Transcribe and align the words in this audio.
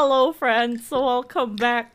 Hello, 0.00 0.32
friends. 0.32 0.86
So 0.86 1.04
welcome 1.04 1.56
back 1.56 1.92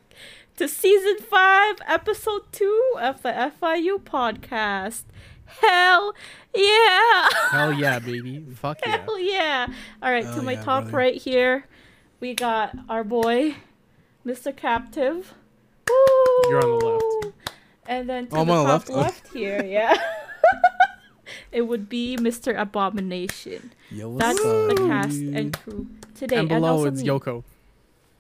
to 0.58 0.68
season 0.68 1.20
five, 1.20 1.78
episode 1.88 2.42
two 2.52 2.96
of 3.00 3.22
the 3.22 3.29
FIU 3.29 3.98
podcast. 3.98 5.04
Hell 5.46 6.13
yeah! 6.53 7.29
Hell 7.51 7.71
yeah, 7.79 8.00
baby. 8.00 8.43
Fuck 8.55 8.79
yeah. 8.86 8.97
Hell 8.97 9.18
yeah! 9.18 9.68
All 10.02 10.11
right, 10.11 10.25
Hell 10.25 10.36
to 10.36 10.41
my 10.41 10.52
yeah, 10.52 10.63
top 10.63 10.84
brother. 10.84 10.97
right 10.97 11.16
here, 11.16 11.66
we 12.20 12.34
got 12.34 12.75
our 12.89 13.05
boy, 13.05 13.55
Mr. 14.25 14.54
Captive. 14.54 15.33
Woo! 15.88 16.49
You're 16.49 16.61
on 16.61 16.79
the 16.79 16.85
left. 16.85 17.38
And 17.88 18.09
then 18.09 18.27
to 18.27 18.35
Oh, 18.35 18.41
I'm 18.41 18.47
the 18.47 18.54
top 18.54 18.67
left? 18.67 18.89
Oh. 18.89 18.95
left 18.97 19.27
here, 19.33 19.63
yeah. 19.65 19.95
it 21.54 21.61
would 21.61 21.88
be 21.88 22.17
Mr. 22.17 22.54
Abomination. 22.59 23.71
Yo, 23.89 24.09
what's 24.09 24.25
That's 24.25 24.39
up? 24.45 24.75
the 24.75 24.88
cast 24.89 25.21
and 25.21 25.57
crew 25.57 25.88
today. 26.15 26.35
And 26.35 26.49
below 26.49 26.67
also 26.79 26.88
it's 26.88 27.01
me. 27.01 27.07
Yoko. 27.07 27.45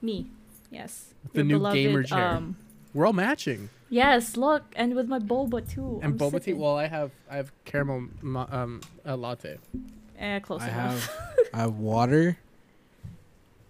Me. 0.03 0.27
Yes. 0.69 1.13
The 1.33 1.43
new 1.43 1.55
beloved, 1.57 1.75
gamer 1.75 2.03
chair. 2.03 2.27
Um, 2.27 2.57
We're 2.93 3.05
all 3.07 3.13
matching. 3.13 3.69
yes, 3.89 4.35
look, 4.37 4.63
and 4.75 4.93
with 4.95 5.07
my 5.07 5.17
boba 5.19 5.67
too. 5.67 5.99
And 6.03 6.13
I'm 6.13 6.17
boba 6.19 6.43
tea. 6.43 6.53
Well, 6.53 6.75
I 6.77 6.87
have 6.87 7.11
I 7.31 7.37
have 7.37 7.51
caramel 7.65 8.09
ma- 8.21 8.47
um 8.51 8.81
a 9.05 9.15
latte. 9.15 9.57
Eh, 10.19 10.39
close 10.39 10.61
I 10.61 10.67
enough. 10.69 11.07
have 11.07 11.09
I 11.53 11.57
have 11.59 11.75
water 11.77 12.37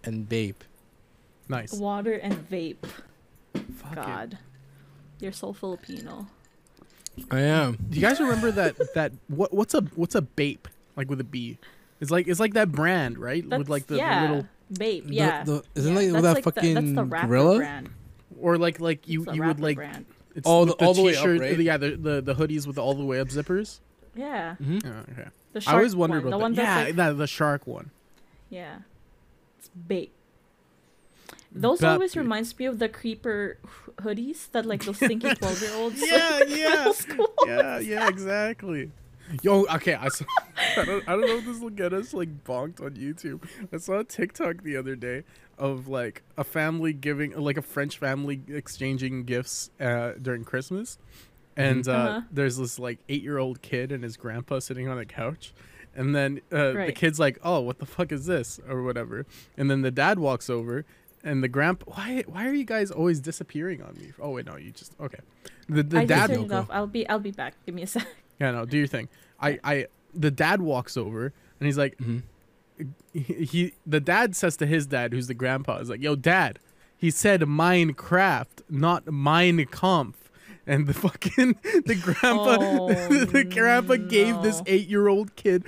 and 0.02 0.28
vape. 0.28 0.62
Nice. 1.48 1.72
Water 1.74 2.14
and 2.14 2.34
vape. 2.50 2.84
Fuck 3.76 3.92
it. 3.92 3.96
God. 3.96 4.38
You're 5.20 5.32
so 5.32 5.52
Filipino. 5.52 6.26
I 7.30 7.40
am. 7.40 7.78
Do 7.88 7.96
you 8.00 8.02
guys 8.02 8.18
remember 8.18 8.50
that 8.50 8.76
that 8.94 9.12
what 9.28 9.54
what's 9.54 9.74
a 9.74 9.82
what's 9.94 10.14
a 10.16 10.22
bape 10.22 10.66
like 10.96 11.08
with 11.08 11.20
a 11.20 11.24
B? 11.24 11.58
It's 12.00 12.10
like 12.10 12.26
it's 12.26 12.40
like 12.40 12.54
that 12.54 12.72
brand, 12.72 13.18
right? 13.18 13.48
That's, 13.48 13.58
with 13.58 13.68
like 13.68 13.86
the 13.86 13.96
yeah, 13.98 14.22
little 14.22 14.46
vape. 14.74 15.04
Yeah. 15.06 15.44
the- 15.44 15.62
isn't 15.74 15.92
yeah. 15.94 15.98
like 16.00 16.10
that's 16.12 16.22
that 16.22 16.34
like 16.34 16.44
the, 16.44 16.52
fucking 16.52 16.74
that's 16.74 16.92
the 16.92 17.02
gorilla? 17.26 17.56
brand. 17.58 17.88
or 18.40 18.58
like 18.58 18.80
like 18.80 19.08
you 19.08 19.24
you 19.32 19.42
would 19.42 19.60
like 19.60 19.76
brand. 19.76 20.06
it's 20.34 20.46
with 20.46 20.68
the- 20.78 20.84
all 20.84 20.94
the 20.94 21.02
way 21.02 21.16
up, 21.16 21.22
t-shirt- 21.24 21.40
right? 21.40 21.58
Yeah, 21.58 21.76
the, 21.76 21.90
the 21.96 22.20
the 22.20 22.34
hoodies 22.34 22.66
with 22.66 22.78
all 22.78 22.94
the 22.94 23.04
way 23.04 23.20
up 23.20 23.28
zippers. 23.28 23.80
Yeah. 24.14 24.54
hmm 24.56 24.78
Oh, 24.84 24.88
okay. 25.12 25.28
The 25.52 25.64
I 25.66 25.72
always 25.74 25.94
wondered 25.96 26.22
one. 26.24 26.30
The 26.30 26.36
about 26.36 26.40
one 26.40 26.54
that. 26.54 26.62
that's 26.64 26.78
Yeah, 26.80 26.84
like, 26.86 26.96
that, 26.96 27.18
the 27.18 27.26
shark 27.26 27.66
one. 27.66 27.90
yeah. 28.50 28.78
It's 29.58 29.70
Bape. 29.88 30.12
Those 31.56 31.78
That 31.78 31.92
always 31.92 32.14
bit. 32.14 32.20
reminds 32.20 32.58
me 32.58 32.64
of 32.66 32.80
the 32.80 32.88
creeper 32.88 33.58
hoodies 33.98 34.50
that 34.50 34.66
like 34.66 34.84
those 34.84 34.96
stinky 34.96 35.32
twelve 35.36 35.60
year 35.62 35.70
olds. 35.74 36.00
Yeah, 36.04 36.40
yeah. 36.48 36.92
yeah, 37.46 37.78
yeah, 37.78 38.08
exactly. 38.08 38.90
Yo, 39.42 39.64
okay, 39.74 39.94
I 39.94 40.08
saw. 40.08 40.24
I 40.76 40.84
don't, 40.84 41.08
I 41.08 41.12
don't 41.12 41.22
know 41.26 41.36
if 41.38 41.44
this 41.44 41.60
will 41.60 41.70
get 41.70 41.92
us 41.92 42.12
like 42.14 42.44
bonked 42.44 42.80
on 42.80 42.92
YouTube. 42.94 43.42
I 43.72 43.78
saw 43.78 43.98
a 44.00 44.04
TikTok 44.04 44.62
the 44.62 44.76
other 44.76 44.96
day 44.96 45.24
of 45.58 45.88
like 45.88 46.22
a 46.36 46.44
family 46.44 46.92
giving, 46.92 47.32
like 47.36 47.56
a 47.56 47.62
French 47.62 47.98
family 47.98 48.40
exchanging 48.48 49.24
gifts 49.24 49.70
uh, 49.80 50.12
during 50.20 50.44
Christmas, 50.44 50.98
and 51.56 51.86
uh, 51.88 51.92
Uh-huh. 51.92 52.20
there's 52.30 52.56
this 52.56 52.78
like 52.78 52.98
eight-year-old 53.08 53.62
kid 53.62 53.92
and 53.92 54.02
his 54.04 54.16
grandpa 54.16 54.58
sitting 54.58 54.88
on 54.88 54.98
a 54.98 55.04
couch. 55.06 55.52
And 55.96 56.14
then 56.14 56.40
uh, 56.50 56.72
the 56.72 56.92
kid's 56.92 57.20
like, 57.20 57.38
"Oh, 57.44 57.60
what 57.60 57.78
the 57.78 57.86
fuck 57.86 58.10
is 58.10 58.26
this?" 58.26 58.58
or 58.68 58.82
whatever. 58.82 59.26
And 59.56 59.70
then 59.70 59.82
the 59.82 59.92
dad 59.92 60.18
walks 60.18 60.50
over, 60.50 60.84
and 61.22 61.40
the 61.42 61.46
grandpa, 61.48 61.84
"Why? 61.94 62.24
Why 62.26 62.48
are 62.48 62.52
you 62.54 62.64
guys 62.64 62.90
always 62.90 63.20
disappearing 63.20 63.80
on 63.80 63.94
me?" 63.94 64.12
Oh 64.20 64.30
wait, 64.30 64.44
no, 64.46 64.56
you 64.56 64.72
just 64.72 64.92
okay. 65.00 65.20
The 65.68 65.84
the 65.84 65.98
I 66.00 66.04
dad 66.04 66.16
just 66.30 66.32
turned 66.40 66.50
it 66.50 66.52
off. 66.54 66.68
I'll 66.70 66.88
be 66.88 67.08
I'll 67.08 67.20
be 67.20 67.30
back. 67.30 67.54
Give 67.64 67.74
me 67.76 67.82
a 67.82 67.86
sec. 67.86 68.06
Yeah, 68.44 68.50
no, 68.52 68.64
do 68.64 68.78
your 68.78 68.86
thing. 68.86 69.08
I, 69.40 69.58
I, 69.64 69.86
the 70.12 70.30
dad 70.30 70.60
walks 70.62 70.96
over 70.96 71.32
and 71.58 71.66
he's 71.66 71.78
like, 71.78 71.96
hmm 71.98 72.18
he, 73.12 73.20
he, 73.22 73.72
the 73.86 74.00
dad 74.00 74.34
says 74.34 74.56
to 74.56 74.66
his 74.66 74.86
dad, 74.86 75.12
who's 75.12 75.28
the 75.28 75.34
grandpa, 75.34 75.78
is 75.78 75.88
like, 75.88 76.02
yo, 76.02 76.16
dad, 76.16 76.58
he 76.96 77.10
said 77.10 77.42
Minecraft, 77.42 78.62
not 78.68 79.06
Mein 79.06 79.64
Kampf. 79.66 80.30
And 80.66 80.86
the 80.86 80.94
fucking, 80.94 81.56
the 81.62 81.94
grandpa, 81.94 82.56
Oh, 82.60 82.88
the 83.26 83.44
grandpa 83.44 83.96
gave 83.96 84.42
this 84.42 84.62
eight 84.66 84.88
year 84.88 85.08
old 85.08 85.36
kid 85.36 85.64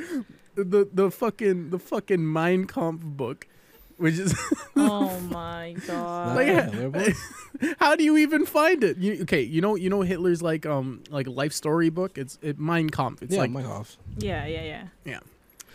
the, 0.55 0.89
the 0.91 1.11
fucking, 1.11 1.69
the 1.71 1.79
fucking 1.79 2.33
Mein 2.33 2.67
Kampf 2.67 3.05
book, 3.05 3.47
which 3.97 4.19
is, 4.19 4.35
Oh 4.77 5.19
my 5.21 5.75
god. 5.87 6.37
Like, 6.37 6.47
yeah, 6.47 6.89
yeah. 7.61 7.75
how 7.79 7.97
do 7.97 8.05
you 8.05 8.17
even 8.19 8.47
find 8.47 8.85
it? 8.85 8.99
You, 8.99 9.23
okay, 9.23 9.43
you 9.43 9.61
know, 9.61 9.75
you 9.75 9.89
know 9.91 10.03
Hitler's 10.03 10.43
like, 10.43 10.67
um, 10.67 11.03
like 11.11 11.27
life 11.27 11.53
story 11.53 11.89
book. 11.89 12.19
It's 12.19 12.39
it, 12.43 12.59
Mein 12.59 12.91
Kampf. 12.91 13.23
It's 13.23 13.35
yeah, 13.35 13.41
like 13.41 13.51
my 13.51 13.65
off. 13.65 13.97
yeah, 14.19 14.47
yeah, 14.47 14.85
yeah. 15.05 15.21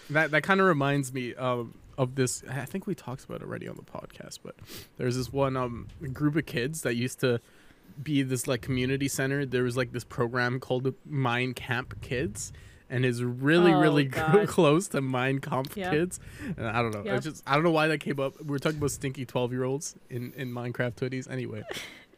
That 0.09 0.31
that 0.31 0.43
kind 0.43 0.59
of 0.59 0.67
reminds 0.67 1.13
me 1.13 1.33
um, 1.35 1.73
of 1.97 2.15
this. 2.15 2.43
I 2.49 2.65
think 2.65 2.85
we 2.87 2.95
talked 2.95 3.23
about 3.23 3.41
it 3.41 3.43
already 3.43 3.67
on 3.67 3.75
the 3.75 3.83
podcast, 3.83 4.39
but 4.43 4.55
there's 4.97 5.15
this 5.17 5.31
one 5.31 5.55
um, 5.55 5.88
group 6.13 6.35
of 6.35 6.45
kids 6.45 6.81
that 6.81 6.95
used 6.95 7.19
to 7.21 7.39
be 8.01 8.21
this 8.23 8.47
like 8.47 8.61
community 8.61 9.07
center. 9.07 9.45
There 9.45 9.63
was 9.63 9.77
like 9.77 9.91
this 9.91 10.03
program 10.03 10.59
called 10.59 10.93
Mind 11.05 11.55
Camp 11.55 12.01
Kids, 12.01 12.51
and 12.91 13.03
is 13.06 13.24
really 13.24 13.74
Oh, 13.74 13.79
really 13.79 14.03
God. 14.19 14.47
close 14.47 14.88
to 14.90 15.02
Mind 15.02 15.41
Camp 15.41 15.75
Yep. 15.75 15.91
Kids. 15.91 16.19
And 16.57 16.68
I 16.68 16.81
don't 16.84 16.94
know. 16.94 17.03
Yep. 17.03 17.16
It's 17.18 17.25
just 17.25 17.44
I 17.47 17.56
don't 17.56 17.63
know 17.63 17.72
why 17.72 17.88
that 17.88 17.97
came 18.00 18.19
up. 18.19 18.40
We 18.40 18.47
were 18.52 18.59
talking 18.59 18.78
about 18.78 18.91
stinky 18.91 19.25
twelve 19.25 19.52
year 19.52 19.63
olds 19.63 19.96
in 20.09 20.34
in 20.35 20.52
Minecraft 20.53 20.94
hoodies. 20.96 21.30
Anyway, 21.31 21.63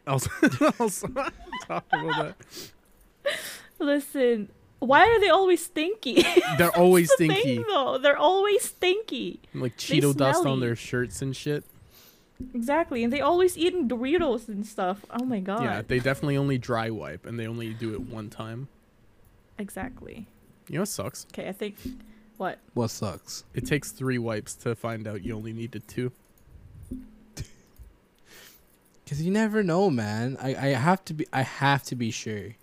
I'll 0.06 0.22
I'll 0.80 0.90
talking 0.90 2.10
about 2.10 2.36
that. 2.38 2.72
Listen, 3.80 4.50
why 4.80 5.06
are 5.08 5.20
they 5.20 5.30
always 5.30 5.64
stinky? 5.66 6.24
They're 6.58 6.76
always 6.78 7.10
the 7.10 7.16
thing, 7.18 7.32
stinky, 7.32 7.64
though. 7.68 7.98
They're 7.98 8.18
always 8.18 8.64
stinky. 8.64 9.40
like 9.54 9.78
Cheeto 9.78 10.16
dust 10.16 10.46
on 10.46 10.60
their 10.60 10.76
shirts 10.76 11.22
and 11.22 11.36
shit. 11.36 11.64
Exactly, 12.54 13.04
and 13.04 13.14
they 13.14 13.22
always 13.22 13.58
eating 13.58 13.88
Doritos 13.88 14.48
and 14.50 14.66
stuff. 14.66 15.06
Oh 15.12 15.24
my 15.24 15.40
god. 15.40 15.64
Yeah, 15.64 15.82
they 15.88 16.00
definitely 16.00 16.36
only 16.38 16.58
dry 16.58 16.90
wipe 16.90 17.26
and 17.26 17.40
they 17.40 17.48
only 17.48 17.74
do 17.74 17.94
it 17.94 18.02
one 18.02 18.30
time. 18.30 18.68
exactly. 19.58 20.28
You 20.68 20.76
know 20.76 20.82
what 20.82 20.90
sucks? 20.90 21.26
Okay, 21.34 21.50
I 21.50 21.52
think 21.52 21.76
what? 22.38 22.60
What 22.74 22.90
sucks? 22.90 23.44
It 23.54 23.66
takes 23.66 23.92
three 23.92 24.18
wipes 24.18 24.56
to 24.56 24.76
find 24.76 25.08
out 25.08 25.24
you 25.24 25.36
only 25.36 25.54
needed 25.54 25.88
two. 25.88 26.12
Cause 29.08 29.22
you 29.22 29.32
never 29.32 29.64
know, 29.64 29.90
man. 29.90 30.38
I, 30.42 30.56
I 30.56 30.68
have 30.70 31.04
to 31.06 31.14
be 31.14 31.26
I 31.34 31.42
have 31.44 31.84
to 31.84 31.96
be 31.96 32.12
sure. 32.12 32.56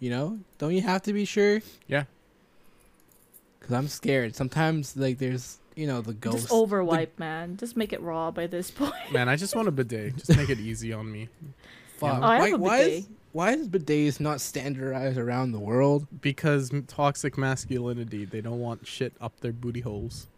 You 0.00 0.10
know? 0.10 0.38
Don't 0.58 0.72
you 0.72 0.82
have 0.82 1.02
to 1.02 1.12
be 1.12 1.24
sure? 1.24 1.60
Yeah. 1.86 2.04
Cause 3.60 3.72
I'm 3.72 3.88
scared. 3.88 4.34
Sometimes 4.34 4.96
like 4.96 5.18
there's 5.18 5.58
you 5.76 5.86
know 5.86 6.00
the 6.00 6.14
ghost. 6.14 6.38
Just 6.38 6.52
over 6.52 6.82
wipe, 6.82 7.18
man. 7.18 7.56
Just 7.56 7.76
make 7.76 7.92
it 7.92 8.00
raw 8.00 8.30
by 8.30 8.46
this 8.46 8.70
point. 8.72 8.94
Man, 9.12 9.28
I 9.28 9.36
just 9.36 9.54
want 9.54 9.68
a 9.68 9.70
bidet. 9.70 10.16
Just 10.16 10.36
make 10.36 10.50
it 10.50 10.58
easy 10.58 10.92
on 10.92 11.10
me. 11.10 11.28
Fuck. 11.98 12.18
Oh, 12.18 12.22
I 12.22 12.38
why, 12.38 12.48
have 12.48 12.60
a 12.60 12.62
why 12.62 12.78
bidet. 12.78 12.98
is 12.98 13.08
why 13.32 13.52
is 13.52 13.68
bidets 13.68 14.20
not 14.20 14.40
standardized 14.40 15.18
around 15.18 15.52
the 15.52 15.58
world? 15.58 16.06
Because 16.20 16.70
toxic 16.86 17.36
masculinity, 17.38 18.24
they 18.24 18.40
don't 18.40 18.60
want 18.60 18.86
shit 18.86 19.14
up 19.20 19.40
their 19.40 19.52
booty 19.52 19.80
holes. 19.80 20.28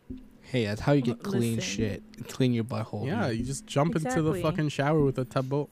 Hey, 0.42 0.66
that's 0.66 0.82
how 0.82 0.92
you 0.92 1.02
get 1.02 1.22
clean 1.22 1.56
listen. 1.56 1.60
shit. 1.60 2.02
Clean 2.28 2.52
your 2.52 2.64
butthole. 2.64 3.06
yeah, 3.06 3.20
man. 3.20 3.36
you 3.36 3.44
just 3.44 3.66
jump 3.66 3.96
into 3.96 4.22
the 4.22 4.30
Exactly. 4.30 4.42
fucking 4.42 4.68
shower 4.68 5.00
with 5.00 5.18
a 5.18 5.24
tubbo. 5.24 5.68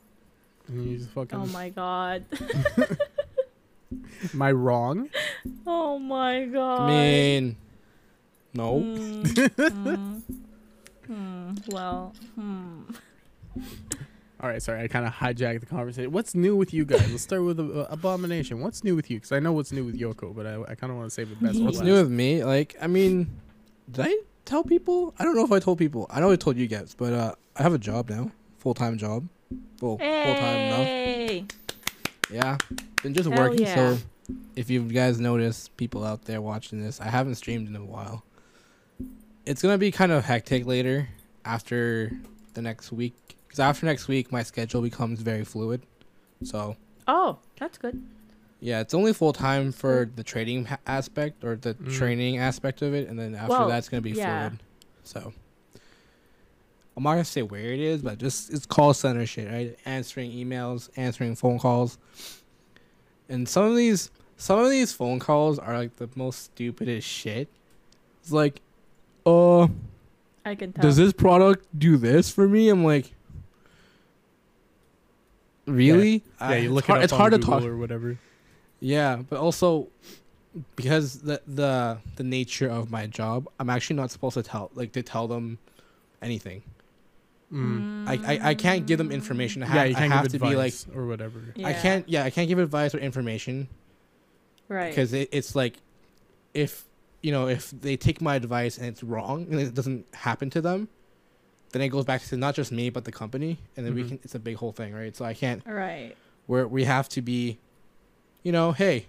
And 0.68 0.90
you 0.90 0.98
just 0.98 1.10
fucking. 1.10 1.38
Oh 1.38 1.46
my 1.46 1.68
god. 1.68 2.24
Am 4.32 4.40
I 4.42 4.52
wrong? 4.52 5.10
oh 5.66 5.98
my 5.98 6.46
god. 6.46 6.80
I 6.80 6.86
mean, 6.88 7.56
no. 8.54 8.80
Hmm, 8.80 9.22
hmm, 9.58 10.18
hmm. 11.06 11.54
Well, 11.68 12.14
hmm. 12.34 12.82
All 14.42 14.48
right, 14.48 14.60
sorry, 14.60 14.82
I 14.82 14.88
kind 14.88 15.06
of 15.06 15.12
hijacked 15.12 15.60
the 15.60 15.66
conversation. 15.66 16.10
What's 16.10 16.34
new 16.34 16.56
with 16.56 16.74
you 16.74 16.84
guys? 16.84 17.08
Let's 17.12 17.22
start 17.22 17.44
with 17.44 17.60
uh, 17.60 17.86
Abomination. 17.90 18.60
What's 18.60 18.82
new 18.82 18.96
with 18.96 19.08
you? 19.08 19.18
Because 19.18 19.30
I 19.30 19.38
know 19.38 19.52
what's 19.52 19.70
new 19.70 19.84
with 19.84 19.96
Yoko, 19.98 20.34
but 20.34 20.46
I, 20.46 20.60
I 20.72 20.74
kind 20.74 20.90
of 20.90 20.96
want 20.96 21.10
to 21.10 21.14
save 21.14 21.28
the 21.30 21.36
best 21.36 21.60
What's 21.60 21.76
last. 21.76 21.84
new 21.86 21.94
with 21.94 22.10
me? 22.10 22.42
Like, 22.42 22.74
I 22.82 22.88
mean, 22.88 23.30
did 23.88 24.06
I 24.06 24.16
tell 24.44 24.64
people? 24.64 25.14
I 25.16 25.22
don't 25.24 25.36
know 25.36 25.44
if 25.44 25.52
I 25.52 25.60
told 25.60 25.78
people. 25.78 26.08
I 26.10 26.18
know 26.18 26.32
I 26.32 26.36
told 26.36 26.56
you 26.56 26.66
guys, 26.66 26.96
but 26.98 27.12
uh, 27.12 27.34
I 27.54 27.62
have 27.62 27.72
a 27.72 27.78
job 27.78 28.10
now, 28.10 28.32
full 28.58 28.74
time 28.74 28.98
job. 28.98 29.28
Well, 29.80 29.96
full 29.98 30.34
time 30.34 30.56
enough. 30.58 30.86
Hey. 30.86 31.44
Yeah, 32.28 32.58
been 33.04 33.14
just 33.14 33.28
Hell 33.28 33.38
working. 33.38 33.60
yeah. 33.62 33.74
So, 33.96 33.98
if 34.56 34.70
you 34.70 34.82
guys 34.82 35.20
notice, 35.20 35.68
people 35.76 36.04
out 36.04 36.24
there 36.24 36.40
watching 36.40 36.82
this, 36.82 37.00
I 37.00 37.06
haven't 37.08 37.36
streamed 37.36 37.68
in 37.68 37.76
a 37.76 37.84
while. 37.84 38.24
It's 39.46 39.62
gonna 39.62 39.78
be 39.78 39.92
kind 39.92 40.10
of 40.10 40.24
hectic 40.24 40.66
later 40.66 41.08
after 41.44 42.10
the 42.54 42.62
next 42.62 42.90
week, 42.90 43.36
because 43.52 43.60
after 43.60 43.84
next 43.84 44.08
week, 44.08 44.32
my 44.32 44.42
schedule 44.42 44.80
becomes 44.80 45.20
very 45.20 45.44
fluid. 45.44 45.82
So, 46.42 46.74
Oh, 47.06 47.36
that's 47.58 47.76
good. 47.76 48.02
yeah, 48.60 48.80
it's 48.80 48.94
only 48.94 49.12
full 49.12 49.34
time 49.34 49.72
for 49.72 50.10
the 50.16 50.24
trading 50.24 50.64
ha- 50.64 50.78
aspect 50.86 51.44
or 51.44 51.56
the 51.56 51.74
Mm. 51.74 51.92
training 51.92 52.38
aspect 52.38 52.80
of 52.80 52.94
it, 52.94 53.10
and 53.10 53.18
then 53.18 53.34
after 53.34 53.48
Well, 53.50 53.68
that, 53.68 53.76
it's 53.76 53.90
gonna 53.90 54.00
be 54.00 54.12
yeah. 54.12 54.48
fluid. 54.48 54.60
So, 55.04 55.34
I'm 56.96 57.02
not 57.02 57.10
gonna 57.12 57.24
say 57.26 57.42
where 57.42 57.60
it 57.74 57.78
is, 57.80 58.00
but 58.00 58.16
just 58.16 58.50
it's 58.50 58.64
call 58.64 58.94
center 58.94 59.26
shit, 59.26 59.50
right? 59.52 59.76
Answering 59.84 60.30
emails, 60.32 60.88
answering 60.96 61.34
phone 61.36 61.58
calls, 61.58 61.98
and 63.28 63.46
some 63.46 63.64
of 63.66 63.76
these 63.76 64.10
some 64.38 64.58
of 64.60 64.70
these 64.70 64.94
phone 64.94 65.18
calls 65.18 65.58
are 65.58 65.76
like 65.76 65.96
the 65.96 66.08
most 66.16 66.42
stupidest 66.44 67.06
shit. 67.06 67.48
It's 68.22 68.32
like, 68.32 68.62
uh, 69.26 69.68
I 70.44 70.54
can 70.56 70.72
tell. 70.72 70.82
does 70.82 70.96
this 70.96 71.12
product 71.12 71.66
do 71.78 71.96
this 71.98 72.30
for 72.30 72.48
me? 72.48 72.68
I'm 72.70 72.82
like, 72.82 73.12
really? 75.66 76.22
Yeah, 76.40 76.46
I- 76.48 76.56
you 76.56 76.64
it's 76.64 76.72
look 76.74 76.86
hard, 76.86 76.98
it 76.98 77.00
up 77.00 77.04
it's 77.04 77.12
on 77.12 77.18
hard 77.18 77.32
to 77.32 77.38
talk. 77.38 77.62
or 77.64 77.76
whatever. 77.76 78.18
Yeah, 78.80 79.22
but 79.28 79.38
also 79.38 79.88
because 80.76 81.20
the 81.20 81.40
the 81.46 81.98
the 82.16 82.24
nature 82.24 82.68
of 82.68 82.90
my 82.90 83.06
job, 83.06 83.48
I'm 83.58 83.70
actually 83.70 83.96
not 83.96 84.10
supposed 84.10 84.34
to 84.34 84.42
tell 84.42 84.70
like 84.74 84.92
to 84.92 85.02
tell 85.02 85.28
them 85.28 85.58
anything. 86.20 86.62
Mm. 87.52 88.08
I, 88.08 88.34
I 88.34 88.48
I 88.50 88.54
can't 88.54 88.86
give 88.86 88.98
them 88.98 89.12
information. 89.12 89.62
I 89.62 89.66
have, 89.66 89.76
yeah, 89.76 89.84
you 89.84 89.94
can't 89.94 90.12
have 90.12 90.24
give 90.24 90.32
to 90.32 90.38
be 90.38 90.46
like 90.56 90.72
advice 90.72 90.86
or 90.94 91.06
whatever. 91.06 91.40
Yeah. 91.54 91.68
I 91.68 91.72
can't. 91.74 92.08
Yeah, 92.08 92.24
I 92.24 92.30
can't 92.30 92.48
give 92.48 92.58
advice 92.58 92.94
or 92.94 92.98
information 92.98 93.68
Right. 94.68 94.88
because 94.88 95.12
it, 95.12 95.28
it's 95.32 95.54
like 95.54 95.76
if 96.54 96.84
you 97.22 97.30
know 97.30 97.48
if 97.48 97.70
they 97.70 97.96
take 97.96 98.20
my 98.22 98.36
advice 98.36 98.78
and 98.78 98.86
it's 98.86 99.02
wrong 99.02 99.46
and 99.50 99.60
it 99.60 99.74
doesn't 99.74 100.06
happen 100.14 100.48
to 100.50 100.60
them, 100.62 100.88
then 101.72 101.82
it 101.82 101.88
goes 101.88 102.04
back 102.04 102.22
to 102.22 102.36
not 102.36 102.54
just 102.54 102.70
me 102.72 102.90
but 102.90 103.04
the 103.04 103.12
company, 103.12 103.58
and 103.76 103.84
then 103.84 103.94
we 103.94 104.04
Mhm. 104.04 104.08
can. 104.08 104.20
It's 104.22 104.34
a 104.34 104.38
big 104.38 104.56
whole 104.56 104.72
thing, 104.72 104.92
right? 104.94 105.14
So 105.16 105.24
I 105.24 105.34
can't. 105.34 105.62
Right. 105.66 106.14
Where 106.46 106.66
we 106.68 106.84
have 106.84 107.08
to 107.10 107.22
be, 107.22 107.58
you 108.42 108.52
know, 108.52 108.72
hey, 108.72 109.06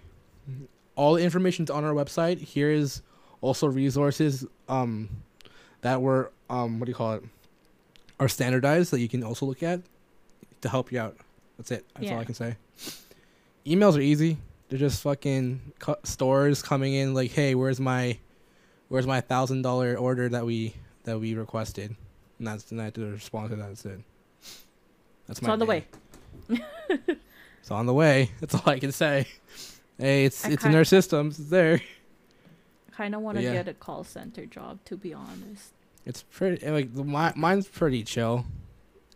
all 0.96 1.14
the 1.14 1.22
information's 1.22 1.70
on 1.70 1.84
our 1.84 1.92
website. 1.94 2.38
Here 2.38 2.70
is 2.70 3.02
also 3.40 3.66
resources 3.66 4.46
um 4.68 5.08
that 5.82 6.00
were 6.00 6.32
um 6.48 6.78
what 6.80 6.86
do 6.86 6.90
you 6.90 6.96
call 6.96 7.14
it 7.14 7.24
are 8.18 8.28
standardized 8.28 8.90
that 8.92 9.00
you 9.00 9.08
can 9.08 9.22
also 9.22 9.44
look 9.44 9.62
at 9.62 9.80
to 10.62 10.68
help 10.68 10.90
you 10.92 10.98
out. 11.00 11.16
That's 11.58 11.70
it. 11.70 11.84
That's 11.98 12.10
all 12.10 12.18
I 12.20 12.24
can 12.24 12.34
say. 12.34 12.56
Emails 13.66 13.96
are 13.96 14.00
easy. 14.00 14.38
They're 14.68 14.78
just 14.78 15.02
fucking 15.02 15.72
cu- 15.78 15.94
stores 16.04 16.62
coming 16.62 16.94
in 16.94 17.12
like, 17.14 17.32
hey, 17.32 17.54
where's 17.54 17.80
my, 17.80 18.18
where's 18.88 19.06
my 19.06 19.20
thousand 19.20 19.62
dollar 19.62 19.96
order 19.96 20.28
that 20.28 20.46
we 20.46 20.74
that 21.04 21.18
we 21.20 21.34
requested, 21.34 21.96
and 22.38 22.46
that's 22.48 22.70
and 22.70 22.80
I 22.80 22.84
have 22.84 22.94
to 22.94 23.06
respond 23.10 23.50
to 23.50 23.56
that. 23.56 23.68
That's 23.68 23.84
it. 23.86 24.00
That's 25.26 25.38
It's 25.40 25.48
on 25.48 25.58
the 25.58 25.64
day. 25.66 25.84
way. 26.48 26.60
It's 27.60 27.70
on 27.70 27.86
the 27.86 27.94
way. 27.94 28.30
That's 28.40 28.54
all 28.54 28.62
I 28.66 28.78
can 28.78 28.92
say. 28.92 29.26
Hey, 29.96 30.26
it's 30.26 30.44
I 30.44 30.50
it's 30.50 30.64
in 30.66 30.74
our 30.74 30.84
systems. 30.84 31.38
It's 31.38 31.48
there. 31.48 31.80
I 31.80 32.92
Kind 32.94 33.14
of 33.14 33.22
want 33.22 33.38
to 33.38 33.42
yeah. 33.42 33.52
get 33.54 33.68
a 33.68 33.72
call 33.74 34.04
center 34.04 34.44
job, 34.44 34.80
to 34.84 34.96
be 34.98 35.14
honest. 35.14 35.72
It's 36.04 36.22
pretty 36.22 36.62
eh, 36.62 36.70
like 36.70 36.92
the, 36.94 37.04
mi- 37.04 37.32
mine's 37.36 37.66
pretty 37.66 38.02
chill. 38.04 38.44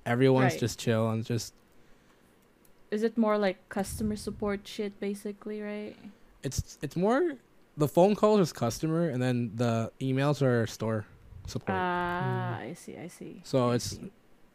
Everyone's 0.06 0.53
Right. 0.55 0.61
just 0.61 0.79
chill 0.79 1.11
and 1.11 1.26
just 1.26 1.53
Is 2.91 3.03
it 3.03 3.19
more 3.19 3.37
like 3.37 3.69
customer 3.69 4.17
support 4.17 4.67
shit, 4.67 4.99
basically, 4.99 5.61
right? 5.61 5.94
it's 6.43 6.79
it's 6.81 6.97
more 6.97 7.35
the 7.76 7.88
phone 7.88 8.14
calls 8.14 8.41
is 8.41 8.53
customer 8.53 9.09
and 9.11 9.21
then 9.21 9.50
the 9.56 9.91
emails 10.00 10.41
are 10.41 10.67
store 10.69 11.05
support. 11.49 11.77
Ah, 11.79 12.59
I 12.59 12.75
see, 12.75 12.97
I 12.97 13.09
see. 13.09 13.41
So 13.45 13.71
I 13.71 13.75
it's- 13.77 13.91
see. 13.99 14.11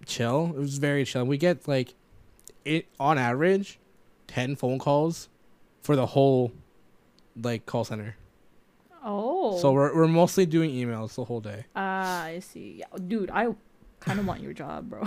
chill. 0.06 0.54
It 0.56 0.60
was 0.60 0.78
very 0.78 1.06
chill. 1.06 1.25
We 1.25 1.38
get 1.38 1.68
like 1.68 1.94
it 2.66 2.88
on 3.00 3.18
average, 3.18 3.80
ten 4.28 4.56
phone 4.56 4.80
calls 4.80 5.30
for 5.81 5.95
the 5.95 6.06
whole 6.07 6.51
like 7.42 7.66
call 7.66 7.84
center. 7.84 8.16
Oh. 9.06 9.57
So 9.60 9.72
we're 9.74 9.94
we're 9.95 10.07
mostly 10.07 10.45
doing 10.45 10.72
emails 10.72 11.16
the 11.16 11.25
whole 11.25 11.42
day. 11.42 11.66
Ah, 11.75 12.24
I 12.24 12.40
see. 12.40 12.78
Yeah, 12.80 12.86
dude, 13.07 13.30
I 13.31 13.54
kind 14.00 14.19
of 14.19 14.25
want 14.25 14.42
your 14.42 14.54
job, 14.54 14.90
bro. 14.90 15.04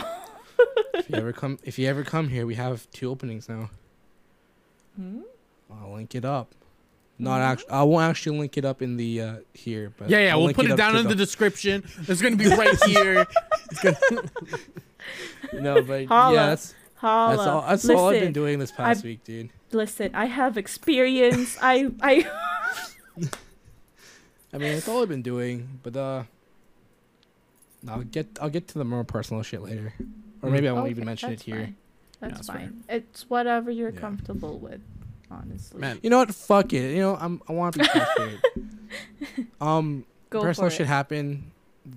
if 0.95 1.09
you 1.09 1.17
ever 1.17 1.33
come 1.33 1.59
if 1.65 1.79
you 1.79 1.89
ever 1.89 2.05
come 2.05 2.29
here, 2.29 2.47
we 2.47 2.55
have 2.57 2.91
two 2.91 3.11
openings 3.11 3.49
now. 3.49 3.71
Hmm? 4.97 5.21
I'll 5.73 5.93
link 5.95 6.15
it 6.15 6.25
up. 6.25 6.55
Not 7.19 7.41
Mhm. 7.41 7.45
actually, 7.45 7.71
I 7.71 7.83
won't 7.85 8.03
actually 8.11 8.39
link 8.39 8.59
it 8.59 8.65
up 8.67 8.83
in 8.83 8.97
the 8.99 9.21
uh 9.23 9.37
here, 9.55 9.93
but 9.97 10.11
Yeah, 10.11 10.19
yeah, 10.19 10.31
I'll 10.33 10.45
we'll 10.45 10.53
put 10.55 10.67
it, 10.67 10.73
up 10.73 10.77
down 10.77 10.97
in 10.97 11.09
the 11.09 11.15
description. 11.15 11.83
It's 12.07 12.21
gonna 12.21 12.37
be 12.37 12.47
right 12.49 12.77
here. 12.87 13.27
It's 13.71 13.81
gonna, 13.83 14.23
no, 15.63 15.83
but 15.83 16.07
Holla. 16.07 16.35
yeah, 16.35 16.47
that's 16.49 16.75
Holla. 16.97 17.37
that's 17.37 17.47
all. 17.49 17.61
That's 17.63 17.89
all 17.91 18.09
I've 18.11 18.21
been 18.21 18.33
doing 18.33 18.59
this 18.59 18.71
past 18.71 19.01
I've- 19.01 19.09
week, 19.09 19.25
dude. 19.25 19.51
Listen, 19.73 20.15
I 20.15 20.27
have 20.27 20.57
experience. 20.57 21.57
I, 21.61 21.91
I. 22.01 22.31
I 24.53 24.59
mean, 24.59 24.75
that's 24.75 24.89
all 24.89 25.03
I've 25.03 25.09
been 25.09 25.23
doing, 25.23 25.81
but 25.83 25.97
uh, 25.97 26.23
I'll 27.89 28.03
get 28.03 28.27
I'll 28.41 28.49
get 28.51 28.69
to 28.69 28.79
the 28.79 28.85
more 28.85 29.05
personal 29.05 29.43
shit 29.43 29.63
later, 29.63 29.93
or 30.43 30.49
Mm. 30.49 30.53
maybe 30.53 30.69
I 30.69 30.73
won't 30.73 30.85
Okay, 30.85 30.91
even 30.93 31.05
mention 31.05 31.31
it 31.31 31.37
that's 31.37 31.43
here. 31.43 31.57
fine. 31.57 31.77
That's 32.21 32.35
that's 32.35 32.47
fair. 32.49 32.57
fine. 32.57 32.85
It's 32.89 33.29
whatever 33.29 33.71
you're 33.71 33.91
Yeah. 33.91 34.01
comfortable 34.01 34.59
with, 34.59 34.81
honestly. 35.31 35.81
man, 35.81 35.99
You 36.03 36.11
know 36.11 36.19
what? 36.19 36.35
Fuck 36.35 36.73
it. 36.73 36.95
You 36.95 37.01
know 37.01 37.17
I'm 37.17 37.41
I 37.49 37.53
want 37.53 37.75
to 37.75 37.79
be 37.81 37.87
transparent. 37.87 38.41
um, 39.61 40.05
Go 40.31 40.43
personal 40.43 40.71
for 40.71 40.77
shit 40.77 40.87
happened. 40.87 41.51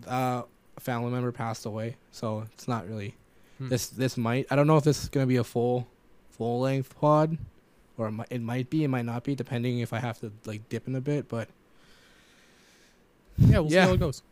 Uh, 0.07 0.43
a 0.77 0.79
family 0.79 1.11
member 1.11 1.31
passed 1.31 1.65
away, 1.65 1.95
so 2.11 2.45
it's 2.53 2.67
not 2.67 2.87
really. 2.87 3.15
Hmm. 3.57 3.69
This 3.69 3.87
this 3.87 4.17
might 4.17 4.47
I 4.51 4.55
don't 4.55 4.67
know 4.67 4.77
if 4.77 4.83
this 4.83 5.01
is 5.03 5.09
gonna 5.09 5.25
be 5.25 5.37
a 5.37 5.43
full 5.43 5.87
full 6.29 6.59
length 6.61 6.97
pod, 6.99 7.37
or 7.97 8.07
it 8.07 8.11
might, 8.11 8.27
it 8.29 8.41
might 8.41 8.69
be 8.69 8.83
it 8.83 8.87
might 8.87 9.05
not 9.05 9.23
be 9.23 9.35
depending 9.35 9.79
if 9.79 9.91
I 9.93 9.99
have 9.99 10.19
to 10.21 10.31
like 10.45 10.67
dip 10.69 10.87
in 10.87 10.95
a 10.95 11.01
bit, 11.01 11.27
but 11.27 11.49
yeah, 13.37 13.59
we'll 13.59 13.71
Yeah. 13.71 13.83
see 13.83 13.87
how 13.89 13.93
it 13.93 13.99
goes. 13.99 14.23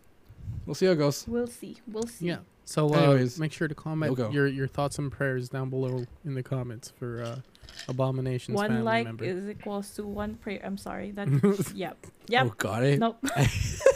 we'll 0.65 0.75
see 0.75 0.85
how 0.85 0.91
it 0.93 0.97
goes. 0.97 1.25
We'll 1.27 1.47
see. 1.47 1.77
We'll 1.87 2.07
see. 2.07 2.27
Yeah. 2.27 2.37
So 2.65 2.93
uh, 2.93 2.97
Anyways, 2.97 3.39
make 3.39 3.53
sure 3.53 3.67
to 3.67 3.75
comment 3.75 4.17
we'll 4.17 4.31
your 4.31 4.47
your 4.47 4.67
thoughts 4.67 4.99
and 4.99 5.11
prayers 5.11 5.49
down 5.49 5.69
below 5.69 6.05
in 6.25 6.33
the 6.35 6.43
comments 6.43 6.91
for 6.97 7.23
uh, 7.23 7.39
Abomination's 7.87 8.55
One 8.55 8.69
family 8.69 8.83
like 8.83 9.05
member. 9.05 9.23
is 9.25 9.49
equals 9.49 9.89
to 9.95 10.03
one 10.05 10.35
prayer. 10.35 10.61
I'm 10.63 10.77
sorry. 10.77 11.11
That. 11.11 11.27
yep. 11.75 11.97
Yep. 12.27 12.45
Oh, 12.47 12.53
got 12.57 12.83
it. 12.83 12.99
Nope. 12.99 13.17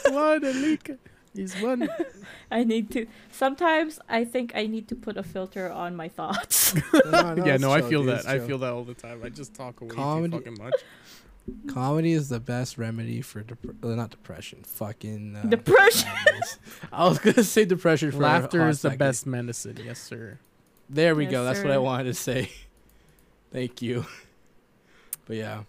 one 0.10 0.42
Alika 0.42 0.98
is 1.36 1.56
one. 1.62 1.88
I 2.52 2.64
need 2.64 2.92
to. 2.92 3.08
Sometimes 3.32 4.00
I 4.10 4.24
think 4.26 4.52
I 4.56 4.68
need 4.68 4.88
to 4.90 4.96
put 4.96 5.18
a 5.18 5.24
filter 5.24 5.72
on 5.72 5.96
my 5.96 6.08
thoughts. 6.10 6.76
No, 7.06 7.34
no, 7.36 7.46
yeah, 7.46 7.56
it's 7.56 7.62
no, 7.62 7.72
I 7.72 7.82
feel 7.82 8.04
that. 8.06 8.20
it's 8.20 8.28
I 8.28 8.40
feel 8.40 8.58
that 8.60 8.72
all 8.74 8.84
the 8.84 8.94
time. 8.94 9.22
I 9.24 9.30
just 9.30 9.54
talk 9.54 9.82
away 9.82 9.90
Comedy- 9.96 10.32
too 10.32 10.38
fucking 10.52 10.64
much. 10.64 10.76
Comedy 11.68 12.14
is 12.14 12.30
the 12.30 12.40
best 12.40 12.78
remedy 12.78 13.22
for 13.22 13.42
dep- 13.42 13.58
uh, 13.84 13.88
not 13.90 14.12
depression. 14.12 14.60
Fucking 14.64 15.36
uh, 15.36 15.48
Depression. 15.48 16.10
I 16.94 17.08
was 17.08 17.18
gonna 17.20 17.44
say 17.44 17.66
depression 17.66 18.12
for 18.12 18.20
Laughter 18.20 18.70
is 18.70 18.82
the 18.84 18.90
second. 18.90 19.00
best 19.00 19.26
medicine. 19.26 19.78
Yes, 19.84 20.00
sir. 20.00 20.38
There 20.90 21.16
we 21.16 21.24
Yes, 21.24 21.32
go. 21.32 21.44
That's 21.46 21.62
what 21.64 21.72
I 21.72 21.78
wanted 21.80 22.04
to 22.06 22.14
say. 22.14 22.52
Thank 23.52 23.82
you. 23.82 24.06
But 25.28 25.38
yeah. 25.38 25.64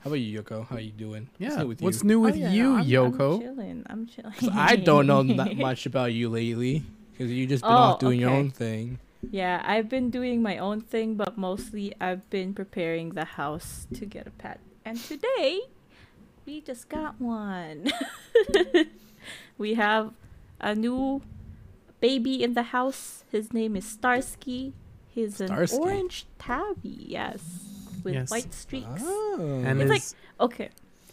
How 0.00 0.08
about 0.10 0.14
you, 0.16 0.42
Yoko? 0.42 0.66
How 0.66 0.76
are 0.76 0.80
you 0.80 0.90
doing? 0.90 1.28
What's 1.38 1.54
Yeah. 1.54 1.62
new 1.62 1.68
with 1.68 1.82
What's 1.82 2.02
you? 2.02 2.08
new 2.08 2.18
Oh, 2.18 2.22
with 2.24 2.36
yeah, 2.36 2.50
you, 2.50 2.72
I'm, 2.74 2.80
I'm 2.80 2.86
Yoko? 2.86 3.38
chilling. 3.40 3.86
I'm 3.88 4.06
chilling. 4.06 4.50
I 4.52 4.76
don't 4.76 5.06
know 5.06 5.22
that 5.22 5.56
much 5.68 5.86
about 5.86 6.12
you 6.12 6.28
lately 6.30 6.82
because 7.12 7.30
you 7.30 7.46
just 7.46 7.62
been 7.62 7.72
oh, 7.72 7.94
off 7.94 7.96
Oh, 7.96 7.98
doing 8.00 8.20
your 8.20 8.30
own 8.30 8.50
thing. 8.50 8.98
Yeah, 9.30 9.62
I've 9.64 9.88
been 9.88 10.10
doing 10.10 10.42
my 10.42 10.58
own 10.58 10.80
thing, 10.80 11.14
but 11.14 11.36
mostly 11.38 11.94
I've 12.00 12.28
been 12.30 12.54
preparing 12.54 13.10
the 13.10 13.24
house 13.24 13.86
to 13.94 14.04
get 14.06 14.26
a 14.26 14.30
pet. 14.30 14.58
And 14.84 14.98
today, 14.98 15.60
we 16.46 16.60
just 16.60 16.88
got 16.88 17.20
one. 17.20 17.92
we 19.58 19.74
have 19.74 20.12
a 20.60 20.74
new 20.74 21.22
baby 22.00 22.42
in 22.42 22.54
the 22.54 22.64
house. 22.74 23.24
His 23.30 23.52
name 23.52 23.76
is 23.76 23.84
Starsky. 23.84 24.72
He's 25.14 25.40
an 25.40 25.48
Starsky? 25.48 25.78
orange 25.78 26.26
tabby, 26.38 27.06
yes, 27.08 27.40
with 28.02 28.14
Yes. 28.14 28.30
white 28.30 28.52
streaks. 28.52 29.02
Oh. 29.04 29.62
And 29.64 29.80
It's 29.80 29.88
like- 29.90 30.00
his, 30.02 30.14
Okay, 30.40 30.68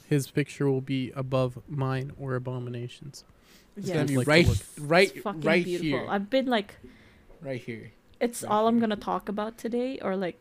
his 0.09 0.31
picture 0.31 0.69
will 0.69 0.81
be 0.81 1.11
above 1.15 1.59
mine 1.69 2.11
or 2.19 2.35
Abominations. 2.35 3.23
it's 3.77 3.87
yes, 3.87 3.93
gonna 3.95 4.07
be 4.07 4.17
Like 4.17 4.25
the 4.25 4.31
right, 4.31 4.47
look. 4.47 4.57
right, 4.79 5.11
it's 5.13 5.21
fucking 5.23 5.41
right 5.41 5.63
beautiful. 5.63 5.99
here, 5.99 6.07
I've 6.09 6.29
been 6.29 6.47
like, 6.47 6.75
right 7.41 7.61
here. 7.61 7.91
it's 8.19 8.41
Right 8.43 8.49
all 8.51 8.67
I'm 8.67 8.79
gonna 8.79 8.95
talk 8.95 9.29
about 9.29 9.57
today, 9.59 9.99
or 10.01 10.15
like, 10.17 10.39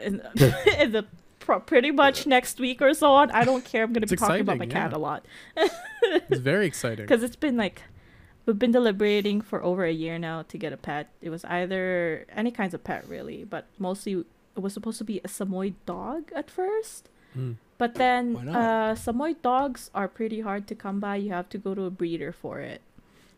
in, 0.00 0.22
in 0.80 0.92
the 0.92 1.04
pro- 1.38 1.60
pretty 1.60 1.90
much 1.90 2.26
next 2.26 2.58
week 2.58 2.80
or 2.80 2.94
so 2.94 3.12
on. 3.12 3.30
I 3.32 3.44
don't 3.44 3.64
care. 3.64 3.84
I'm 3.84 3.92
gonna 3.92 4.04
It's 4.04 4.12
be 4.12 4.16
talking 4.16 4.40
about 4.40 4.56
my 4.58 4.64
exciting, 4.64 4.90
cat 4.90 4.90
yeah. 4.92 4.96
a 4.96 4.98
lot 4.98 5.26
It's 6.30 6.40
very 6.40 6.66
exciting. 6.66 7.04
because 7.06 7.22
it's 7.22 7.36
been 7.36 7.56
like 7.58 7.82
we've 8.46 8.58
been 8.58 8.72
deliberating 8.72 9.40
for 9.40 9.62
over 9.62 9.84
a 9.84 9.92
year 9.92 10.18
now 10.18 10.42
to 10.42 10.58
get 10.58 10.72
a 10.72 10.76
pet. 10.76 11.08
It 11.20 11.30
was 11.30 11.44
either 11.44 12.26
any 12.34 12.50
kinds 12.50 12.74
of 12.74 12.84
pet 12.84 13.06
really, 13.08 13.44
but 13.44 13.66
mostly 13.78 14.12
it 14.56 14.60
was 14.60 14.72
supposed 14.72 14.98
to 14.98 15.04
be 15.04 15.20
a 15.24 15.28
Samoyed 15.28 15.74
dog 15.86 16.30
at 16.34 16.50
first. 16.50 17.08
Mm. 17.36 17.56
But 17.78 17.94
then 17.96 18.48
uh, 18.48 18.94
Samoyed 18.94 19.42
dogs 19.42 19.90
are 19.94 20.06
pretty 20.08 20.40
hard 20.40 20.66
to 20.68 20.74
come 20.74 21.00
by. 21.00 21.16
You 21.16 21.30
have 21.32 21.48
to 21.50 21.58
go 21.58 21.74
to 21.74 21.84
a 21.84 21.90
breeder 21.90 22.32
for 22.32 22.60
it. 22.60 22.80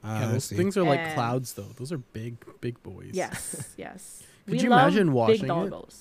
Ah, 0.02 0.20
Yeah, 0.20 0.32
those 0.32 0.48
things 0.48 0.76
are 0.76 0.82
like 0.82 1.00
And- 1.00 1.14
clouds, 1.14 1.54
though. 1.54 1.72
Those 1.76 1.92
are 1.92 1.98
big, 1.98 2.36
big 2.60 2.82
boys. 2.82 3.10
Yes, 3.12 3.74
yes. 3.78 4.22
Could 4.44 4.52
we 4.52 4.58
you 4.60 4.68
love 4.68 4.88
imagine 4.88 5.12
washing 5.12 5.48
big 5.48 5.72
it? 5.72 5.94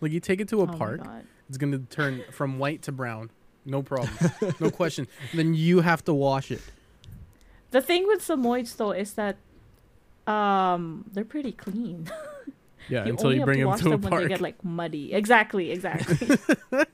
Like 0.00 0.12
you 0.12 0.20
take 0.20 0.40
it 0.40 0.48
to 0.50 0.60
a 0.60 0.64
Oh 0.64 0.66
park, 0.78 1.00
it's 1.48 1.58
gonna 1.58 1.78
turn 1.90 2.22
from 2.30 2.58
white 2.60 2.82
to 2.82 2.92
brown. 2.92 3.30
No 3.64 3.82
problem. 3.82 4.12
no 4.60 4.70
question. 4.70 5.08
Then 5.34 5.54
you 5.54 5.80
have 5.80 6.04
to 6.04 6.14
wash 6.14 6.50
it. 6.52 6.62
The 7.70 7.80
thing 7.82 8.06
with 8.06 8.20
Samoyeds 8.20 8.76
though 8.76 8.92
is 8.92 9.14
that 9.14 9.36
um 10.26 11.04
they're 11.12 11.24
pretty 11.24 11.52
clean. 11.52 12.08
Yeah, 12.90 13.04
you 13.04 13.10
until 13.10 13.26
only 13.26 13.36
you 13.36 13.40
have 13.42 13.46
bring 13.46 13.58
to 13.58 13.64
them 13.64 13.68
wash 13.68 13.80
to 13.80 13.86
a 13.86 13.90
them 13.90 14.00
when 14.00 14.10
park. 14.10 14.22
they 14.22 14.28
get 14.30 14.40
like 14.40 14.64
muddy. 14.64 15.12
Exactly, 15.12 15.72
exactly. 15.72 16.38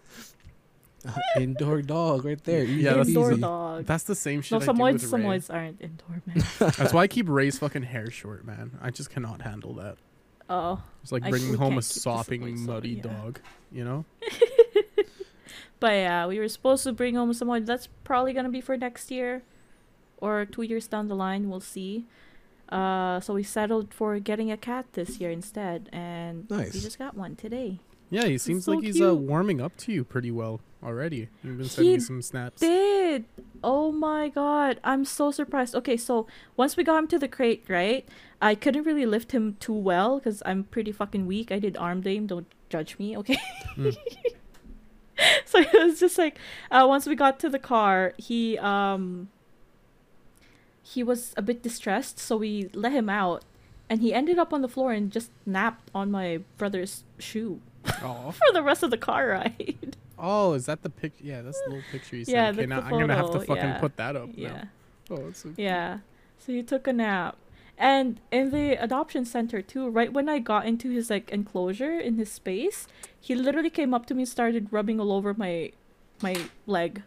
indoor 1.36 1.82
dog 1.82 2.24
right 2.24 2.42
there. 2.44 2.64
Easy 2.64 2.82
Yeah, 2.82 2.94
that's 2.94 3.08
indoor 3.10 3.30
peasy. 3.32 3.40
dog. 3.40 3.86
That's 3.86 4.04
the 4.04 4.14
same 4.14 4.38
No, 4.38 4.42
shit 4.42 4.62
I 4.62 4.66
do 4.66 4.72
Samoyeds, 4.72 4.92
with 4.94 5.12
Ray. 5.12 5.20
Samoyeds 5.20 5.54
aren't 5.54 5.80
indoor, 5.80 6.22
man. 6.26 6.44
That's 6.58 6.92
why 6.92 7.02
I 7.02 7.06
keep 7.06 7.28
Ray's 7.28 7.58
fucking 7.58 7.82
hair 7.84 8.10
short, 8.10 8.44
man. 8.44 8.78
I 8.82 8.90
just 8.90 9.10
cannot 9.10 9.42
handle 9.42 9.74
that. 9.74 9.96
Oh, 10.50 10.82
It's 11.02 11.12
like 11.12 11.22
bringing 11.28 11.54
home 11.54 11.74
a 11.74 11.80
can't 11.80 11.84
keep 11.84 11.94
this 11.94 12.02
sopping, 12.02 12.42
away, 12.42 12.56
so, 12.56 12.62
muddy 12.72 12.88
yeah. 12.90 13.02
dog. 13.02 13.40
You 13.70 13.84
know? 13.84 14.04
but 15.80 15.92
yeah, 15.92 16.26
we 16.26 16.38
were 16.38 16.48
supposed 16.48 16.84
to 16.84 16.92
bring 16.92 17.14
home 17.14 17.32
someone. 17.34 17.64
That's 17.64 17.88
probably 18.04 18.32
gonna 18.32 18.48
be 18.50 18.60
for 18.60 18.76
next 18.76 19.10
year, 19.10 19.42
or 20.18 20.44
two 20.44 20.62
years 20.62 20.86
down 20.86 21.08
the 21.08 21.14
line. 21.16 21.48
We'll 21.48 21.60
see. 21.60 22.06
Uh, 22.68 23.20
so 23.20 23.34
we 23.34 23.42
settled 23.42 23.92
for 23.92 24.18
getting 24.18 24.50
a 24.50 24.56
cat 24.56 24.86
this 24.94 25.20
year 25.20 25.30
instead, 25.30 25.88
and 25.92 26.46
we 26.48 26.70
just 26.70 26.98
got 26.98 27.16
one 27.16 27.36
today. 27.36 27.78
Yeah, 28.10 28.26
he 28.26 28.38
seems 28.38 28.64
so 28.64 28.72
like 28.72 28.84
he's 28.84 29.00
uh, 29.00 29.14
warming 29.14 29.60
up 29.60 29.76
to 29.78 29.92
you 29.92 30.04
pretty 30.04 30.30
well 30.30 30.60
already. 30.82 31.28
You've 31.42 31.58
been 31.58 31.68
sending 31.68 31.94
He 31.94 32.00
some 32.00 32.22
snaps. 32.22 32.60
Did 32.60 33.24
oh 33.62 33.90
my 33.92 34.28
god, 34.28 34.78
I'm 34.84 35.04
so 35.04 35.30
surprised. 35.30 35.74
Okay, 35.74 35.96
so 35.96 36.26
once 36.56 36.76
we 36.76 36.84
got 36.84 36.98
him 36.98 37.08
to 37.08 37.18
the 37.18 37.28
crate, 37.28 37.64
right? 37.68 38.06
I 38.40 38.54
couldn't 38.54 38.84
really 38.84 39.06
lift 39.06 39.32
him 39.32 39.56
too 39.60 39.74
well 39.74 40.18
because 40.18 40.42
I'm 40.46 40.64
pretty 40.64 40.92
fucking 40.92 41.26
weak. 41.26 41.50
I 41.50 41.58
did 41.58 41.76
arm 41.76 42.02
day. 42.02 42.18
Don't 42.18 42.46
judge 42.68 42.98
me, 42.98 43.16
okay? 43.16 43.38
Mm. 43.76 43.96
so 45.44 45.58
it 45.58 45.72
was 45.72 46.00
just 46.00 46.18
like 46.18 46.38
uh, 46.70 46.84
once 46.86 47.06
we 47.06 47.14
got 47.16 47.40
to 47.40 47.48
the 47.48 47.58
car, 47.58 48.14
he 48.16 48.58
um 48.58 49.28
he 50.84 51.02
was 51.02 51.32
a 51.36 51.42
bit 51.42 51.62
distressed, 51.62 52.18
so 52.20 52.36
we 52.36 52.68
let 52.74 52.92
him 52.92 53.08
out, 53.08 53.42
and 53.90 54.00
he 54.00 54.12
ended 54.14 54.38
up 54.38 54.52
on 54.52 54.60
the 54.62 54.68
floor 54.68 54.92
and 54.92 55.10
just 55.10 55.30
napped 55.46 55.90
on 55.94 56.10
my 56.10 56.40
brother's 56.58 57.02
shoe 57.18 57.60
Oh, 58.02 58.30
for 58.46 58.52
the 58.52 58.62
rest 58.62 58.82
of 58.82 58.90
the 58.90 58.98
car 58.98 59.28
ride. 59.28 59.96
oh, 60.18 60.52
is 60.52 60.66
that 60.66 60.82
the 60.82 60.90
pic? 60.90 61.12
Yeah, 61.20 61.42
that's 61.42 61.60
the 61.62 61.70
little 61.70 61.84
picture 61.90 62.16
you 62.16 62.24
sent. 62.24 62.36
Yeah, 62.36 62.50
okay, 62.50 62.66
now 62.66 62.80
I'm 62.80 62.90
gonna 62.90 63.16
have 63.16 63.32
to 63.32 63.40
fucking 63.40 63.56
yeah. 63.56 63.78
put 63.80 63.96
that 63.96 64.14
up. 64.16 64.28
yeah. 64.34 64.48
Now. 64.52 64.68
Oh, 65.10 65.16
that's 65.16 65.40
so. 65.42 65.52
Yeah. 65.56 65.98
So 66.38 66.52
he 66.52 66.62
took 66.62 66.86
a 66.86 66.92
nap. 66.92 67.36
And 67.76 68.20
in 68.30 68.50
the 68.50 68.72
adoption 68.72 69.24
center 69.24 69.60
too, 69.60 69.88
right 69.88 70.12
when 70.12 70.28
I 70.28 70.38
got 70.38 70.64
into 70.66 70.90
his 70.90 71.10
like 71.10 71.30
enclosure 71.30 71.98
in 71.98 72.16
his 72.16 72.30
space, 72.30 72.86
he 73.20 73.34
literally 73.34 73.70
came 73.70 73.92
up 73.92 74.06
to 74.06 74.14
me 74.14 74.22
and 74.22 74.28
started 74.28 74.68
rubbing 74.70 75.00
all 75.00 75.10
over 75.12 75.34
my 75.34 75.72
my 76.22 76.36
leg. 76.66 77.02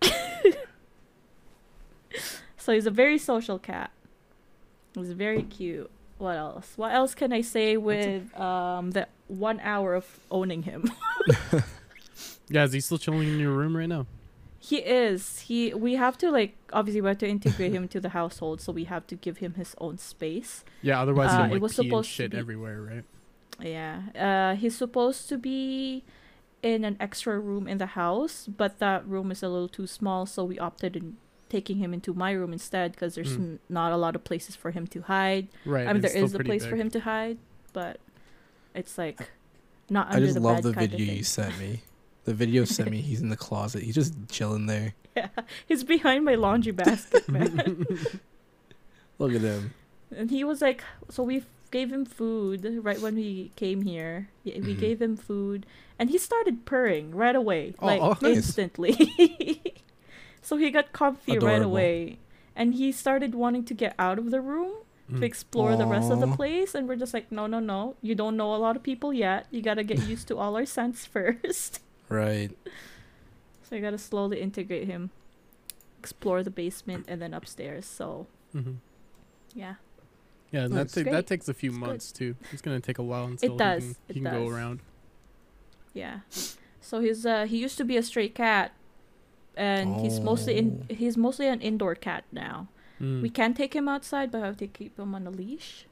so 2.60 2.72
he's 2.72 2.86
a 2.86 2.90
very 2.90 3.18
social 3.18 3.58
cat. 3.58 3.90
He's 4.94 5.12
very 5.12 5.42
cute. 5.42 5.90
What 6.18 6.36
else? 6.36 6.72
What 6.76 6.92
else 6.92 7.14
can 7.14 7.32
I 7.32 7.40
say 7.40 7.76
with 7.76 8.32
um 8.38 8.90
the 8.92 9.08
one 9.28 9.58
hour 9.60 9.94
of 9.94 10.06
owning 10.30 10.62
him? 10.62 10.90
Yeah, 12.52 12.64
is 12.64 12.72
he 12.72 12.80
still 12.80 12.98
chilling 12.98 13.28
in 13.28 13.38
your 13.38 13.52
room 13.52 13.76
right 13.76 13.88
now? 13.88 14.06
He 14.58 14.78
is. 14.78 15.40
He 15.40 15.72
we 15.72 15.94
have 15.94 16.18
to 16.18 16.30
like 16.32 16.56
obviously 16.72 17.00
we 17.00 17.08
have 17.08 17.18
to 17.18 17.28
integrate 17.28 17.72
him 17.72 17.86
to 17.88 18.00
the 18.00 18.08
household, 18.10 18.60
so 18.60 18.72
we 18.72 18.84
have 18.84 19.06
to 19.06 19.14
give 19.14 19.38
him 19.38 19.54
his 19.54 19.74
own 19.78 19.98
space. 19.98 20.64
Yeah, 20.82 21.00
otherwise 21.00 21.30
Uh, 21.30 21.44
he'll 21.46 21.54
it 21.56 21.60
was 21.62 21.74
pee 21.76 21.82
and 21.82 21.88
supposed 21.88 22.08
to 22.10 22.14
shit 22.14 22.30
be- 22.32 22.38
everywhere, 22.38 22.82
right? 22.82 23.04
Yeah. 23.60 24.02
Uh 24.16 24.56
he's 24.56 24.76
supposed 24.76 25.28
to 25.28 25.38
be 25.38 26.02
in 26.62 26.84
an 26.84 26.96
extra 26.98 27.38
room 27.38 27.68
in 27.68 27.78
the 27.78 27.86
house, 27.94 28.46
but 28.48 28.80
that 28.80 29.06
room 29.06 29.30
is 29.30 29.42
a 29.44 29.48
little 29.48 29.68
too 29.68 29.86
small, 29.86 30.26
so 30.26 30.44
we 30.44 30.58
opted 30.58 30.96
in 30.96 31.16
taking 31.50 31.76
him 31.78 31.92
into 31.92 32.14
my 32.14 32.30
room 32.32 32.52
instead 32.52 32.92
because 32.92 33.14
there's 33.16 33.32
Mm. 33.36 33.40
n- 33.40 33.58
not 33.68 33.92
a 33.92 33.96
lot 33.98 34.14
of 34.16 34.24
places 34.24 34.56
for 34.56 34.70
him 34.70 34.86
to 34.86 35.02
hide. 35.02 35.48
Right. 35.66 35.86
I 35.86 35.92
mean, 35.92 36.00
there 36.02 36.16
is 36.16 36.32
a 36.34 36.38
pretty 36.38 36.48
place 36.48 36.64
for 36.64 36.76
him 36.76 36.88
to 36.90 37.00
hide, 37.00 37.36
but 37.74 37.98
it's 38.74 38.96
like 38.96 39.28
not 39.90 40.08
I 40.08 40.14
under 40.14 40.26
just 40.26 40.34
the 40.34 40.40
love 40.40 40.62
bed 40.62 40.64
the 40.64 40.72
video 40.72 41.14
you 41.14 41.24
sent 41.24 41.58
me. 41.58 41.82
The 42.24 42.34
video 42.34 42.64
sent 42.64 42.90
me. 42.90 43.00
He's 43.10 43.20
in 43.20 43.28
the 43.28 43.36
closet. 43.36 43.82
He's 43.82 43.94
just 43.94 44.14
chilling 44.30 44.66
there. 44.66 44.94
Yeah, 45.16 45.28
he's 45.66 45.82
behind 45.82 46.24
my 46.24 46.36
laundry 46.36 46.70
basket, 46.70 47.28
man. 47.28 47.84
Look 49.18 49.34
at 49.34 49.40
him. 49.40 49.74
And 50.14 50.30
he 50.30 50.44
was 50.44 50.62
like, 50.62 50.84
so 51.10 51.24
we 51.24 51.42
gave 51.72 51.92
him 51.92 52.04
food 52.04 52.78
right 52.84 53.00
when 53.00 53.16
we 53.16 53.50
came 53.56 53.82
here. 53.82 54.28
Y- 54.44 54.60
We 54.64 54.74
Mhm. 54.76 54.78
gave 54.80 55.02
him 55.02 55.16
food, 55.16 55.66
and 55.98 56.10
he 56.10 56.16
started 56.18 56.64
purring 56.64 57.10
right 57.14 57.34
away, 57.34 57.74
Oh, 57.80 57.86
like 57.86 58.00
oh, 58.00 58.16
nice. 58.22 58.36
instantly. 58.36 58.94
So 60.42 60.56
he 60.56 60.70
got 60.70 60.92
comfy 60.92 61.38
right 61.38 61.62
away, 61.62 62.18
and 62.56 62.74
he 62.74 62.92
started 62.92 63.34
wanting 63.34 63.64
to 63.64 63.74
get 63.74 63.94
out 63.98 64.18
of 64.18 64.30
the 64.30 64.40
room 64.40 64.72
to 65.08 65.16
Mm. 65.16 65.22
explore 65.24 65.76
the 65.76 65.86
rest 65.86 66.10
of 66.10 66.20
the 66.20 66.28
place. 66.28 66.74
And 66.74 66.86
we're 66.88 66.94
just 66.96 67.12
like, 67.12 67.32
no, 67.32 67.46
no, 67.48 67.58
no, 67.58 67.96
you 68.00 68.14
don't 68.14 68.36
know 68.36 68.54
a 68.54 68.58
lot 68.58 68.76
of 68.76 68.82
people 68.84 69.12
yet. 69.12 69.46
You 69.50 69.60
gotta 69.60 69.82
get 69.82 69.98
used 70.06 70.28
to 70.28 70.38
all 70.38 70.54
our 70.56 70.64
scents 70.66 71.04
first. 71.14 71.80
Right. 72.08 72.50
So 73.62 73.76
you 73.76 73.82
gotta 73.82 73.98
slowly 73.98 74.40
integrate 74.40 74.88
him, 74.88 75.10
explore 76.00 76.42
the 76.42 76.50
basement, 76.50 77.04
and 77.06 77.22
then 77.22 77.32
upstairs. 77.32 77.86
So 77.86 78.26
Mhm. 78.52 78.76
yeah. 79.54 79.74
Yeah, 80.50 80.64
and 80.64 80.74
that, 80.74 80.88
ta- 80.88 81.04
that 81.08 81.28
takes 81.28 81.48
a 81.48 81.54
few 81.54 81.70
It's 81.70 81.78
good. 81.78 81.86
months 81.86 82.10
too. 82.10 82.34
It's 82.52 82.62
gonna 82.62 82.80
take 82.80 82.98
a 82.98 83.02
while 83.04 83.26
until 83.26 83.56
does, 83.56 83.82
he 83.84 83.88
can, 83.94 83.96
it 84.08 84.14
he 84.14 84.20
can 84.20 84.32
go 84.32 84.48
around. 84.48 84.80
Yeah. 85.94 86.20
So 86.80 86.98
he's 87.00 87.24
uh 87.24 87.44
he 87.46 87.58
used 87.58 87.78
to 87.78 87.84
be 87.84 87.96
a 87.96 88.02
stray 88.02 88.28
cat 88.28 88.72
and 89.56 90.00
he's 90.00 90.20
mostly 90.20 90.56
in 90.56 90.86
Oh. 90.90 90.94
he's 90.94 91.16
mostly 91.16 91.46
an 91.48 91.60
indoor 91.60 91.94
cat 91.94 92.24
now. 92.32 92.68
Mm. 93.00 93.22
We 93.22 93.30
can 93.30 93.54
take 93.54 93.74
him 93.74 93.88
outside 93.88 94.30
but 94.30 94.42
I 94.42 94.46
have 94.46 94.56
to 94.58 94.66
keep 94.66 94.98
him 94.98 95.14
on 95.14 95.26
a 95.26 95.30
leash. 95.30 95.86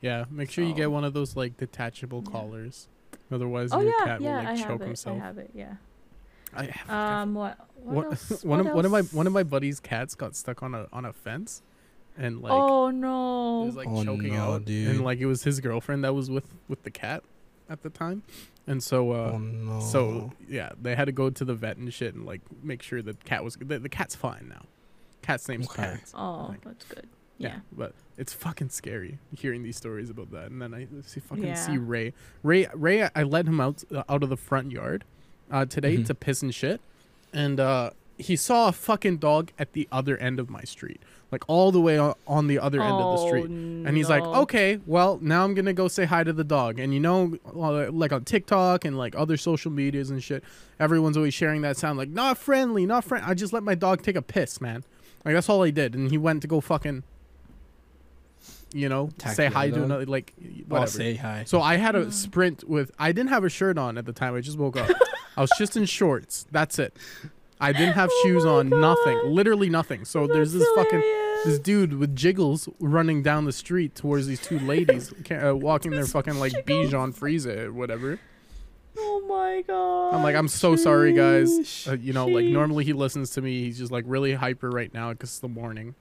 Yeah, 0.00 0.24
make 0.30 0.50
sure 0.50 0.64
you 0.64 0.74
get 0.74 0.90
one 0.90 1.04
of 1.04 1.12
those 1.12 1.36
like 1.36 1.56
detachable 1.56 2.22
Yeah. 2.26 2.32
collars. 2.32 2.88
Otherwise, 3.30 3.70
oh 3.72 3.80
your 3.80 3.92
yeah, 3.98 4.04
cat 4.04 4.20
yeah, 4.20 4.36
will 4.38 4.44
like 4.44 4.48
I 4.48 4.56
choke 4.56 4.66
have 4.68 4.80
it. 4.82 4.86
himself. 4.86 5.16
I 5.20 5.24
have 5.24 5.38
it, 5.38 5.50
yeah. 5.54 5.74
I 6.54 6.64
have, 6.64 6.90
Um 6.90 7.34
what 7.34 7.58
what, 7.82 7.94
one, 7.94 8.04
else? 8.06 8.30
one 8.44 8.58
What 8.58 8.66
of 8.68 8.74
one 8.74 8.84
of 8.86 8.90
my 8.92 9.02
one 9.02 9.26
of 9.26 9.32
my 9.32 9.42
buddy's 9.42 9.80
cats 9.80 10.14
got 10.14 10.34
stuck 10.34 10.62
on 10.62 10.74
a 10.74 10.86
on 10.92 11.04
a 11.04 11.12
fence, 11.12 11.62
and 12.16 12.40
like 12.40 12.52
Oh 12.54 12.88
it 12.88 12.92
no. 12.94 13.64
was 13.66 13.76
like 13.76 13.88
Oh, 13.90 14.02
choking 14.04 14.32
no, 14.34 14.54
out, 14.54 14.64
dude. 14.64 14.88
and 14.88 15.04
like 15.04 15.18
it 15.18 15.26
was 15.26 15.42
his 15.44 15.60
girlfriend 15.60 16.04
that 16.04 16.14
was 16.14 16.30
with 16.30 16.46
with 16.68 16.84
the 16.84 16.90
cat 16.90 17.22
at 17.68 17.82
the 17.82 17.90
time, 17.90 18.22
and 18.68 18.82
so 18.82 19.10
uh, 19.12 19.32
oh 19.34 19.38
no. 19.38 19.80
so 19.80 20.32
yeah, 20.48 20.70
they 20.80 20.94
had 20.94 21.06
to 21.06 21.12
go 21.12 21.30
to 21.30 21.44
the 21.44 21.54
vet 21.54 21.76
and 21.78 21.92
shit 21.92 22.14
and 22.14 22.24
like 22.26 22.42
make 22.62 22.82
sure 22.82 23.02
the 23.02 23.14
cat 23.24 23.42
was 23.42 23.56
the, 23.60 23.78
the 23.78 23.88
cat's 23.88 24.14
fine 24.14 24.46
now. 24.48 24.62
Cat's 25.22 25.48
name's 25.48 25.66
Okay. 25.68 25.82
Parents. 25.82 26.12
oh, 26.16 26.46
like- 26.50 26.62
that's 26.64 26.84
good. 26.84 27.06
Yeah. 27.38 27.48
Yeah. 27.48 27.58
but 27.72 27.92
it's 28.16 28.32
fucking 28.32 28.70
scary 28.70 29.18
hearing 29.36 29.62
these 29.62 29.76
stories 29.76 30.10
about 30.10 30.30
that. 30.32 30.50
And 30.50 30.60
then 30.60 30.74
I 30.74 30.86
see 31.06 31.20
fucking 31.20 31.44
Yeah. 31.44 31.54
see 31.54 31.78
Ray. 31.78 32.12
Ray, 32.42 32.66
Ray, 32.74 33.04
I- 33.04 33.10
I 33.14 33.22
let 33.22 33.46
him 33.46 33.60
out 33.60 33.84
uh, 33.94 34.02
out 34.08 34.22
of 34.24 34.28
the 34.28 34.36
front 34.36 34.70
yard 34.72 35.04
uh, 35.50 35.64
today 35.64 35.96
Mhm. 35.98 36.06
to 36.06 36.14
piss 36.14 36.42
and 36.42 36.52
shit, 36.54 36.80
and 37.32 37.58
uh, 37.60 37.90
he 38.18 38.34
saw 38.36 38.68
a 38.68 38.72
fucking 38.72 39.18
dog 39.18 39.52
at 39.58 39.72
the 39.72 39.88
other 39.92 40.16
end 40.18 40.40
of 40.40 40.50
my 40.50 40.62
street, 40.62 41.00
like 41.30 41.44
all 41.48 41.70
the 41.70 41.80
way 41.80 41.96
on, 41.98 42.14
on 42.26 42.48
the 42.48 42.58
other 42.58 42.82
end 42.82 43.00
of 43.00 43.10
the 43.10 43.16
Oh, 43.16 43.26
street. 43.26 43.44
And 43.46 43.96
he's 43.96 44.08
like, 44.10 44.24
okay, 44.26 44.80
well, 44.86 45.18
now 45.22 45.44
I'm 45.44 45.54
gonna 45.54 45.72
go 45.72 45.86
say 45.88 46.04
hi 46.04 46.24
to 46.24 46.32
the 46.32 46.42
dog. 46.44 46.78
And 46.80 46.92
you 46.92 47.00
know, 47.00 47.36
uh, 47.54 47.90
like 47.92 48.12
on 48.12 48.24
TikTok 48.24 48.84
and 48.84 48.98
like 48.98 49.14
other 49.16 49.36
social 49.36 49.70
medias 49.70 50.10
and 50.10 50.22
shit, 50.22 50.42
everyone's 50.80 51.16
always 51.16 51.32
sharing 51.34 51.62
that 51.62 51.76
sound 51.76 51.96
like 51.96 52.08
not 52.08 52.38
friendly, 52.38 52.84
not 52.86 53.04
friend. 53.04 53.24
I 53.24 53.34
just 53.34 53.52
let 53.52 53.62
my 53.62 53.74
dog 53.76 54.02
take 54.02 54.16
a 54.16 54.22
piss, 54.22 54.60
man. 54.60 54.82
Like 55.24 55.34
that's 55.34 55.48
all 55.48 55.62
I 55.62 55.70
did, 55.70 55.94
and 55.94 56.10
he 56.10 56.18
went 56.18 56.42
to 56.42 56.48
go 56.48 56.60
fucking, 56.60 57.02
you 58.72 58.88
know, 58.88 59.06
Attack 59.16 59.34
say 59.36 59.46
hi 59.46 59.64
other 59.64 59.70
to 59.70 59.74
dog? 59.76 59.84
another 59.84 60.06
like 60.06 60.32
I'll 60.40 60.64
whatever. 60.68 60.90
say 60.90 61.14
hi. 61.14 61.44
So 61.46 61.60
I 61.62 61.76
had 61.76 61.94
a 61.94 62.06
Mm. 62.06 62.12
sprint 62.12 62.64
with. 62.68 62.90
I 62.98 63.12
didn't 63.12 63.30
have 63.30 63.44
a 63.44 63.48
shirt 63.48 63.78
on 63.78 63.96
at 63.98 64.06
the 64.06 64.12
time. 64.12 64.34
I 64.34 64.40
just 64.40 64.58
woke 64.58 64.76
up. 64.76 64.90
I 65.36 65.40
was 65.40 65.50
just 65.56 65.76
in 65.76 65.84
shorts. 65.84 66.46
That's 66.50 66.78
it. 66.78 66.96
I 67.60 67.72
didn't 67.72 67.94
have 67.94 68.10
Oh 68.12 68.20
shoes 68.22 68.44
my 68.44 68.50
on. 68.52 68.68
Nothing. 68.68 69.20
Literally 69.24 69.68
nothing. 69.68 70.04
So 70.04 70.26
there's 70.26 70.52
That's 70.52 70.64
this 70.64 70.74
fucking 70.76 71.00
this 71.44 71.58
dude 71.58 71.94
with 71.94 72.14
jiggles 72.16 72.68
running 72.80 73.22
down 73.22 73.44
the 73.44 73.52
street 73.52 73.94
towards 73.94 74.26
these 74.26 74.40
two 74.40 74.58
ladies 74.60 75.12
uh, 75.30 75.54
walking 75.56 75.90
their 75.92 76.06
fucking 76.06 76.34
like 76.38 76.52
Jiggles. 76.52 76.90
Bichon 76.92 77.14
Frieza 77.16 77.64
or 77.66 77.72
whatever. 77.72 78.18
Oh 78.96 79.22
my 79.28 79.62
god. 79.62 80.14
I'm 80.14 80.22
like, 80.22 80.34
I'm 80.34 80.48
so 80.48 80.74
sorry, 80.76 81.12
guys. 81.12 81.86
Uh, 81.88 81.92
you 81.94 82.12
know, 82.12 82.26
like 82.26 82.46
normally 82.46 82.84
he 82.84 82.92
listens 82.92 83.30
to 83.30 83.40
me. 83.42 83.62
He's 83.62 83.78
just 83.78 83.92
like 83.92 84.04
really 84.06 84.34
hyper 84.34 84.70
right 84.70 84.92
now 84.92 85.10
because 85.12 85.30
it's 85.30 85.38
the 85.38 85.48
morning. 85.48 85.94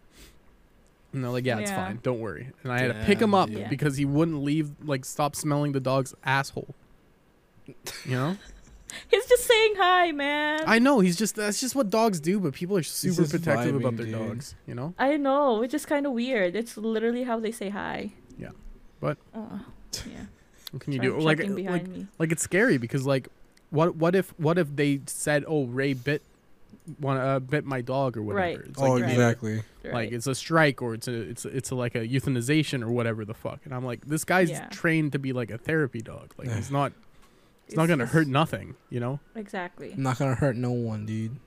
And 1.14 1.24
they're 1.24 1.32
like, 1.32 1.46
yeah, 1.46 1.60
it's 1.60 1.72
Yeah. 1.72 1.86
fine. 1.88 2.00
Don't 2.04 2.20
worry. 2.20 2.50
And 2.64 2.72
I 2.72 2.80
had 2.80 2.88
to 2.94 3.04
pick 3.06 3.20
him 3.20 3.34
up. 3.34 3.50
Yeah. 3.50 3.68
because 3.70 3.96
he 3.98 4.04
wouldn't 4.06 4.44
leave, 4.44 4.72
like, 4.84 5.06
stop 5.06 5.36
smelling 5.38 5.72
the 5.72 5.80
dog's 5.80 6.14
asshole. 6.26 6.76
You 7.66 7.76
know? 8.06 8.38
He's 9.10 9.26
just 9.26 9.44
saying 9.46 9.74
hi, 9.78 10.12
man. 10.12 10.64
I 10.66 10.80
know. 10.80 11.00
He's 11.02 11.16
just, 11.18 11.36
that's 11.36 11.60
just 11.60 11.76
what 11.76 11.90
dogs 11.90 12.20
do, 12.20 12.40
but 12.40 12.54
people 12.54 12.78
are 12.78 12.84
super 12.84 13.22
just 13.24 13.32
protective 13.32 13.76
about 13.76 13.98
their 13.98 14.06
dude. 14.06 14.16
dogs, 14.16 14.56
you 14.66 14.76
know? 14.76 14.94
I 14.98 15.18
know, 15.18 15.60
which 15.60 15.74
is 15.74 15.86
kind 15.86 16.06
of 16.06 16.14
weird. 16.14 16.56
It's 16.56 16.78
literally 16.78 17.24
how 17.24 17.40
they 17.40 17.52
say 17.52 17.70
hi. 17.70 18.12
Yeah. 18.38 18.50
But- 19.00 19.18
Uh, 19.34 19.60
yeah. 20.10 20.26
What 20.72 20.82
can 20.84 20.92
you 20.94 21.00
Sorry, 21.00 21.10
do? 21.12 21.20
Like, 21.20 21.38
checking 21.38 21.66
like, 21.66 21.88
me. 21.88 22.08
like 22.20 22.32
it's 22.34 22.44
scary 22.44 22.78
because 22.78 23.06
like 23.06 23.30
what 23.70 23.96
what 23.96 24.16
if 24.16 24.34
what 24.38 24.58
if 24.58 24.74
they 24.76 25.00
said 25.06 25.46
oh 25.48 25.66
ray 25.66 25.94
bit 25.94 26.22
one 27.00 27.16
uh, 27.18 27.40
bit 27.40 27.64
my 27.66 27.80
dog 27.80 28.18
or 28.18 28.22
whatever 28.22 28.42
Right. 28.42 28.60
it's 28.60 28.82
oh, 28.82 28.92
like, 28.94 29.04
Right. 29.04 29.12
exactly. 29.12 29.64
like 29.86 30.12
it's 30.12 30.28
a 30.28 30.36
strike 30.36 30.82
or 30.82 30.94
it's 30.94 31.08
a 31.08 31.14
it's 31.14 31.46
a, 31.46 31.50
it's 31.56 31.70
a, 31.72 31.76
like 31.76 31.96
a 31.96 32.06
euthanization 32.06 32.84
or 32.84 32.92
whatever 32.92 33.24
the 33.24 33.34
fuck 33.34 33.62
and 33.64 33.74
i'm 33.74 33.86
like 33.86 34.06
this 34.06 34.26
guy's 34.26 34.50
Yeah. 34.50 34.68
trained 34.68 35.14
to 35.14 35.20
be 35.20 35.32
like 35.32 35.52
a 35.52 35.58
therapy 35.58 36.02
dog 36.02 36.34
like 36.38 36.52
he's 36.52 36.70
not 36.80 36.92
it's, 37.68 37.76
not 37.76 37.88
gonna 37.88 38.04
just- 38.04 38.14
hurt 38.14 38.28
nothing 38.28 38.76
you 38.90 39.00
know 39.00 39.20
Exactly. 39.36 39.92
I'm 39.94 40.04
not 40.04 40.18
gonna 40.18 40.36
hurt 40.36 40.56
no 40.56 40.72
one, 40.72 41.06
dude. 41.06 41.38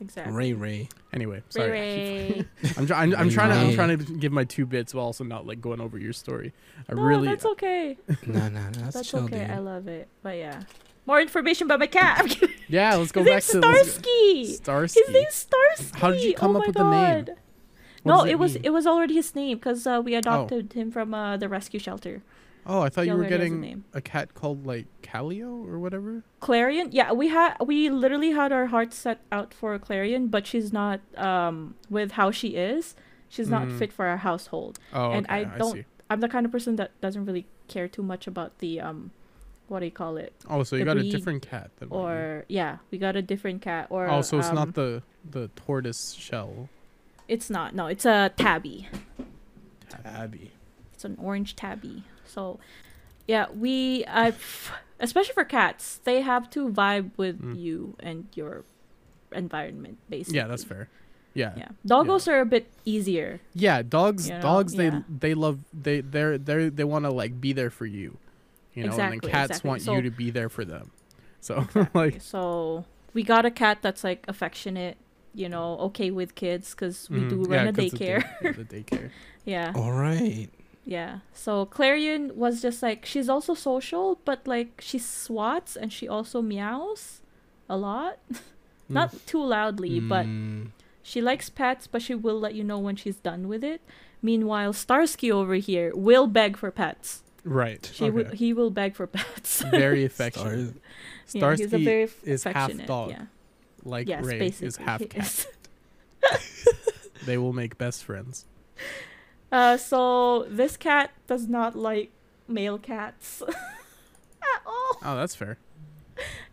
exactly. 0.00 0.32
Ray 0.34 0.52
Ray. 0.52 0.88
Anyway, 1.12 1.42
sorry. 1.48 1.70
Ray. 1.70 2.44
I'm, 2.76 2.86
try- 2.86 3.02
I'm, 3.02 3.14
I'm 3.16 3.30
trying 3.30 3.50
to 3.50 3.56
I'm 3.56 3.74
trying 3.74 3.98
to 3.98 4.04
give 4.16 4.32
my 4.32 4.44
two 4.44 4.64
bits 4.66 4.94
while 4.94 5.06
also 5.06 5.24
not 5.24 5.46
like 5.46 5.60
going 5.60 5.80
over 5.80 5.98
your 5.98 6.12
story. 6.12 6.52
I 6.88 6.94
no, 6.94 7.02
really 7.02 7.28
that's 7.28 7.44
okay. 7.44 7.98
No, 8.26 8.48
no, 8.48 8.48
no. 8.48 8.70
That's, 8.70 8.94
That's 8.94 9.10
chill, 9.10 9.20
okay. 9.24 9.38
dude. 9.40 9.50
I 9.50 9.58
love 9.58 9.88
it. 9.88 10.08
But 10.22 10.36
yeah, 10.38 10.62
more 11.06 11.20
information 11.20 11.66
about 11.66 11.80
my 11.80 11.86
cat. 11.88 12.20
I'm 12.20 12.48
yeah. 12.68 12.94
Let's 12.94 13.12
go 13.12 13.22
His 13.24 13.28
back 13.30 13.42
to 13.44 13.58
let's 13.60 13.98
go- 13.98 14.02
Starsky. 14.02 14.54
Starsky. 14.54 15.00
His 15.00 15.10
name's 15.14 15.34
Starsky. 15.34 15.98
How 15.98 16.10
did 16.12 16.22
you 16.22 16.34
come 16.34 16.56
oh 16.56 16.60
up 16.60 16.62
my 16.62 16.66
with 16.68 16.76
the 16.76 16.90
name? 16.90 17.36
What 18.02 18.12
no, 18.16 18.22
does 18.22 18.30
it 18.30 18.38
was 18.38 18.56
it 18.56 18.70
was 18.70 18.86
already 18.86 19.14
his 19.14 19.34
name 19.34 19.58
because 19.58 19.86
uh, 19.86 20.00
we 20.02 20.14
adopted 20.14 20.72
him 20.72 20.90
from 20.90 21.12
uh, 21.12 21.36
the 21.36 21.48
rescue 21.48 21.78
shelter. 21.80 22.22
Oh, 22.66 22.80
I 22.82 22.88
thought 22.88 23.06
you 23.06 23.12
were 23.12 23.20
already 23.20 23.32
has 23.38 23.42
a 23.42 23.48
getting 23.56 23.84
a 23.94 24.00
cat 24.00 24.34
called 24.34 24.66
like 24.66 24.86
Calio 25.02 25.66
or 25.66 25.78
whatever. 25.78 26.22
Clarion, 26.40 26.88
yeah, 26.92 27.12
we 27.12 27.28
had 27.28 27.56
we 27.64 27.88
literally 27.90 28.30
had 28.32 28.52
our 28.52 28.66
hearts 28.66 28.96
set 28.96 29.20
out 29.32 29.52
for 29.54 29.74
a 29.74 29.78
Clarion, 29.78 30.28
but 30.28 30.46
she's 30.46 30.72
not 30.72 31.00
um 31.16 31.74
with 31.88 32.12
how 32.12 32.30
she 32.30 32.48
is. 32.56 32.94
She's 33.28 33.48
not 33.48 33.68
Mm. 33.68 33.78
fit 33.78 33.92
for 33.92 34.06
our 34.06 34.18
household. 34.18 34.78
Oh, 34.92 35.12
And 35.12 35.26
okay, 35.26 35.34
I 35.46 35.58
don't- 35.58 35.72
see. 35.74 35.84
I'm 36.10 36.18
the 36.20 36.28
kind 36.28 36.44
of 36.44 36.50
person 36.52 36.74
that 36.76 36.90
doesn't 37.00 37.24
really 37.24 37.46
care 37.68 37.86
too 37.86 38.02
much 38.02 38.26
about 38.26 38.58
the 38.58 38.80
um, 38.80 39.12
what 39.68 39.78
do 39.78 39.84
you 39.86 39.92
call 39.92 40.16
it? 40.16 40.32
Oh, 40.48 40.64
so 40.64 40.74
you 40.74 40.84
got 40.84 40.96
a 40.98 41.08
different 41.08 41.42
cat 41.48 41.70
than 41.78 41.88
Or 41.90 42.44
yeah, 42.48 42.78
we 42.90 42.98
got 42.98 43.14
a 43.14 43.22
different 43.22 43.62
cat. 43.62 43.86
Or 43.90 44.08
Oh, 44.10 44.20
so 44.20 44.38
it's 44.38 44.48
um, 44.48 44.56
not 44.56 44.74
the 44.74 45.02
the 45.30 45.48
tortoise 45.54 46.12
shell. 46.12 46.68
It's 47.28 47.48
not. 47.48 47.74
No, 47.76 47.86
it's 47.86 48.04
a 48.04 48.32
tabby. 48.36 48.88
Tabby. 49.88 50.50
It's 50.92 51.04
an 51.04 51.16
orange 51.20 51.54
tabby. 51.56 52.02
So, 52.30 52.58
yeah, 53.26 53.46
we 53.54 54.04
I, 54.06 54.32
especially 54.98 55.34
for 55.34 55.44
cats, 55.44 56.00
they 56.04 56.20
have 56.22 56.48
to 56.50 56.68
vibe 56.70 57.10
with 57.16 57.42
Mm. 57.42 57.58
you 57.60 57.96
and 58.00 58.26
your 58.34 58.64
environment. 59.32 59.98
Basically. 60.08 60.36
Yeah, 60.38 60.46
that's 60.46 60.64
fair. 60.64 60.88
Yeah. 61.34 61.52
Yeah, 61.56 61.68
doggos 61.86 62.26
are 62.26 62.40
a 62.40 62.46
bit 62.46 62.70
easier. 62.84 63.40
Yeah, 63.54 63.82
dogs 63.82 64.26
You 64.28 64.34
know, 64.34 64.40
dogs 64.42 64.72
they 64.74 64.86
yeah. 64.88 65.02
they 65.08 65.34
love 65.34 65.60
they 65.72 66.00
they're 66.00 66.38
they 66.38 66.68
they 66.70 66.84
want 66.84 67.04
to 67.04 67.10
like 67.10 67.40
be 67.40 67.52
there 67.52 67.70
for 67.70 67.86
you. 67.86 68.18
You 68.74 68.84
know, 68.84 68.90
and 68.90 68.98
then 68.98 69.12
Exactly, 69.14 69.30
cats 69.30 69.50
exactly. 69.50 69.68
want 69.68 69.82
So- 69.82 69.94
you 69.94 70.02
to 70.02 70.10
be 70.10 70.30
there 70.30 70.48
for 70.48 70.64
them. 70.64 70.90
So 71.40 71.58
Exactly. 71.70 71.88
like 71.94 72.20
so 72.20 72.84
we 73.14 73.22
got 73.22 73.44
a 73.46 73.50
cat 73.50 73.78
that's 73.82 74.02
like 74.02 74.24
affectionate. 74.28 74.96
You 75.32 75.48
know, 75.48 75.78
okay 75.94 76.10
with 76.10 76.34
kids 76.34 76.74
because 76.74 77.08
we 77.08 77.20
mhm, 77.20 77.28
do 77.30 77.46
yeah, 77.48 77.56
run 77.58 77.68
a 77.68 77.72
'cause 77.72 77.90
the 77.92 77.98
daycare. 77.98 78.22
day- 78.42 78.52
the 78.52 78.64
daycare. 78.64 79.10
yeah. 79.44 79.72
All 79.76 79.92
right. 79.92 80.48
Yeah. 80.84 81.18
So 81.32 81.66
Clarion 81.66 82.32
was 82.36 82.62
just 82.62 82.82
like 82.82 83.04
she's 83.06 83.28
also 83.28 83.54
social, 83.54 84.18
but 84.24 84.46
like 84.46 84.80
she 84.80 84.98
swats 84.98 85.76
and 85.76 85.92
she 85.92 86.08
also 86.08 86.42
meows 86.42 87.20
a 87.68 87.76
lot. 87.76 88.18
Mm. 88.90 88.94
Not 88.94 89.14
too 89.24 89.40
loudly, 89.40 90.00
but 90.00 90.26
Mm, 90.26 90.70
she 91.00 91.20
likes 91.22 91.48
pets, 91.48 91.86
but 91.86 92.02
she 92.02 92.12
will 92.12 92.40
let 92.40 92.54
you 92.56 92.64
know 92.64 92.80
when 92.80 92.96
she's 92.96 93.18
done 93.18 93.46
with 93.46 93.62
it. 93.62 93.80
Meanwhile, 94.20 94.72
Starsky 94.72 95.30
over 95.30 95.54
here 95.54 95.92
will 95.94 96.26
beg 96.26 96.56
for 96.56 96.72
pets. 96.72 97.22
Right. 97.44 97.88
She 97.94 98.10
will 98.10 98.26
okay. 98.26 98.36
he 98.36 98.52
will 98.52 98.70
beg 98.72 98.96
for 98.96 99.06
pets. 99.16 99.62
very 99.62 100.04
affectionate. 100.10 100.74
Star- 101.26 101.52
yeah, 101.52 101.56
he's 101.56 101.66
a 101.66 101.68
Starsky 101.68 101.84
very 101.84 102.02
f- 102.02 102.24
is 102.24 102.42
half 102.42 102.72
dog. 102.86 103.10
Yeah. 103.10 103.26
like 103.84 104.08
yes, 104.08 104.24
Ray 104.24 104.52
is 104.60 104.76
half 104.76 104.98
he 105.00 105.06
cat. 105.06 105.46
They 107.26 107.38
will 107.38 107.52
make 107.52 107.78
best 107.78 108.02
friends. 108.02 108.46
Uh, 109.52 109.76
so 109.76 110.44
this 110.48 110.76
cat 110.76 111.10
does 111.26 111.48
not 111.48 111.74
like 111.76 112.10
male 112.46 112.78
cats 112.78 113.42
at 113.48 114.62
all. 114.66 114.98
Oh, 115.04 115.16
that's 115.16 115.34
fair. 115.34 115.58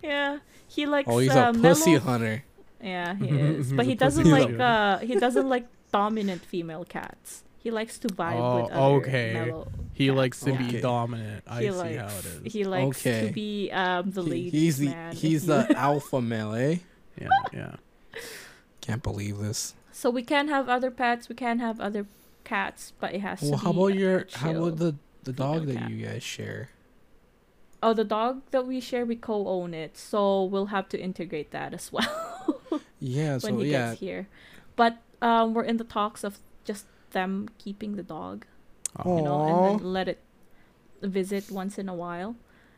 Yeah, 0.01 0.39
he 0.67 0.85
likes. 0.85 1.07
oh, 1.11 1.17
he's 1.19 1.31
uh, 1.35 1.51
a 1.55 1.59
pussy 1.59 1.91
mellow- 1.91 2.03
hunter. 2.03 2.43
Yeah, 2.81 3.15
he 3.15 3.27
is. 3.29 3.73
But 3.73 3.85
he 3.85 3.95
doesn't 3.95 4.29
like 4.29 4.59
uh 4.59 4.99
he 4.99 5.15
doesn't 5.15 5.49
like 5.49 5.67
dominant 5.91 6.43
female 6.45 6.85
cats. 6.85 7.43
He 7.59 7.71
likes 7.71 7.97
to 7.99 8.07
vibe 8.07 8.61
with 8.63 8.71
Oh, 8.73 8.95
other 8.95 8.95
okay. 9.07 9.33
mellow 9.33 9.67
He 9.93 10.07
cats. 10.07 10.17
likes 10.17 10.39
to 10.41 10.51
Okay. 10.53 10.71
be 10.71 10.81
dominant. 10.81 11.43
I 11.47 11.63
he 11.63 11.67
see 11.67 11.71
likes, 11.75 11.97
how 11.97 12.17
it 12.19 12.25
is. 12.45 12.53
He 12.53 12.63
likes 12.63 12.97
Okay. 13.05 13.27
to 13.27 13.33
be 13.33 13.71
um 13.71 14.11
the 14.11 14.23
He- 14.23 14.29
ladies 14.29 14.51
he's 14.53 14.77
the 14.77 14.85
man. 14.89 15.11
if 15.11 15.17
he's 15.21 15.41
you- 15.47 15.53
the 15.53 15.77
alpha 15.77 16.21
male, 16.21 16.53
eh? 16.53 16.77
Yeah, 17.19 17.27
yeah. 17.53 17.75
Can't 18.81 19.03
believe 19.03 19.39
this. 19.39 19.73
So 19.91 20.09
we 20.09 20.21
can't 20.23 20.49
have 20.49 20.69
other 20.69 20.91
pets, 20.91 21.27
we 21.29 21.35
can't 21.35 21.59
have 21.59 21.79
other 21.81 22.05
cats, 22.47 22.93
but 22.99 23.13
it 23.13 23.21
has 23.21 23.41
Well, 23.41 23.51
to 23.51 23.57
how 23.57 23.71
be 23.71 23.71
about 23.71 23.87
your 23.93 24.27
how 24.33 24.51
about 24.51 24.77
the 24.77 24.95
the 25.23 25.33
dog 25.33 25.65
that 25.67 25.75
cat. 25.75 25.91
you 25.91 26.05
guys 26.05 26.23
share? 26.23 26.69
Oh, 27.83 27.93
the 27.93 28.03
dog 28.03 28.41
that 28.51 28.65
we 28.65 28.79
share, 28.79 29.05
we 29.05 29.15
co-own 29.15 29.73
it, 29.73 29.97
so 29.97 30.43
we'll 30.43 30.67
have 30.67 30.89
to 30.89 30.99
integrate 30.99 31.51
that 31.51 31.73
as 31.73 31.91
well 31.91 32.81
Yeah, 32.99 33.39
when 33.41 33.57
he 33.57 33.65
yeah, 33.65 33.91
gets 33.91 33.99
here. 33.99 34.27
But 34.75 34.97
um, 35.21 35.53
we're 35.53 35.63
in 35.63 35.77
the 35.77 35.83
talks 35.83 36.23
of 36.23 36.39
just 36.65 36.85
them 37.11 37.49
keeping 37.57 37.95
the 37.95 38.03
dog, 38.03 38.45
Oh, 39.05 39.09
you 39.15 39.21
know, 39.21 39.41
and 39.41 39.63
then 39.63 39.77
let 39.79 40.07
it 40.07 40.19
visit 41.01 41.51
once 41.51 41.77
in 41.77 41.89
a 41.89 41.95
while. 41.95 42.35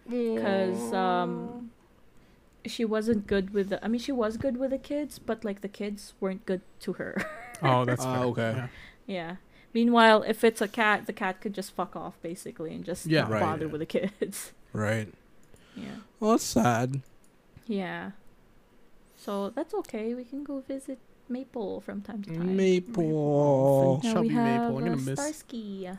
because 0.10 0.94
um 0.94 1.72
she 2.66 2.86
wasn't 2.86 3.28
good 3.28 3.52
with 3.54 3.70
the 3.70 3.84
i 3.84 3.88
mean 3.88 4.00
she 4.00 4.12
was 4.12 4.38
good 4.38 4.58
with 4.58 4.72
the 4.72 4.78
kids 4.78 5.20
but 5.20 5.44
like 5.46 5.62
the 5.62 5.68
kids 5.68 6.14
weren't 6.20 6.46
good 6.46 6.62
to 6.80 6.94
her 6.94 7.16
Oh, 7.62 7.86
that's 7.86 8.06
fair. 8.06 8.28
okay. 8.32 8.56
Yeah. 8.56 8.68
yeah 9.08 9.36
meanwhile 9.74 10.24
if 10.24 10.44
it's 10.44 10.62
a 10.62 10.68
cat 10.68 11.06
the 11.06 11.14
cat 11.14 11.40
could 11.42 11.54
just 11.54 11.72
fuck 11.72 11.96
off 11.96 12.20
basically 12.22 12.74
and 12.74 12.84
just 12.84 13.06
Yeah. 13.06 13.22
not 13.22 13.32
Right, 13.32 13.42
bother 13.42 13.66
yeah. 13.66 13.72
with 13.72 13.80
the 13.82 13.86
kids 13.86 14.52
right. 14.74 15.08
yeah 15.76 15.96
Well, 16.20 16.32
that's 16.32 16.44
sad. 16.44 17.02
yeah 17.68 18.12
so 19.16 19.50
that's 19.50 19.74
okay 19.74 20.14
we 20.16 20.24
can 20.24 20.44
go 20.44 20.62
visit 20.62 20.98
maple 21.28 21.82
from 21.82 22.02
time 22.02 22.24
to 22.24 22.34
time 22.34 22.56
Maple. 22.58 24.00
now 24.04 24.14
Chubby 24.14 24.30
we 24.30 24.34
have 24.34 24.62
Maple. 24.62 24.78
I'm 24.78 24.84
gonna 24.86 24.92
uh, 24.94 24.96
miss 25.06 25.20
starsky 25.20 25.90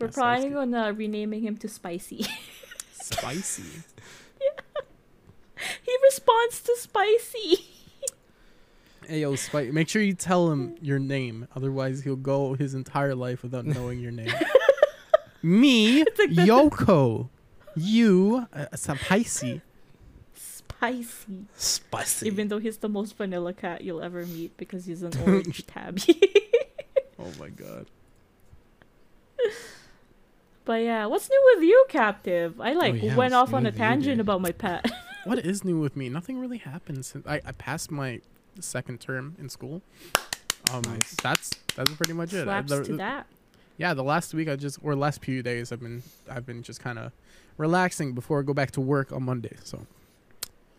we're 0.00 0.06
Yeah, 0.06 0.12
planning 0.12 0.52
Starsky. 0.52 0.56
on 0.56 0.74
uh, 0.74 0.92
renaming 0.92 1.42
him 1.42 1.56
to 1.58 1.68
spicy 1.68 2.26
spicy. 2.92 3.62
Yeah. 4.40 4.82
He 5.82 5.96
responds 6.02 6.60
to 6.62 6.76
spicy 6.76 7.64
Hey 9.08 9.20
yo, 9.20 9.34
Spike. 9.34 9.72
Make 9.72 9.88
sure 9.88 10.00
you 10.02 10.14
tell 10.14 10.50
him 10.50 10.76
your 10.80 10.98
name, 10.98 11.46
otherwise 11.54 12.02
he'll 12.02 12.16
go 12.16 12.54
his 12.54 12.74
entire 12.74 13.14
life 13.14 13.42
without 13.42 13.66
knowing 13.66 14.00
your 14.00 14.12
name. 14.12 14.32
Me, 15.42 15.98
like 15.98 16.30
Yoko. 16.30 17.28
You, 17.76 18.46
uh, 18.52 18.66
spicy. 18.74 19.60
spicy 20.34 21.46
Spicy. 21.54 22.26
Even 22.26 22.48
though 22.48 22.58
he's 22.58 22.78
the 22.78 22.88
most 22.88 23.16
vanilla 23.16 23.52
cat 23.52 23.82
you'll 23.82 24.02
ever 24.02 24.24
meet 24.24 24.56
because 24.56 24.86
he's 24.86 25.02
an 25.02 25.12
orange 25.26 25.66
tabby. 25.66 26.20
Oh 27.16 27.30
my 27.38 27.48
god. 27.48 27.86
but 30.64 30.82
yeah, 30.82 31.06
what's 31.06 31.30
new 31.30 31.52
with 31.54 31.64
you, 31.64 31.86
Captive? 31.88 32.60
I 32.60 32.72
like 32.74 33.00
yeah, 33.00 33.14
went 33.14 33.32
off 33.32 33.54
on 33.54 33.64
a 33.66 33.72
tangent 33.72 34.20
about 34.20 34.40
my 34.42 34.50
pet. 34.50 34.84
What 35.24 35.38
is 35.38 35.64
new 35.64 35.80
with 35.80 35.96
me? 35.96 36.10
Nothing 36.10 36.38
really 36.38 36.58
happened 36.58 37.06
since 37.06 37.26
I, 37.26 37.40
I 37.46 37.52
passed 37.52 37.90
my 37.90 38.20
second 38.60 39.00
term 39.00 39.36
in 39.38 39.48
school. 39.48 39.82
Um, 40.72 40.82
Nice. 40.86 41.14
that's 41.22 41.50
that's 41.76 41.92
pretty 41.92 42.12
much 42.14 42.32
it. 42.32 42.40
I- 42.42 42.44
Slaps 42.64 42.70
the- 42.70 42.84
to 42.84 42.96
that. 42.96 43.26
yeah, 43.76 43.92
the 43.94 44.04
last 44.04 44.32
week 44.34 44.48
I 44.48 44.56
just 44.56 44.78
or 44.82 44.94
last 44.96 45.22
few 45.22 45.42
days 45.42 45.72
I've 45.72 45.80
been 45.80 46.02
I've 46.30 46.46
been 46.46 46.62
just 46.62 46.80
kind 46.80 46.98
of 46.98 47.12
relaxing 47.58 48.12
before 48.14 48.40
I 48.40 48.42
go 48.42 48.54
back 48.54 48.70
to 48.72 48.80
work 48.80 49.12
on 49.12 49.22
Monday. 49.24 49.56
So 49.64 49.86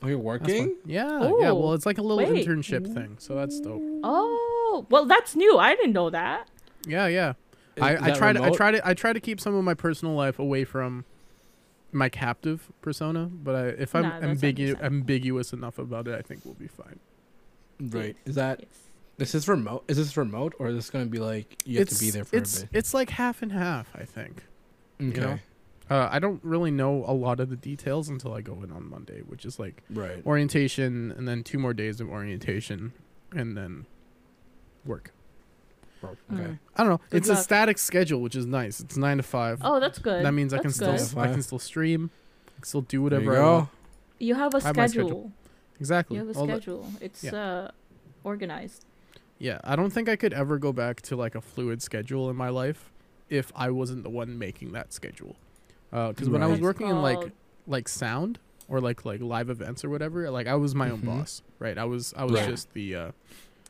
Oh, 0.03 0.07
you're 0.07 0.17
that's 0.17 0.51
fun. 0.51 0.57
working? 0.57 0.75
Yeah, 0.85 1.19
yeah. 1.39 1.51
Well, 1.51 1.73
it's 1.73 1.85
like 1.85 1.97
a 1.97 2.01
little 2.01 2.17
wait. 2.17 2.45
internship 2.45 2.93
thing, 2.93 3.15
so 3.19 3.33
that's 3.35 3.59
dope. 3.61 3.81
Oh, 4.03 4.85
well, 4.89 5.05
that's 5.05 5.35
new. 5.37 5.57
I 5.57 5.73
didn't 5.75 5.93
know 5.93 6.09
that. 6.09 6.49
Yeah, 6.85 7.07
yeah. 7.07 7.33
Is- 7.77 7.83
I, 7.83 7.93
is 7.95 8.01
I 8.01 8.05
that 8.07 8.17
try 8.17 8.33
to 8.33 8.43
I 8.43 8.49
try 8.49 8.71
to 8.71 8.87
I 8.87 8.93
try 8.93 9.13
to 9.13 9.19
keep 9.19 9.39
some 9.39 9.53
of 9.55 9.63
my 9.63 9.73
personal 9.73 10.13
life 10.15 10.37
away 10.39 10.63
from 10.65 11.05
my 11.93 12.09
captive 12.09 12.71
persona, 12.81 13.25
but 13.31 13.55
I, 13.55 13.67
if 13.67 13.95
I'm 13.95 14.03
Nah, 14.03 14.19
ambigu- 14.19 14.81
ambiguous 14.81 15.53
enough 15.53 15.77
about 15.79 16.07
it, 16.09 16.15
I 16.15 16.21
think 16.21 16.43
we'll 16.43 16.53
be 16.55 16.67
fine. 16.67 16.99
Right. 17.79 18.15
Is 18.25 18.35
that 18.35 18.59
Yes. 18.61 18.69
this 19.17 19.35
is 19.35 19.47
remote? 19.47 19.83
Is 19.87 19.97
this 19.97 20.15
remote 20.17 20.53
or 20.59 20.67
is 20.69 20.75
this 20.75 20.89
gonna 20.89 21.05
be 21.05 21.19
like 21.19 21.57
you 21.65 21.79
have 21.79 21.89
to 21.89 21.99
be 21.99 22.09
there 22.11 22.23
for 22.25 22.35
it's 22.35 22.59
a 22.63 22.67
bit? 22.67 22.69
it's 22.77 22.93
like 22.93 23.09
half 23.11 23.41
and 23.41 23.51
half, 23.51 23.89
I 23.95 24.03
think. 24.05 24.43
Okay. 25.01 25.19
know? 25.19 25.39
Uh, 25.89 26.09
I 26.11 26.17
don't 26.19 26.43
really 26.43 26.71
know 26.71 27.03
a 27.05 27.13
lot 27.13 27.39
of 27.39 27.49
the 27.49 27.55
details 27.55 28.09
until 28.09 28.33
I 28.33 28.41
go 28.41 28.63
in 28.63 28.71
on 28.71 28.89
Monday, 28.89 29.19
which 29.21 29.45
is 29.45 29.59
like 29.59 29.83
Right. 29.89 30.25
orientation 30.25 31.11
and 31.11 31.27
then 31.27 31.43
two 31.43 31.59
more 31.59 31.73
days 31.73 31.99
of 32.01 32.09
orientation 32.09 32.93
and 33.33 33.55
then 33.55 33.85
work. 34.85 35.11
Okay. 36.03 36.13
Mm. 36.31 36.59
I 36.75 36.83
don't 36.83 36.91
know. 36.91 37.01
Good 37.09 37.17
it's 37.17 37.29
a 37.29 37.35
static 37.35 37.77
schedule, 37.79 38.21
which 38.21 38.35
is 38.35 38.45
nice. 38.45 38.79
It's 38.79 38.95
nine 38.95 39.17
to 39.17 39.23
five. 39.23 39.59
Oh, 39.63 39.79
that's 39.79 39.97
good. 39.99 40.23
that 40.23 40.33
means 40.33 40.53
I 40.53 40.57
can 40.57 40.67
That's 40.67 40.75
still 40.75 40.91
good. 40.91 40.99
s- 41.01 41.15
I 41.17 41.31
can 41.31 41.41
still 41.41 41.57
stream, 41.59 42.11
I 42.47 42.51
can 42.55 42.63
still 42.63 42.81
do 42.81 43.01
whatever 43.01 43.33
you 43.33 43.39
I 43.39 43.51
want. 43.51 43.69
You 44.19 44.35
have 44.35 44.53
a 44.53 44.57
I 44.57 44.61
have 44.61 44.75
schedule. 44.91 45.31
Schedule. 45.75 45.81
Exactly. 45.81 46.17
You 46.17 46.25
have 46.27 46.35
a 46.35 46.39
All 46.39 46.47
the- 46.47 46.53
schedule. 46.53 46.87
It's 47.01 47.23
uh 47.25 47.71
organized. 48.23 48.85
yeah, 49.39 49.59
I 49.63 49.75
don't 49.75 49.91
think 49.91 50.09
I 50.09 50.15
could 50.15 50.33
ever 50.33 50.57
go 50.57 50.71
back 50.73 51.01
to 51.03 51.15
like 51.15 51.35
a 51.35 51.41
fluid 51.41 51.81
schedule 51.81 52.29
in 52.29 52.35
my 52.35 52.49
life 52.49 52.91
if 53.29 53.51
I 53.55 53.69
wasn't 53.71 54.03
the 54.03 54.09
one 54.09 54.37
making 54.39 54.71
that 54.73 54.93
schedule. 54.93 55.35
Because 55.91 56.29
when 56.29 56.43
I 56.43 56.47
was 56.47 56.59
Right. 56.59 56.63
working 56.63 56.87
in 56.87 57.01
like 57.01 57.31
like 57.67 57.87
sound, 57.87 58.37
or 58.67 58.79
like 58.79 59.05
like 59.05 59.21
live 59.21 59.49
events 59.49 59.83
or 59.83 59.89
whatever, 59.89 60.29
like 60.29 60.47
I 60.47 60.55
was 60.55 60.75
my 60.75 60.89
Mhm. 60.89 60.93
own 60.93 61.01
boss, 61.01 61.41
right? 61.59 61.77
I 61.77 61.85
was 61.85 62.13
I 62.17 62.23
was 62.25 62.33
Right. 62.33 62.49
just 62.49 62.73
the 62.73 62.95
uh, 62.95 63.11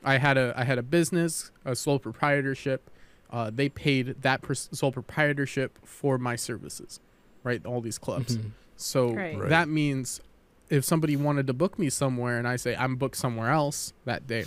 I 0.03 0.17
had 0.17 0.37
a 0.37 0.53
I 0.55 0.63
had 0.63 0.77
a 0.77 0.83
business, 0.83 1.51
a 1.65 1.75
sole 1.75 1.99
proprietorship. 1.99 2.89
Uh, 3.31 3.49
they 3.53 3.67
paid 3.69 4.21
that 4.21 4.41
pers- 4.41 4.69
sole 4.71 4.91
proprietorship 4.91 5.79
for 5.83 6.17
my 6.17 6.35
services, 6.35 6.99
right? 7.43 7.65
All 7.65 7.81
these 7.81 7.97
clubs. 7.97 8.37
Mhm. 8.37 8.51
So 8.77 9.13
Right. 9.13 9.37
Right. 9.37 9.49
that 9.49 9.67
means 9.67 10.21
if 10.69 10.83
somebody 10.83 11.15
wanted 11.15 11.47
to 11.47 11.53
book 11.53 11.77
me 11.77 11.89
somewhere 11.89 12.37
and 12.37 12.47
I 12.47 12.55
say 12.55 12.75
I'm 12.75 12.95
booked 12.95 13.17
somewhere 13.17 13.49
else 13.51 13.93
that 14.05 14.25
day, 14.27 14.45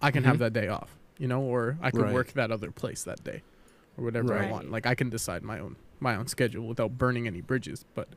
I 0.00 0.10
can 0.10 0.24
have 0.24 0.36
Mhm. 0.36 0.40
that 0.40 0.52
day 0.52 0.68
off, 0.68 0.96
you 1.18 1.26
know, 1.28 1.40
or 1.42 1.78
I 1.80 1.90
can 1.90 2.00
Right. 2.02 2.12
work 2.14 2.32
that 2.32 2.50
other 2.50 2.70
place 2.70 3.02
that 3.04 3.22
day, 3.24 3.42
or 3.96 4.04
whatever 4.04 4.34
I 4.34 4.50
want. 4.50 4.70
Like 4.70 4.86
I 4.86 4.94
can 4.94 5.08
decide 5.10 5.42
my 5.42 5.58
own 5.58 5.76
my 6.00 6.16
own 6.16 6.26
schedule 6.26 6.66
without 6.66 6.98
burning 6.98 7.28
any 7.28 7.40
bridges. 7.40 7.84
But 7.94 8.08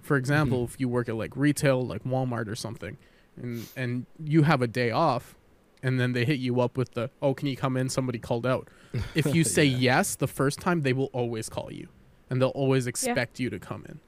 for 0.00 0.16
example, 0.16 0.62
if 0.64 0.78
you 0.78 0.88
work 0.88 1.08
at 1.08 1.16
like 1.16 1.36
retail, 1.36 1.84
like 1.84 2.04
Walmart 2.04 2.46
or 2.48 2.54
something, 2.54 2.96
and 3.36 3.68
and 3.76 4.06
you 4.22 4.42
have 4.44 4.62
a 4.62 4.68
day 4.68 4.90
off, 4.92 5.34
and 5.82 5.98
then 5.98 6.12
they 6.12 6.24
hit 6.24 6.38
you 6.38 6.60
up 6.60 6.76
with 6.78 6.92
the 6.94 7.10
oh 7.20 7.34
can 7.34 7.48
you 7.48 7.56
come 7.56 7.76
in? 7.76 7.88
Somebody 7.88 8.18
called 8.20 8.46
out. 8.46 8.68
If 9.14 9.34
you 9.34 9.42
say 9.56 9.64
Yeah. 9.64 9.78
yes 9.78 10.14
the 10.16 10.28
first 10.28 10.60
time, 10.60 10.82
they 10.82 10.92
will 10.92 11.10
always 11.12 11.48
call 11.48 11.72
you, 11.72 11.88
and 12.30 12.40
they'll 12.40 12.50
always 12.50 12.86
expect 12.86 13.40
you 13.40 13.50
to 13.50 13.58
come 13.58 13.84
in. 13.88 13.98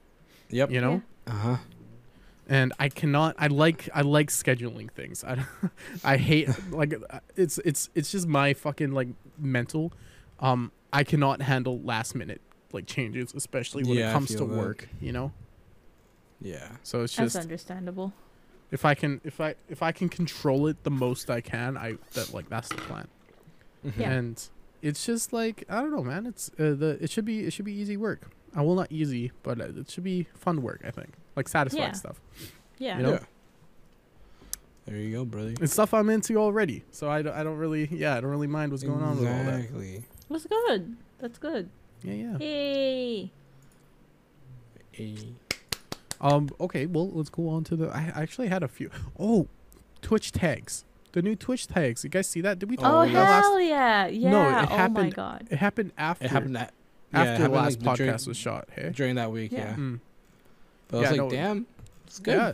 Yep. 0.49 0.71
You 0.71 0.79
know 0.81 1.01
Uh 1.27 1.31
huh. 1.31 1.57
And 2.47 2.73
I 2.79 2.89
cannot. 2.89 3.35
I 3.39 3.47
like. 3.47 3.89
I 3.93 4.01
like 4.01 4.29
scheduling 4.29 4.91
things. 4.91 5.23
I, 5.23 5.45
I 6.03 6.17
hate 6.17 6.49
like 6.71 6.93
it's 7.35 7.57
it's 7.59 7.89
it's 7.95 8.11
just 8.11 8.27
my 8.27 8.53
fucking 8.53 8.91
like 8.91 9.09
mental. 9.37 9.91
Um, 10.39 10.71
I 10.93 11.03
cannot 11.03 11.41
handle 11.41 11.79
last 11.81 12.15
minute 12.15 12.41
like 12.71 12.85
changes, 12.87 13.33
especially 13.33 13.83
when 13.83 13.97
Yeah, 13.97 14.09
it 14.09 14.13
comes 14.13 14.29
to 14.31 14.37
feel 14.39 14.47
that. 14.47 14.57
work. 14.57 14.87
You 15.01 15.11
know, 15.13 15.31
Yeah. 16.41 16.69
so 16.83 17.03
it's 17.03 17.13
just 17.15 17.33
That's 17.33 17.43
understandable. 17.45 18.13
if 18.71 18.85
I 18.85 18.95
can 18.95 19.21
if 19.23 19.39
I 19.39 19.55
if 19.69 19.81
I 19.81 19.91
can 19.91 20.09
control 20.09 20.67
it 20.67 20.83
the 20.83 20.91
most 20.91 21.29
I 21.29 21.41
can, 21.41 21.77
I 21.77 21.93
that 22.13 22.33
like 22.33 22.49
that's 22.49 22.69
the 22.69 22.75
plan. 22.75 23.07
Mhm. 23.85 23.97
Yeah. 23.99 24.11
And 24.11 24.49
it's 24.81 25.05
just 25.05 25.33
like 25.33 25.63
I 25.69 25.81
don't 25.81 25.91
know, 25.91 26.03
man. 26.03 26.25
It's 26.25 26.49
uh, 26.59 26.73
the 26.75 26.97
it 27.01 27.09
should 27.09 27.25
be 27.25 27.41
it 27.45 27.53
should 27.53 27.65
be 27.65 27.73
easy 27.73 27.97
work. 27.97 28.29
I 28.55 28.61
will 28.61 28.75
not 28.75 28.87
easy, 28.91 29.31
but 29.43 29.59
uh, 29.59 29.65
it 29.75 29.89
should 29.89 30.03
be 30.05 30.27
fun 30.33 30.61
work. 30.61 30.81
I 30.87 30.91
think 30.91 31.13
like 31.35 31.47
satisfying 31.49 31.87
Yeah. 31.89 31.91
stuff. 31.93 32.21
Yeah. 32.77 32.97
You 32.97 33.03
know? 33.03 33.11
Yeah. 33.11 33.19
There 34.85 34.97
you 34.97 35.11
go, 35.11 35.25
brother. 35.25 35.53
It's 35.61 35.73
stuff 35.73 35.93
I'm 35.93 36.09
into 36.09 36.37
already, 36.37 36.83
so 36.91 37.09
I, 37.09 37.21
don't- 37.23 37.33
I 37.35 37.43
don't 37.43 37.57
really 37.57 37.87
yeah 37.91 38.15
I 38.15 38.21
don't 38.21 38.29
really 38.29 38.47
mind 38.47 38.71
what's 38.71 38.83
going 38.83 39.01
on 39.03 39.17
with 39.19 39.27
all 39.27 39.43
that. 39.43 39.59
Exactly. 39.59 40.03
That's 40.29 40.45
good. 40.45 40.95
That's 41.19 41.37
good. 41.39 41.69
Yeah, 42.03 42.13
yeah. 42.13 42.37
Yay. 42.39 43.31
Hey. 44.91 45.17
Um. 46.21 46.49
Okay. 46.59 46.85
Well, 46.85 47.09
let's 47.11 47.29
go 47.29 47.49
on 47.49 47.63
to 47.65 47.75
the. 47.75 47.89
I 47.89 48.11
I 48.15 48.21
actually 48.21 48.47
had 48.47 48.63
a 48.63 48.67
few. 48.67 48.89
Oh, 49.19 49.47
Twitch 50.01 50.31
tags. 50.31 50.85
The 51.11 51.21
new 51.21 51.35
Twitch 51.35 51.67
tags. 51.67 52.03
You 52.03 52.09
guys 52.09 52.27
see 52.27 52.41
that? 52.41 52.59
Did 52.59 52.69
we 52.69 52.77
talk 52.77 52.85
Oh, 52.85 53.01
about 53.01 53.13
that 53.13 53.19
last? 53.21 53.43
hell 53.43 53.59
yeah. 53.61 54.07
Yeah. 54.07 54.31
No, 54.31 54.41
it 54.41 54.45
oh 54.47 54.51
my 54.69 54.75
happened 54.75 55.15
god. 55.15 55.47
It 55.49 55.57
happened 55.57 55.91
after. 55.97 56.25
It 56.25 56.31
happened 56.31 56.55
that 56.55 56.73
yeah, 57.13 57.19
after 57.19 57.31
happened, 57.33 57.53
last 57.53 57.81
like, 57.81 57.93
podcast 57.93 57.97
during, 57.97 58.27
was 58.27 58.37
shot. 58.37 58.67
Hey. 58.75 58.91
during 58.93 59.15
that 59.15 59.31
week. 59.31 59.51
Yeah. 59.51 59.59
Yeah. 59.69 59.75
Mm. 59.75 59.99
But 60.87 60.97
I 60.97 60.99
was 60.99 61.03
Yeah, 61.03 61.09
like, 61.11 61.17
no, 61.17 61.29
damn, 61.29 61.67
it's 62.07 62.19
good. 62.19 62.35
Yeah. 62.37 62.53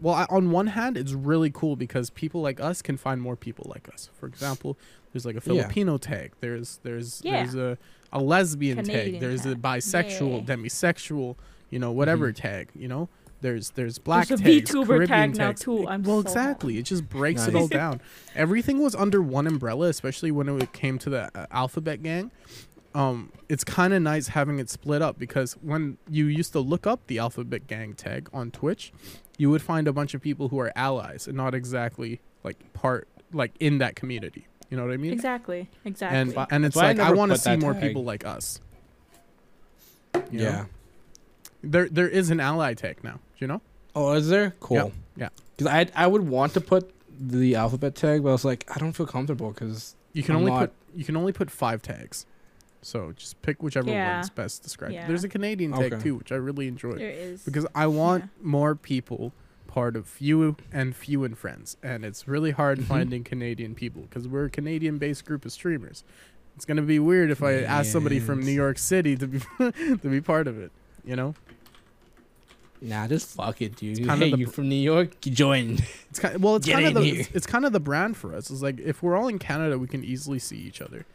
Well, 0.00 0.14
I, 0.14 0.26
on 0.30 0.50
one 0.50 0.66
hand, 0.68 0.96
it's 0.96 1.12
really 1.12 1.50
cool 1.50 1.76
because 1.76 2.10
people 2.10 2.40
like 2.42 2.60
us 2.60 2.82
can 2.82 2.96
find 2.96 3.20
more 3.22 3.36
people 3.36 3.66
like 3.72 3.88
us. 3.92 4.10
For 4.18 4.26
example, 4.26 4.76
there's 5.12 5.24
like 5.24 5.34
a 5.36 5.38
Yeah. 5.38 5.62
Filipino 5.62 5.96
tag. 5.98 6.32
There's 6.40 6.80
there's 6.82 7.22
Yeah. 7.24 7.42
there's 7.44 7.54
a 7.54 7.78
a 8.12 8.20
lesbian 8.20 8.78
tag. 8.78 8.86
Canadian 8.86 9.20
There's 9.20 9.46
a 9.46 9.54
bisexual, 9.54 10.46
Yeah. 10.46 10.54
demisexual, 10.56 11.36
you 11.70 11.78
know, 11.78 11.90
whatever 11.92 12.30
Mhm. 12.32 12.36
tag. 12.36 12.68
You 12.74 12.88
know, 12.88 13.08
there's 13.42 13.70
there's 13.70 13.98
black 13.98 14.28
There's 14.28 14.40
a 14.40 14.44
tags, 14.44 14.70
VTuber 14.70 14.86
Caribbean 14.86 15.08
tag 15.08 15.36
now, 15.36 15.46
tags. 15.48 15.60
too. 15.62 15.86
I'm 15.88 16.02
well, 16.02 16.16
so 16.22 16.28
exactly. 16.28 16.78
It 16.78 16.82
just 16.82 17.08
breaks 17.08 17.46
it 17.46 17.54
all 17.54 17.68
down. 17.68 18.00
Everything 18.34 18.80
was 18.82 18.94
under 18.96 19.22
one 19.22 19.46
umbrella, 19.46 19.86
especially 19.88 20.30
when 20.32 20.48
it 20.48 20.72
came 20.72 20.98
to 20.98 21.08
the 21.10 21.30
uh, 21.38 21.46
Alphabet 21.52 22.02
Gang. 22.02 22.30
Um, 22.94 23.32
it's 23.48 23.64
kind 23.64 23.92
of 23.94 24.02
nice 24.02 24.28
having 24.28 24.58
it 24.58 24.68
split 24.68 25.00
up 25.02 25.18
because 25.18 25.54
when 25.62 25.96
you 26.10 26.26
used 26.26 26.52
to 26.52 26.60
look 26.60 26.86
up 26.86 27.06
the 27.06 27.18
Alphabet 27.18 27.66
Gang 27.66 27.94
tag 27.94 28.28
on 28.32 28.50
Twitch, 28.50 28.92
you 29.38 29.48
would 29.50 29.62
find 29.62 29.88
a 29.88 29.92
bunch 29.92 30.12
of 30.14 30.20
people 30.20 30.48
who 30.48 30.58
are 30.58 30.72
allies 30.76 31.26
and 31.26 31.36
not 31.36 31.54
exactly 31.54 32.20
like 32.44 32.72
part 32.74 33.08
like 33.32 33.52
in 33.60 33.78
that 33.78 33.96
community. 33.96 34.46
You 34.68 34.76
know 34.76 34.84
what 34.84 34.92
I 34.92 34.96
mean? 34.98 35.12
Exactly. 35.12 35.68
Exactly. 35.84 36.18
And 36.18 36.46
and 36.50 36.64
it's 36.64 36.74
That's 36.74 36.76
why 36.76 36.90
I 36.90 36.92
like 36.92 37.00
I 37.00 37.12
want 37.12 37.32
to 37.32 37.38
see 37.38 37.56
more 37.56 37.72
tag. 37.72 37.82
people 37.82 38.04
like 38.04 38.26
us. 38.26 38.60
You 40.14 40.20
know? 40.38 40.44
Yeah. 40.44 40.64
There 41.62 41.88
there 41.88 42.08
is 42.08 42.30
an 42.30 42.40
ally 42.40 42.74
tag 42.74 43.02
now. 43.04 43.14
Do 43.14 43.20
you 43.38 43.46
know? 43.46 43.60
Oh, 43.94 44.12
is 44.12 44.28
there? 44.28 44.54
Cool. 44.60 44.92
yeah. 45.16 45.28
Because 45.56 45.72
I 45.72 45.86
I 45.94 46.06
would 46.06 46.22
want 46.28 46.54
to 46.54 46.60
put 46.60 46.92
the 47.18 47.54
alphabet 47.54 47.94
tag, 47.94 48.22
but 48.22 48.30
I 48.30 48.32
was 48.32 48.44
like, 48.44 48.64
I 48.74 48.78
don't 48.78 48.92
feel 48.92 49.06
comfortable 49.06 49.50
because 49.52 49.94
You 50.12 50.22
can 50.22 50.34
I'm 50.34 50.40
only 50.40 50.50
not- 50.52 50.60
put 50.60 50.72
you 50.94 51.04
can 51.04 51.16
only 51.16 51.32
put 51.32 51.50
five 51.50 51.80
tags. 51.80 52.26
So 52.82 53.12
just 53.12 53.40
pick 53.42 53.62
whichever 53.62 53.88
Yeah. 53.90 54.16
one's 54.16 54.30
best 54.30 54.62
described. 54.62 54.94
Yeah. 54.94 55.06
There's 55.06 55.24
a 55.24 55.28
Canadian 55.28 55.72
tag 55.72 55.92
Okay. 55.94 56.02
too, 56.02 56.16
which 56.16 56.32
I 56.32 56.36
really 56.36 56.66
enjoy 56.68 56.92
there 56.94 57.10
is. 57.10 57.42
because 57.44 57.66
I 57.74 57.86
want 57.86 58.24
Yeah. 58.24 58.28
more 58.42 58.74
people 58.74 59.32
part 59.68 59.96
of 59.96 60.06
few 60.06 60.56
and 60.72 60.94
few 60.94 61.24
and 61.24 61.38
friends, 61.38 61.76
and 61.82 62.04
it's 62.04 62.28
really 62.28 62.50
hard 62.50 62.78
Mhm. 62.80 62.84
finding 62.84 63.24
Canadian 63.24 63.74
people 63.74 64.02
because 64.02 64.28
we're 64.28 64.44
a 64.46 64.50
Canadian-based 64.50 65.24
group 65.24 65.44
of 65.46 65.52
streamers. 65.52 66.04
It's 66.56 66.66
gonna 66.66 66.82
be 66.82 66.98
weird 66.98 67.30
if 67.30 67.42
I 67.42 67.54
ask 67.62 67.90
somebody 67.90 68.20
from 68.20 68.40
New 68.40 68.52
York 68.52 68.78
City 68.78 69.16
to 69.16 69.26
be 69.26 69.38
to 69.58 69.96
be 70.10 70.20
part 70.20 70.46
of 70.46 70.58
it. 70.58 70.70
You 71.04 71.16
know, 71.16 71.34
nah, 72.80 73.06
just 73.08 73.34
fuck 73.34 73.62
it, 73.62 73.76
dude. 73.76 73.98
kinda 73.98 74.16
Hey, 74.16 74.30
the 74.32 74.38
you 74.38 74.46
from 74.46 74.68
New 74.68 74.74
York? 74.74 75.24
You 75.24 75.32
join. 75.32 75.78
it's 76.10 76.18
kind 76.18 76.42
well, 76.42 76.56
it's 76.56 76.66
Get 76.66 76.74
kind 76.74 76.86
of 76.88 76.94
the 76.94 77.00
here. 77.02 77.20
it's, 77.20 77.30
it's 77.32 77.46
kind 77.46 77.64
of 77.64 77.72
the 77.72 77.80
brand 77.80 78.16
for 78.16 78.34
us. 78.34 78.50
It's 78.50 78.60
like 78.62 78.78
if 78.80 79.02
we're 79.02 79.16
all 79.16 79.28
in 79.28 79.38
Canada, 79.38 79.78
we 79.78 79.86
can 79.86 80.04
easily 80.04 80.38
see 80.38 80.58
each 80.58 80.82
other, 80.82 81.06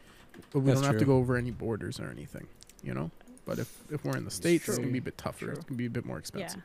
but 0.52 0.60
we 0.60 0.68
That's 0.68 0.82
don't 0.82 0.92
have 0.92 1.00
to 1.00 1.06
go 1.06 1.18
over 1.18 1.36
any 1.38 1.52
borders 1.52 2.00
or 2.00 2.10
anything. 2.10 2.48
You 2.84 2.94
know, 2.94 3.12
but 3.46 3.60
if 3.60 3.72
if 3.92 4.04
we're 4.06 4.16
in 4.18 4.26
the 4.26 4.32
states, 4.32 4.68
it's 4.70 4.78
gonna 4.78 4.92
be 4.92 5.00
a 5.00 5.02
bit 5.02 5.18
tougher. 5.18 5.46
True. 5.46 5.56
It's 5.56 5.66
gonna 5.66 5.78
be 5.78 5.86
a 5.88 5.90
bit 5.90 6.06
more 6.06 6.18
yeah. 6.18 6.20
expensive. 6.20 6.62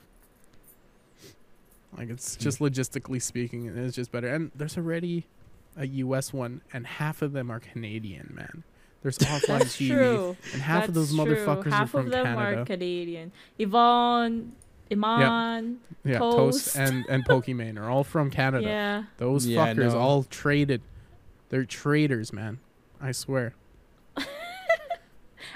Like 1.96 2.08
it's 2.10 2.36
Hmm. 2.36 2.42
just 2.42 2.58
logistically 2.58 3.20
speaking, 3.20 3.66
it's 3.66 3.96
just 3.96 4.10
better. 4.12 4.28
And 4.28 4.50
there's 4.54 4.76
already 4.78 5.26
a 5.76 5.86
U.S. 5.86 6.32
one, 6.32 6.60
and 6.72 6.86
half 6.86 7.22
of 7.22 7.32
them 7.32 7.50
are 7.50 7.60
Canadian, 7.60 8.32
man. 8.34 8.62
There's 9.02 9.18
offline 9.18 9.58
That's 9.60 9.76
TV, 9.76 9.88
true. 9.90 10.36
and 10.52 10.62
half 10.62 10.88
of 10.88 10.94
those 10.94 11.14
That's 11.14 11.26
true. 11.28 11.36
motherfuckers 11.36 11.70
Half 11.70 11.82
are 11.82 11.86
from 11.88 12.06
of 12.06 12.12
them 12.12 12.24
Canada. 12.26 12.60
are 12.60 12.64
Canadian. 12.64 13.32
Yvonne, 13.58 14.52
Iman. 14.90 15.80
yeah, 16.04 16.18
Toast, 16.18 16.64
Toast. 16.74 16.76
and 16.76 17.04
and 17.08 17.24
Pokimane 17.24 17.78
are 17.78 17.90
all 17.90 18.04
from 18.04 18.30
Canada. 18.30 18.66
Yeah. 18.66 19.04
Those 19.18 19.46
Yeah, 19.46 19.66
fuckers 19.74 19.92
know. 19.92 19.98
all 19.98 20.22
traded. 20.24 20.82
They're 21.48 21.64
traitors, 21.64 22.32
man. 22.32 22.58
I 23.00 23.12
swear. 23.12 23.54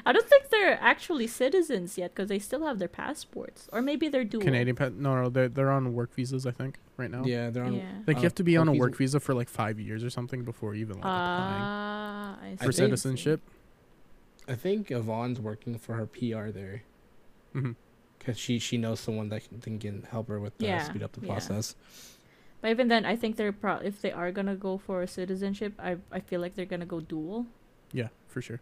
I 0.04 0.12
don't 0.12 0.28
think 0.28 0.50
they're 0.50 0.78
actually 0.80 1.26
citizens 1.26 1.98
yet 1.98 2.14
because 2.14 2.28
they 2.28 2.38
still 2.38 2.64
have 2.66 2.78
their 2.78 2.88
passports, 2.88 3.68
or 3.72 3.82
maybe 3.82 4.08
they're 4.08 4.24
dual. 4.24 4.42
Canadian 4.42 4.76
pet? 4.76 4.94
No, 4.94 5.20
no, 5.20 5.28
they're 5.28 5.48
they're 5.48 5.70
on 5.70 5.94
work 5.94 6.14
visas. 6.14 6.46
I 6.46 6.52
think 6.52 6.78
right 6.96 7.10
now. 7.10 7.24
Yeah, 7.24 7.50
they're 7.50 7.64
on. 7.64 7.74
Yeah. 7.74 7.82
Like 8.06 8.16
uh, 8.18 8.20
you 8.20 8.24
have 8.24 8.34
to 8.36 8.44
be 8.44 8.56
on 8.56 8.68
a 8.68 8.72
work 8.72 8.80
work 8.80 8.90
visa. 8.96 9.18
visa 9.18 9.20
for 9.20 9.34
like 9.34 9.48
five 9.48 9.80
years 9.80 10.04
or 10.04 10.10
something 10.10 10.44
before 10.44 10.74
even 10.74 10.96
like 10.96 11.04
applying 11.04 11.62
Ah, 11.62 12.38
I 12.40 12.56
for 12.56 12.62
I 12.62 12.66
think- 12.66 12.74
citizenship. 12.74 13.40
I 14.48 14.54
think 14.54 14.92
Yvonne's 14.92 15.40
working 15.40 15.76
for 15.76 15.94
her 15.94 16.06
PR 16.06 16.50
there 16.50 16.82
because 17.52 18.38
she 18.38 18.60
she 18.60 18.76
knows 18.78 19.00
someone 19.00 19.28
that 19.30 19.42
can, 19.60 19.78
can 19.80 20.02
help 20.08 20.28
her 20.28 20.38
with 20.38 20.52
uh, 20.62 20.66
Yeah, 20.66 20.84
speed 20.84 21.02
up 21.02 21.12
the 21.14 21.20
yeah. 21.22 21.32
process. 21.32 21.74
But 22.60 22.70
even 22.70 22.86
then, 22.86 23.04
I 23.04 23.16
think 23.16 23.34
they're 23.36 23.50
pro- 23.50 23.78
if 23.78 24.00
they 24.00 24.12
are 24.12 24.30
gonna 24.30 24.54
go 24.54 24.78
for 24.78 25.02
a 25.02 25.08
citizenship, 25.08 25.72
I 25.80 25.96
I 26.12 26.20
feel 26.20 26.40
like 26.40 26.54
they're 26.54 26.64
gonna 26.64 26.86
go 26.86 27.00
dual. 27.00 27.46
Yeah, 27.92 28.08
for 28.36 28.42
sure. 28.42 28.60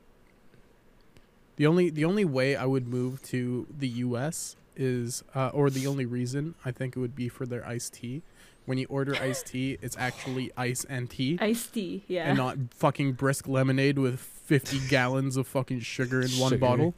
The 1.56 1.66
only 1.66 1.90
the 1.90 2.04
only 2.04 2.24
way 2.24 2.54
I 2.54 2.64
would 2.64 2.86
move 2.86 3.20
to 3.24 3.66
the 3.76 3.88
U.S. 4.06 4.54
is, 4.76 5.24
uh, 5.34 5.48
or 5.48 5.68
the 5.68 5.88
only 5.88 6.06
reason 6.06 6.54
I 6.64 6.70
think 6.70 6.94
it 6.96 7.00
would 7.00 7.16
be 7.16 7.28
for 7.28 7.44
their 7.44 7.66
iced 7.66 7.94
tea. 7.94 8.22
When 8.66 8.78
you 8.78 8.86
order 8.88 9.16
iced 9.16 9.46
tea, 9.52 9.76
it's 9.82 9.96
actually 9.98 10.52
ice 10.56 10.84
and 10.88 11.10
tea, 11.10 11.38
Iced 11.40 11.74
tea, 11.74 12.04
yeah. 12.06 12.28
and 12.28 12.38
not 12.38 12.56
fucking 12.70 13.14
brisk 13.14 13.48
lemonade 13.48 13.98
with 13.98 14.20
fifty 14.20 14.78
gallons 14.88 15.36
of 15.36 15.48
fucking 15.48 15.80
sugar 15.80 16.20
in 16.22 16.30
one 16.38 16.50
Sugar. 16.50 16.60
bottle, 16.60 16.94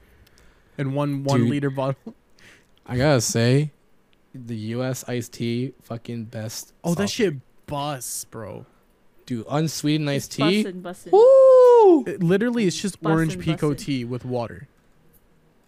and 0.77 0.95
one 0.95 1.25
one 1.25 1.41
Dude. 1.41 1.49
liter 1.51 1.71
bottle. 1.71 2.12
I 2.87 2.99
gotta 2.99 3.23
say, 3.23 3.73
the 4.35 4.57
U.S. 4.77 5.03
iced 5.09 5.33
tea, 5.33 5.73
fucking 5.83 6.25
best. 6.25 6.75
Oh, 6.85 6.95
that 6.95 7.09
shit 7.09 7.37
bus, 7.67 8.27
bro. 8.31 8.67
dude, 9.25 9.47
unsweetened 9.51 10.11
iced 10.11 10.33
tea. 10.33 10.62
Bussin', 10.62 10.83
bussin'. 10.83 11.11
Woo! 11.12 11.45
It, 12.07 12.23
literally, 12.23 12.67
it's 12.67 12.81
just 12.81 12.99
orange 13.05 13.37
Bussin', 13.39 13.57
pekoe 13.59 13.73
bussin'. 13.75 13.79
tea 13.79 14.05
with 14.05 14.25
water, 14.25 14.69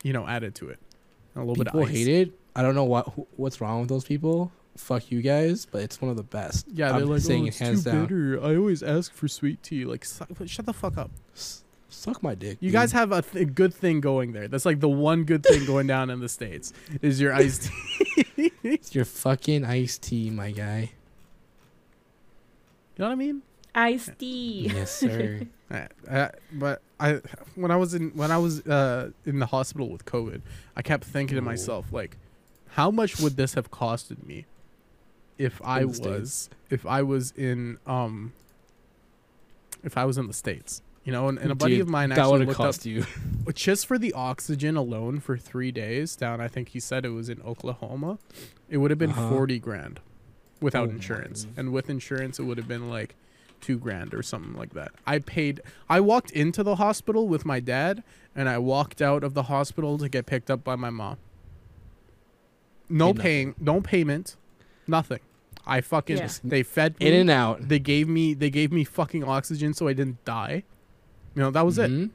you 0.03 0.12
know, 0.12 0.27
added 0.27 0.55
to 0.57 0.68
it. 0.71 0.79
And 1.35 1.44
a 1.44 1.47
little 1.47 1.64
People 1.64 1.81
bit 1.81 1.88
of 1.88 1.94
ice. 1.94 1.97
hate 2.07 2.09
it. 2.29 2.38
I 2.57 2.62
don't 2.62 2.75
know 2.75 2.85
what 2.85 3.12
what's 3.38 3.61
wrong 3.61 3.81
with 3.81 3.88
those 3.88 4.05
people. 4.05 4.51
Fuck 4.77 5.11
you 5.11 5.23
guys, 5.23 5.66
but 5.66 5.83
it's 5.83 6.01
one 6.01 6.11
of 6.11 6.16
the 6.16 6.23
best. 6.23 6.66
Yeah, 6.73 6.90
I'm 6.92 6.99
they're 6.99 7.07
like, 7.07 7.21
saying 7.23 7.42
oh, 7.42 7.47
it 7.47 7.49
it's 7.49 7.59
hands 7.59 7.85
too 7.85 7.90
down. 7.90 8.03
bitter. 8.05 8.40
I 8.44 8.57
always 8.57 8.83
ask 8.83 9.12
for 9.12 9.27
sweet 9.27 9.61
tea. 9.62 9.85
Like, 9.85 10.05
su- 10.05 10.25
shut 10.47 10.66
the 10.66 10.73
fuck 10.73 10.97
up. 10.97 11.11
S- 11.35 11.64
suck 11.88 12.23
my 12.23 12.37
dick. 12.37 12.59
You 12.61 12.68
dude. 12.68 12.75
guys 12.75 12.92
have 12.92 13.11
a 13.11 13.23
th- 13.23 13.55
good 13.55 13.75
thing 13.75 14.01
going 14.01 14.33
there. 14.33 14.47
That's 14.47 14.64
like 14.64 14.79
the 14.79 14.88
one 14.88 15.25
good 15.25 15.42
thing 15.44 15.64
going 15.66 15.88
down 15.88 16.11
in 16.11 16.21
the 16.21 16.29
states 16.29 16.73
is 17.03 17.21
your 17.21 17.33
iced 17.35 17.71
tea. 18.16 18.53
It's 18.62 18.94
your 18.94 19.05
fucking 19.05 19.64
iced 19.64 20.03
tea, 20.03 20.31
my 20.31 20.51
guy. 20.53 20.92
You 22.97 23.03
know 23.05 23.07
what 23.07 23.12
I 23.12 23.16
mean? 23.16 23.42
Iced 23.75 24.18
tea. 24.18 24.71
Yes, 24.75 24.90
sir. 24.92 25.40
But 25.70 26.83
I, 26.98 27.20
when 27.54 27.70
I 27.70 27.76
was 27.76 27.94
in 27.94 28.11
when 28.11 28.31
I 28.31 28.38
was 28.38 28.66
uh, 28.66 29.11
in 29.26 29.38
the 29.38 29.46
hospital 29.46 29.88
with 29.88 30.04
COVID, 30.04 30.40
I 30.76 30.83
kept 30.83 31.04
thinking 31.04 31.37
to 31.37 31.42
myself 31.42 31.92
like, 31.92 32.16
how 32.70 32.90
much 32.90 33.18
would 33.20 33.37
this 33.37 33.54
have 33.54 33.70
costed 33.70 34.26
me 34.26 34.46
if 35.37 35.61
I 35.64 35.85
the 35.85 35.94
States. 35.94 36.09
was 36.09 36.50
if 36.70 36.87
I 36.87 37.02
was 37.02 37.33
in 37.37 37.78
um 37.87 38.33
if 39.85 39.96
I 39.96 40.04
was 40.04 40.18
in 40.18 40.26
the 40.26 40.33
states, 40.33 40.83
you 41.04 41.12
know? 41.12 41.28
And, 41.28 41.38
and 41.38 41.52
a 41.52 41.54
buddy 41.54 41.74
Dude, 41.74 41.83
of 41.83 41.88
mine 41.88 42.11
actually 42.12 42.38
would 42.40 42.48
looked 42.48 42.57
cost 42.57 42.81
up 42.81 42.87
you. 42.87 43.07
just 43.54 43.87
for 43.87 43.98
the 43.98 44.12
oxygen 44.12 44.76
alone 44.76 45.20
for 45.20 45.37
three 45.37 45.70
days 45.70 46.16
down. 46.16 46.40
I 46.40 46.48
think 46.48 46.70
he 46.70 46.81
said 46.81 47.04
it 47.04 47.11
was 47.11 47.28
in 47.28 47.40
Oklahoma. 47.42 48.18
It 48.68 48.78
would 48.78 48.90
have 48.90 48.98
been 48.98 49.11
Uh-huh. 49.11 49.28
forty 49.31 49.59
grand 49.59 50.00
without 50.61 50.88
Oh 50.88 50.92
insurance, 50.92 51.46
and 51.57 51.72
with 51.72 51.88
insurance, 51.88 52.38
it 52.40 52.42
would 52.42 52.59
have 52.59 52.66
been 52.68 52.90
like 52.90 53.14
two 53.61 53.79
grand 53.79 54.14
or 54.14 54.23
something 54.23 54.55
like 54.55 54.75
that. 54.75 54.92
I 55.07 55.18
paid. 55.18 55.61
I 55.88 56.01
walked 56.01 56.31
into 56.31 56.62
the 56.62 56.77
hospital 56.77 57.29
with 57.29 57.44
my 57.44 57.61
dad, 57.61 58.03
and 58.35 58.49
I 58.49 58.59
walked 58.59 59.01
out 59.03 59.25
of 59.25 59.35
the 59.35 59.44
hospital 59.44 59.99
to 59.99 60.09
get 60.09 60.27
picked 60.27 60.51
up 60.51 60.62
by 60.64 60.77
my 60.77 60.90
mom. 60.90 61.16
No 62.88 63.12
Paid 63.12 63.16
nothing. 63.16 63.23
paying, 63.23 63.55
no 63.61 63.81
payment, 63.81 64.37
nothing. 64.87 65.21
I 65.66 65.83
fucking 65.83 66.16
Yeah. 66.16 66.31
they 66.42 66.62
fed 66.62 66.99
me. 66.99 67.07
In 67.07 67.14
and 67.14 67.31
out. 67.31 67.68
they 67.68 67.79
gave 67.79 68.09
me 68.09 68.33
they 68.33 68.49
gave 68.49 68.73
me 68.73 68.85
fucking 68.85 69.23
oxygen 69.25 69.75
so 69.75 69.87
I 69.88 69.92
didn't 69.92 70.25
die. 70.25 70.62
You 71.35 71.42
know 71.42 71.51
that 71.51 71.66
was 71.66 71.79
it. 71.79 71.90
Mhm. 71.90 72.11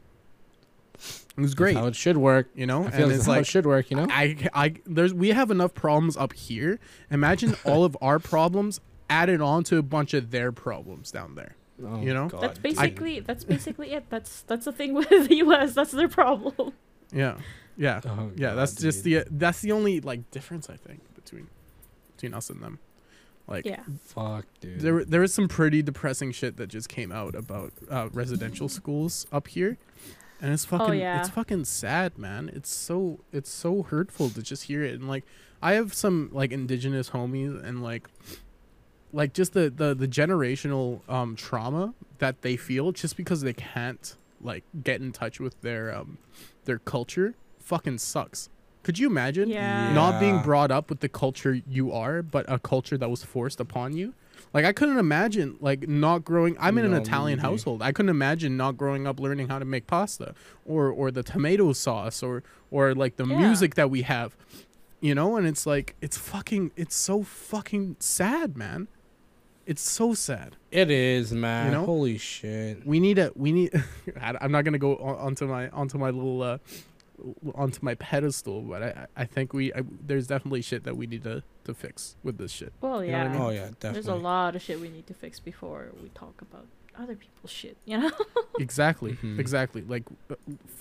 It 0.95 1.41
was 1.41 1.51
That's 1.51 1.53
great. 1.55 1.75
how 1.75 1.85
it 1.87 1.95
should 1.95 2.17
work. 2.17 2.49
You 2.55 2.65
know, 2.65 2.85
I 2.85 2.89
feel 2.91 3.01
and 3.03 3.11
that's 3.11 3.17
it's 3.19 3.25
how 3.27 3.33
it 3.33 3.37
like 3.37 3.45
should 3.45 3.65
work. 3.65 3.89
You 3.91 3.97
know. 3.97 4.07
I, 4.09 4.37
I, 4.53 4.73
there's, 4.85 5.13
we 5.13 5.29
have 5.29 5.49
enough 5.51 5.73
problems 5.73 6.15
up 6.15 6.33
here. 6.33 6.79
Imagine 7.11 7.55
all 7.65 7.83
of 7.83 7.97
our 8.01 8.19
problems 8.19 8.79
added 9.13 9.41
on 9.41 9.63
to 9.65 9.77
a 9.77 9.81
bunch 9.83 10.13
of 10.13 10.31
their 10.31 10.51
problems 10.51 11.11
down 11.11 11.35
there. 11.35 11.55
Oh, 11.85 12.01
you 12.01 12.13
know? 12.13 12.27
God, 12.29 12.41
That's 12.41 12.59
dude. 12.59 12.63
basically 12.63 13.19
that's 13.19 13.43
basically 13.43 13.91
it. 13.91 14.05
That's 14.09 14.41
that's 14.43 14.65
the 14.65 14.71
thing 14.71 14.93
with 14.93 15.09
the 15.29 15.35
U.S. 15.45 15.73
That's 15.73 15.91
their 15.91 16.07
problem. 16.07 16.73
Yeah, 17.11 17.37
yeah, 17.77 18.01
Oh, 18.05 18.31
yeah. 18.35 18.49
God, 18.49 18.55
That's 18.55 18.75
just 18.75 19.03
the, 19.03 19.23
that's 19.29 19.61
the 19.61 19.71
only 19.71 19.99
like 20.01 20.29
difference 20.31 20.69
I 20.69 20.77
think 20.77 21.01
between, 21.15 21.47
between 22.15 22.33
us 22.33 22.49
and 22.49 22.61
them. 22.61 22.79
Like, 23.47 23.65
Yeah. 23.65 23.83
Fuck, 24.05 24.45
dude. 24.61 24.79
there, 24.81 25.03
there 25.05 25.21
was 25.21 25.33
some 25.33 25.47
pretty 25.47 25.81
depressing 25.83 26.31
shit 26.31 26.57
that 26.57 26.67
just 26.67 26.89
came 26.89 27.11
out 27.11 27.35
about 27.35 27.71
uh, 27.89 28.09
residential 28.13 28.69
schools 28.79 29.27
up 29.31 29.47
here, 29.47 29.77
and 30.41 30.53
it's 30.53 30.65
fucking, 30.65 30.99
yeah. 30.99 31.19
it's 31.19 31.29
fucking 31.29 31.65
sad, 31.65 32.17
man. 32.17 32.49
It's 32.53 32.69
so, 32.71 33.19
it's 33.31 33.49
so 33.51 33.83
hurtful 33.83 34.29
to 34.31 34.41
just 34.41 34.63
hear 34.63 34.83
it. 34.83 34.93
And 34.93 35.07
like, 35.07 35.23
I 35.61 35.73
have 35.73 35.93
some 35.93 36.29
like 36.31 36.51
indigenous 36.51 37.09
homies, 37.11 37.63
and 37.63 37.83
like, 37.83 38.09
like 39.13 39.33
just 39.33 39.53
the 39.53 39.69
the 39.69 39.93
the 39.93 40.07
generational 40.07 41.07
um 41.09 41.35
trauma 41.35 41.93
that 42.17 42.41
they 42.41 42.55
feel 42.57 42.91
just 42.91 43.15
because 43.15 43.41
they 43.41 43.53
can't 43.53 44.15
like 44.41 44.63
get 44.83 44.99
in 45.01 45.11
touch 45.11 45.39
with 45.39 45.59
their 45.61 45.95
um 45.95 46.17
their 46.65 46.79
culture 46.79 47.35
fucking 47.59 47.97
sucks. 47.99 48.49
Could 48.83 48.99
you 48.99 49.07
imagine? 49.07 49.47
Yeah. 49.49 49.93
not 49.93 50.19
being 50.19 50.41
brought 50.41 50.69
up 50.69 50.89
with 50.89 50.99
the 50.99 51.07
culture 51.07 51.61
you 51.69 51.93
are, 51.93 52.21
but 52.21 52.45
a 52.51 52.59
culture 52.59 52.97
that 52.97 53.09
was 53.09 53.23
forced 53.23 53.61
upon 53.61 53.95
you. 53.95 54.13
Like 54.53 54.65
I 54.65 54.73
couldn't 54.73 54.97
imagine 54.97 55.55
like 55.61 55.87
not 55.87 56.25
growing. 56.25 56.57
I'm 56.59 56.77
in 56.77 56.83
an 56.85 56.93
Italian 56.93 57.37
maybe. 57.37 57.47
household. 57.49 57.81
I 57.81 57.93
couldn't 57.93 58.09
imagine 58.09 58.57
not 58.57 58.75
growing 58.75 59.07
up 59.07 59.19
learning 59.21 59.47
how 59.47 59.57
to 59.59 59.63
make 59.65 59.87
pasta 59.87 60.33
or 60.65 60.89
or 60.89 61.11
the 61.11 61.23
tomato 61.23 61.71
sauce 61.71 62.21
or 62.21 62.43
or 62.71 62.93
like 62.93 63.15
the 63.15 63.25
Yeah. 63.25 63.37
music 63.37 63.75
that 63.75 63.89
we 63.89 64.01
have. 64.01 64.35
You 64.99 65.15
know, 65.15 65.37
and 65.37 65.47
it's 65.47 65.65
like 65.65 65.95
it's 66.01 66.17
fucking 66.17 66.71
it's 66.75 66.95
so 66.95 67.23
fucking 67.23 67.95
sad, 67.99 68.57
man. 68.57 68.87
It's 69.65 69.81
so 69.81 70.13
sad. 70.13 70.57
It 70.71 70.91
is, 70.91 71.31
man. 71.31 71.71
know? 71.71 71.85
Holy 71.85 72.17
shit. 72.17 72.85
We 72.85 72.99
need 72.99 73.17
a 73.19 73.31
we 73.35 73.51
need 73.51 73.71
I- 74.21 74.37
I'm 74.41 74.51
not 74.51 74.63
going 74.65 74.73
to 74.73 74.79
go 74.79 74.97
onto 74.97 75.45
my 75.47 75.69
onto 75.69 75.97
my 75.97 76.09
little 76.09 76.41
uh 76.43 76.57
onto 77.55 77.79
my 77.81 77.95
pedestal, 77.95 78.61
but 78.61 78.83
I 78.83 79.07
I 79.15 79.25
think 79.25 79.53
we 79.53 79.73
I, 79.73 79.83
there's 80.05 80.27
definitely 80.27 80.61
shit 80.61 80.83
that 80.83 80.97
we 80.97 81.07
need 81.07 81.23
to 81.23 81.43
to 81.65 81.73
fix 81.73 82.15
with 82.23 82.37
this 82.37 82.51
shit. 82.51 82.73
Well, 82.81 83.03
You 83.03 83.11
know 83.11 83.17
I 83.19 83.23
yeah. 83.23 83.29
mean? 83.29 83.41
Oh 83.41 83.49
yeah, 83.49 83.59
definitely. 83.79 83.91
There's 83.93 84.07
a 84.07 84.15
lot 84.15 84.55
of 84.55 84.61
shit 84.61 84.79
we 84.81 84.89
need 84.89 85.07
to 85.07 85.13
fix 85.13 85.39
before 85.39 85.89
we 86.01 86.09
talk 86.09 86.41
about 86.41 86.65
other 86.97 87.15
people's 87.15 87.51
shit. 87.51 87.77
You 87.85 87.99
know? 87.99 88.11
exactly 88.59 89.13
Mhm. 89.13 89.39
exactly 89.39 89.81
like 89.87 90.03
uh, 90.29 90.35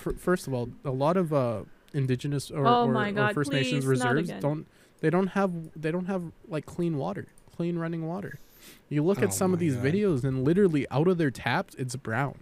f- 0.04 0.16
first 0.18 0.46
of 0.48 0.54
all 0.54 0.68
a 0.84 0.90
lot 0.90 1.16
of 1.16 1.32
uh 1.32 1.62
indigenous 1.94 2.50
or, 2.50 2.66
Oh 2.66 2.86
or, 2.86 2.92
my 2.92 3.10
or 3.12 3.32
first 3.34 3.52
nations 3.52 3.84
please, 3.84 4.00
not 4.02 4.14
reserves 4.14 4.32
don't 4.40 4.66
they 5.00 5.10
don't 5.10 5.28
have 5.28 5.52
they 5.80 5.90
don't 5.92 6.06
have 6.06 6.22
like 6.48 6.66
clean 6.66 6.96
water 6.96 7.26
clean 7.56 7.76
running 7.78 8.06
water 8.06 8.38
you 8.88 9.02
look 9.02 9.18
Oh 9.20 9.24
at 9.24 9.34
some 9.34 9.52
of 9.52 9.58
these 9.58 9.74
God. 9.76 9.84
videos 9.84 10.24
and 10.24 10.44
literally 10.44 10.86
out 10.90 11.08
of 11.08 11.18
their 11.18 11.30
taps 11.30 11.74
it's 11.76 11.96
brown 11.96 12.38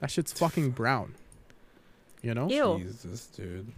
that 0.00 0.10
shit's 0.10 0.32
fucking 0.32 0.70
brown 0.70 1.14
you 2.22 2.34
know 2.34 2.48
Ew. 2.48 2.78
Jesus, 2.84 3.26
dude. 3.26 3.72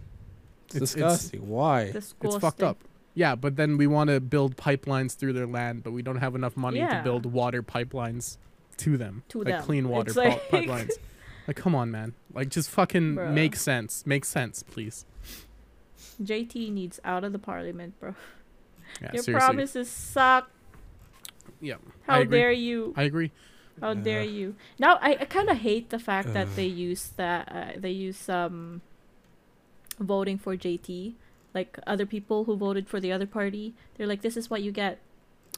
It's, 0.67 0.75
It's- 0.75 0.95
it's- 0.95 1.11
disgusting. 1.21 1.47
Why? 1.49 1.91
Disgusting. 1.91 2.29
it's 2.29 2.37
fucked 2.37 2.63
up 2.63 2.77
yeah 3.15 3.35
but 3.35 3.55
then 3.55 3.77
we 3.77 3.87
want 3.87 4.09
to 4.09 4.19
build 4.19 4.55
pipelines 4.55 5.15
through 5.15 5.33
their 5.33 5.47
land 5.47 5.83
but 5.83 5.91
we 5.91 6.01
don't 6.01 6.17
have 6.17 6.35
enough 6.35 6.55
money 6.55 6.79
to 6.79 7.01
build 7.03 7.25
water 7.25 7.63
pipelines 7.63 8.37
to 8.77 8.97
them 8.97 9.23
To 9.29 9.39
like 9.39 9.47
them. 9.47 9.63
clean 9.63 9.89
water 9.89 10.09
It's 10.11 10.15
pi- 10.17 10.29
like- 10.29 10.49
pipelines 10.49 10.91
like 11.47 11.55
come 11.57 11.73
on 11.75 11.89
man 11.91 12.13
like 12.33 12.49
just 12.49 12.69
fucking 12.69 13.15
Bruh. 13.15 13.33
make 13.33 13.55
sense 13.55 14.05
make 14.05 14.23
sense 14.25 14.61
please 14.63 15.05
JT 16.21 16.71
needs 16.71 16.99
out 17.03 17.23
of 17.23 17.31
the 17.31 17.39
parliament, 17.39 17.99
bro. 17.99 18.13
yeah 19.01 19.09
Your 19.13 19.23
seriously 19.23 19.33
promises 19.33 19.89
suck. 19.89 20.49
Yeah 21.61 21.75
How 22.07 22.23
dare 22.23 22.51
you? 22.51 22.93
i 22.97 23.03
agree 23.03 23.31
How 23.81 23.93
dare 23.93 24.21
Uh, 24.21 24.37
you? 24.37 24.55
Now 24.77 24.97
I, 25.01 25.11
I 25.21 25.25
kind 25.25 25.49
of 25.49 25.57
hate 25.57 25.89
the 25.89 25.99
fact 25.99 26.33
that 26.33 26.47
uh. 26.47 26.55
they 26.55 26.67
use 26.67 27.09
that 27.15 27.47
uh, 27.51 27.71
they 27.79 27.91
use 27.91 28.27
um 28.29 28.81
voting 29.99 30.37
for 30.37 30.55
JT. 30.55 31.13
Like 31.53 31.79
other 31.87 32.05
people 32.05 32.43
who 32.45 32.55
voted 32.55 32.87
for 32.87 32.99
the 32.99 33.11
other 33.11 33.25
party, 33.25 33.73
they're 33.95 34.05
like, 34.07 34.21
"This 34.21 34.37
is 34.37 34.49
what 34.49 34.61
you 34.61 34.71
get." 34.71 34.99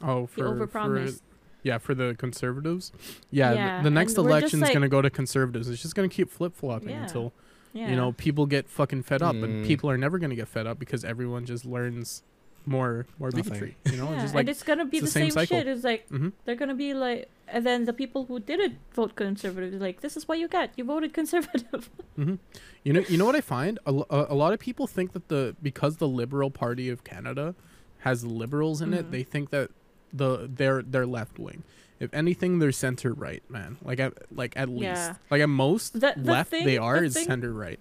Oh, 0.02 0.26
for, 0.26 0.40
for 0.40 0.66
overpromised. 0.66 1.20
yeah, 1.62 1.78
for 1.78 1.94
the 1.94 2.14
conservatives. 2.18 2.92
Yeah, 3.30 3.52
Yeah, 3.52 3.82
the 3.82 3.90
next 3.90 4.16
and 4.16 4.24
we're 4.24 4.40
like- 4.40 4.72
gonna 4.72 4.88
go 4.88 5.02
to 5.02 5.10
conservatives. 5.10 5.68
It's 5.68 5.82
just 5.82 5.94
gonna 5.94 6.08
keep 6.08 6.30
flip 6.30 6.54
flopping 6.56 6.90
Yeah. 6.90 7.02
until 7.02 7.32
Yeah. 7.72 7.90
you 7.90 7.96
know 7.96 8.12
people 8.12 8.46
get 8.46 8.68
fucking 8.68 9.02
fed 9.02 9.20
up, 9.22 9.34
and 9.34 9.62
Mm. 9.64 9.66
people 9.66 9.90
are 9.90 9.98
never 9.98 10.18
gonna 10.18 10.34
get 10.34 10.48
fed 10.48 10.66
up 10.66 10.78
because 10.78 11.04
everyone 11.04 11.44
just 11.44 11.64
learns 11.64 12.22
more 12.66 13.06
more 13.18 13.30
Nothing. 13.30 13.42
bigotry. 13.44 13.76
You 13.90 13.96
know, 13.98 14.08
yeah, 14.10 14.14
it's 14.14 14.22
just 14.24 14.34
and 14.34 14.48
it's 14.48 14.62
gonna 14.62 14.84
be 14.84 14.98
it's 14.98 15.12
the, 15.12 15.20
the 15.20 15.30
same, 15.30 15.30
same 15.30 15.46
shit. 15.46 15.66
It's 15.66 15.84
like 15.84 16.08
Mhm. 16.10 16.32
they're 16.44 16.54
gonna 16.56 16.74
be 16.74 16.94
like, 16.94 17.28
and 17.48 17.66
then 17.66 17.84
the 17.84 17.92
people 17.92 18.24
who 18.26 18.38
didn't 18.40 18.76
vote 18.94 19.14
conservative, 19.16 19.80
like, 19.80 20.00
"This 20.00 20.16
is 20.16 20.26
what 20.28 20.38
you 20.38 20.48
get. 20.48 20.72
You 20.76 20.84
voted 20.84 21.12
conservative." 21.12 21.90
you 22.16 22.92
know 22.92 23.00
you 23.08 23.16
know 23.18 23.24
what 23.26 23.34
I 23.36 23.40
find 23.40 23.78
a, 23.86 23.92
a, 23.92 24.26
a 24.30 24.34
lot 24.34 24.52
of 24.52 24.58
people 24.60 24.86
think 24.86 25.12
that 25.12 25.28
the 25.28 25.56
because 25.62 25.96
the 25.96 26.08
Liberal 26.08 26.50
Party 26.50 26.88
of 26.88 27.04
Canada 27.04 27.54
has 28.00 28.24
liberals 28.24 28.80
in 28.82 28.90
Mhm. 28.90 28.98
it, 28.98 29.10
they 29.10 29.22
think 29.22 29.50
that 29.50 29.70
the 30.12 30.48
they're 30.52 30.82
they're 30.82 31.06
left 31.06 31.38
wing. 31.38 31.62
If 32.00 32.12
anything, 32.14 32.58
they're 32.58 32.72
center 32.72 33.12
right, 33.12 33.42
man. 33.48 33.78
Like 33.82 34.00
at 34.00 34.12
like 34.34 34.54
at 34.56 34.68
least 34.68 34.82
Yeah. 34.82 35.14
like 35.30 35.40
at 35.40 35.48
most 35.48 35.94
The- 35.94 36.14
the 36.16 36.32
left 36.32 36.50
thing- 36.50 36.64
they 36.66 36.76
the 36.76 36.82
are 36.82 37.04
is 37.04 37.14
center 37.14 37.52
right. 37.52 37.78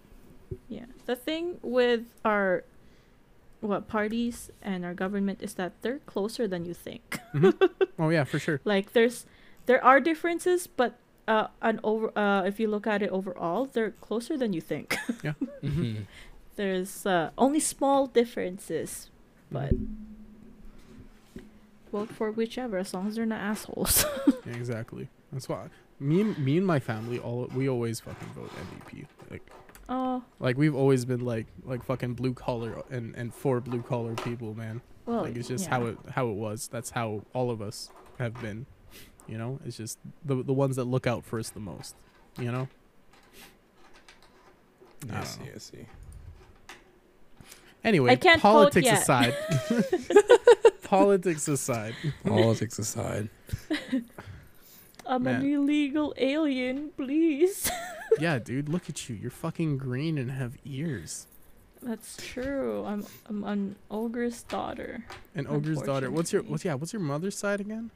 Yeah. 0.69 0.85
The 1.07 1.15
thing 1.15 1.57
with 1.63 2.01
our 2.23 2.63
what 3.61 3.87
parties 3.87 4.49
and 4.61 4.83
our 4.83 4.93
government 4.93 5.39
is 5.41 5.53
that 5.55 5.71
they're 5.81 5.99
closer 6.05 6.47
than 6.47 6.65
you 6.65 6.73
think. 6.73 7.19
Oh 7.99 8.09
yeah, 8.09 8.23
for 8.25 8.39
sure. 8.39 8.59
like 8.65 8.93
there's 8.93 9.25
there 9.67 9.83
are 9.83 9.99
differences, 9.99 10.65
but 10.67 10.97
uh 11.27 11.47
an 11.61 11.79
over 11.83 12.09
uh 12.17 12.41
if 12.43 12.59
you 12.59 12.67
look 12.67 12.87
at 12.87 13.01
it 13.01 13.09
overall, 13.11 13.65
they're 13.65 13.91
closer 14.01 14.37
than 14.37 14.53
you 14.53 14.61
think. 14.61 14.97
yeah. 15.23 15.33
Mm-hmm. 15.63 16.09
there's 16.57 17.05
uh 17.05 17.29
only 17.37 17.59
small 17.59 18.07
differences, 18.07 19.09
but 19.51 19.71
vote 21.91 22.09
for 22.09 22.31
whichever 22.31 22.77
as 22.77 22.93
long 22.93 23.07
as 23.07 23.15
they're 23.15 23.25
not 23.25 23.41
assholes. 23.41 24.05
Yeah, 24.45 24.53
exactly. 24.57 25.09
That's 25.31 25.47
why 25.47 25.69
me 25.99 26.23
me 26.23 26.57
and 26.57 26.65
my 26.65 26.79
family 26.79 27.19
all 27.19 27.47
we 27.55 27.69
always 27.69 27.99
fucking 27.99 28.29
vote 28.35 28.49
NDP. 28.57 29.05
Like 29.29 29.45
oh, 29.91 30.23
like 30.39 30.57
we've 30.57 30.75
always 30.75 31.05
been 31.05 31.23
like 31.23 31.47
like 31.63 31.83
fucking 31.83 32.13
blue 32.13 32.33
collar 32.33 32.81
and 32.89 33.15
and 33.15 33.33
for 33.33 33.59
blue 33.59 33.81
collar 33.83 34.15
people, 34.15 34.55
man. 34.55 34.81
well, 35.05 35.23
like 35.23 35.35
it's 35.35 35.47
just 35.47 35.65
yeah. 35.65 35.71
how 35.71 35.85
it 35.85 35.97
how 36.11 36.27
it 36.29 36.35
was. 36.35 36.67
That's 36.67 36.91
how 36.91 37.23
all 37.33 37.51
of 37.51 37.61
us 37.61 37.91
have 38.17 38.39
been. 38.41 38.65
You 39.27 39.37
know, 39.37 39.59
it's 39.65 39.77
just 39.77 39.99
the 40.25 40.41
the 40.41 40.53
ones 40.53 40.77
that 40.77 40.85
look 40.85 41.05
out 41.05 41.23
for 41.25 41.37
us 41.37 41.49
the 41.49 41.59
most. 41.59 41.95
You 42.39 42.51
know. 42.51 42.67
I 45.11 45.19
I 45.19 45.23
see. 45.23 45.43
know. 45.43 45.51
I 45.55 45.57
see. 45.57 45.85
Anyway, 47.83 48.11
I 48.11 48.15
can't 48.15 48.41
vote 48.41 48.51
politics 48.73 48.91
aside. 48.91 49.35
politics 50.83 51.47
aside. 51.47 51.95
Politics 52.25 52.79
aside. 52.85 53.29
I'm 55.11 55.23
Man. 55.23 55.41
an 55.41 55.53
illegal 55.53 56.13
alien, 56.17 56.91
please. 56.97 57.69
Yeah, 58.19 58.39
dude, 58.39 58.67
look 58.67 58.89
at 58.89 59.07
you. 59.07 59.15
You're 59.15 59.31
fucking 59.31 59.77
green 59.77 60.17
and 60.17 60.29
have 60.31 60.57
ears. 60.65 61.27
That's 61.81 62.17
true. 62.17 62.83
I'm 62.85 63.05
I'm 63.29 63.45
an 63.45 63.75
ogre's 63.89 64.43
daughter. 64.43 65.05
An 65.33 65.47
ogre's 65.47 65.81
daughter. 65.81 66.11
What's 66.11 66.33
your 66.33 66.43
what's 66.43 66.65
yeah? 66.65 66.73
What's 66.73 66.91
your 66.91 67.01
mother's 67.01 67.37
side 67.37 67.61
again? 67.61 67.89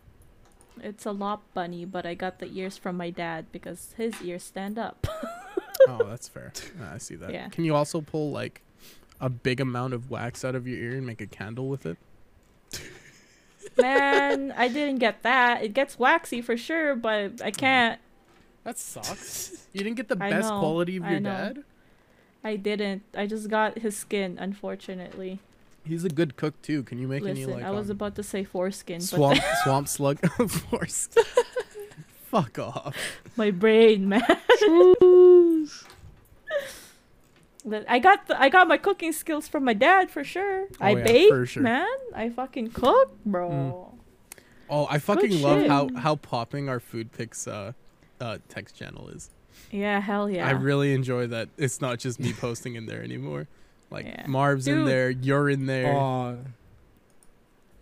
It's 0.82 1.06
a 1.06 1.12
lop 1.12 1.43
bunny, 1.54 1.84
but 1.84 2.06
I 2.06 2.13
got 2.13 2.39
the 2.39 2.47
ears 2.47 2.78
from 2.78 2.95
my 2.95 3.10
dad 3.10 3.51
because 3.51 3.93
his 3.97 4.21
ears 4.21 4.43
stand 4.43 4.80
up. 4.80 5.06
oh, 5.89 6.06
that's 6.06 6.30
fair. 6.30 6.54
Ah, 6.82 6.93
I 6.93 6.97
see 6.97 7.15
that. 7.15 7.34
Yeah. 7.34 7.49
Can 7.49 7.65
you 7.65 7.75
also 7.75 7.99
pull 7.99 8.32
like 8.32 8.62
a 9.19 9.30
big 9.30 9.60
amount 9.60 9.93
of 9.93 10.10
wax 10.10 10.45
out 10.45 10.56
of 10.56 10.65
your 10.65 10.80
ear 10.80 10.97
and 10.97 11.06
make 11.06 11.19
a 11.19 11.28
candle 11.28 11.67
with 11.67 11.86
it? 11.86 11.97
Man, 13.77 14.53
I 14.55 14.67
didn't 14.67 14.99
get 14.99 15.23
that. 15.23 15.63
It 15.63 15.73
gets 15.73 15.99
waxy 15.99 16.41
for 16.41 16.57
sure, 16.57 16.95
but 16.95 17.41
I 17.43 17.51
can't. 17.51 17.99
That 18.63 18.77
sucks. 18.77 19.67
You 19.73 19.81
didn't 19.81 19.95
get 19.97 20.07
the 20.07 20.17
I 20.19 20.29
best 20.29 20.49
know, 20.49 20.59
quality 20.59 20.97
of 20.97 21.05
your 21.05 21.19
know. 21.19 21.29
dad. 21.29 21.63
I 22.43 22.55
didn't. 22.55 23.03
I 23.15 23.25
just 23.25 23.49
got 23.49 23.79
his 23.79 23.97
skin, 23.97 24.38
unfortunately. 24.39 25.39
He's 25.83 26.03
a 26.03 26.09
good 26.09 26.35
cook 26.35 26.59
too. 26.61 26.83
Can 26.83 26.99
you 26.99 27.07
make 27.07 27.23
any 27.23 27.45
Listen, 27.45 27.53
like 27.53 27.63
I 27.63 27.71
was 27.71 27.89
um, 27.89 27.97
about 27.97 28.15
to 28.15 28.23
say 28.23 28.43
foreskin, 28.43 29.01
swamp 29.01 29.39
swamp 29.63 29.88
slug 29.88 30.19
force? 30.49 31.09
Fuck 32.25 32.57
off. 32.59 32.95
my 33.35 33.51
brain, 33.51 34.09
man. 34.09 34.23
But 37.67 37.84
I 37.89 37.97
got 37.99 38.28
the, 38.28 38.39
I 38.39 38.49
got 38.49 38.67
my 38.67 38.78
cooking 38.78 39.12
skills 39.12 39.47
from 39.47 39.63
my 39.65 39.73
dad 39.73 40.12
for 40.12 40.23
sure. 40.23 40.67
I 40.80 40.93
Oh, 40.93 40.97
yeah, 40.97 41.04
bake, 41.04 41.30
for 41.30 41.45
sure. 41.47 41.63
man. 41.63 41.88
I 42.13 42.30
fucking 42.30 42.69
cook, 42.71 43.17
bro. 43.25 43.91
Oh, 44.69 44.88
I 44.89 44.99
fucking 44.99 45.41
love 45.41 45.62
shit. 45.62 45.69
how 45.69 45.89
how 45.95 46.15
popping 46.15 46.69
our 46.69 46.80
food 46.80 47.12
picks 47.12 47.47
uh 47.47 47.73
uh 48.21 48.38
text 48.49 48.75
channel 48.78 49.10
is. 49.10 49.30
Yeah, 49.71 49.99
hell 49.99 50.30
yeah. 50.30 50.47
I 50.47 50.51
really 50.51 50.93
enjoy 50.93 51.28
that. 51.28 51.49
It's 51.58 51.82
not 51.82 51.99
just 51.99 52.19
me 52.19 52.34
posting 52.34 52.75
in 52.75 52.86
there 52.86 53.01
anymore. 53.04 53.47
Like 53.91 54.06
Yeah. 54.06 54.25
Marv's 54.28 54.67
in 54.67 54.86
there, 54.86 55.10
you're 55.10 55.49
in 55.49 55.65
there. 55.65 55.93
Aw. 55.95 56.36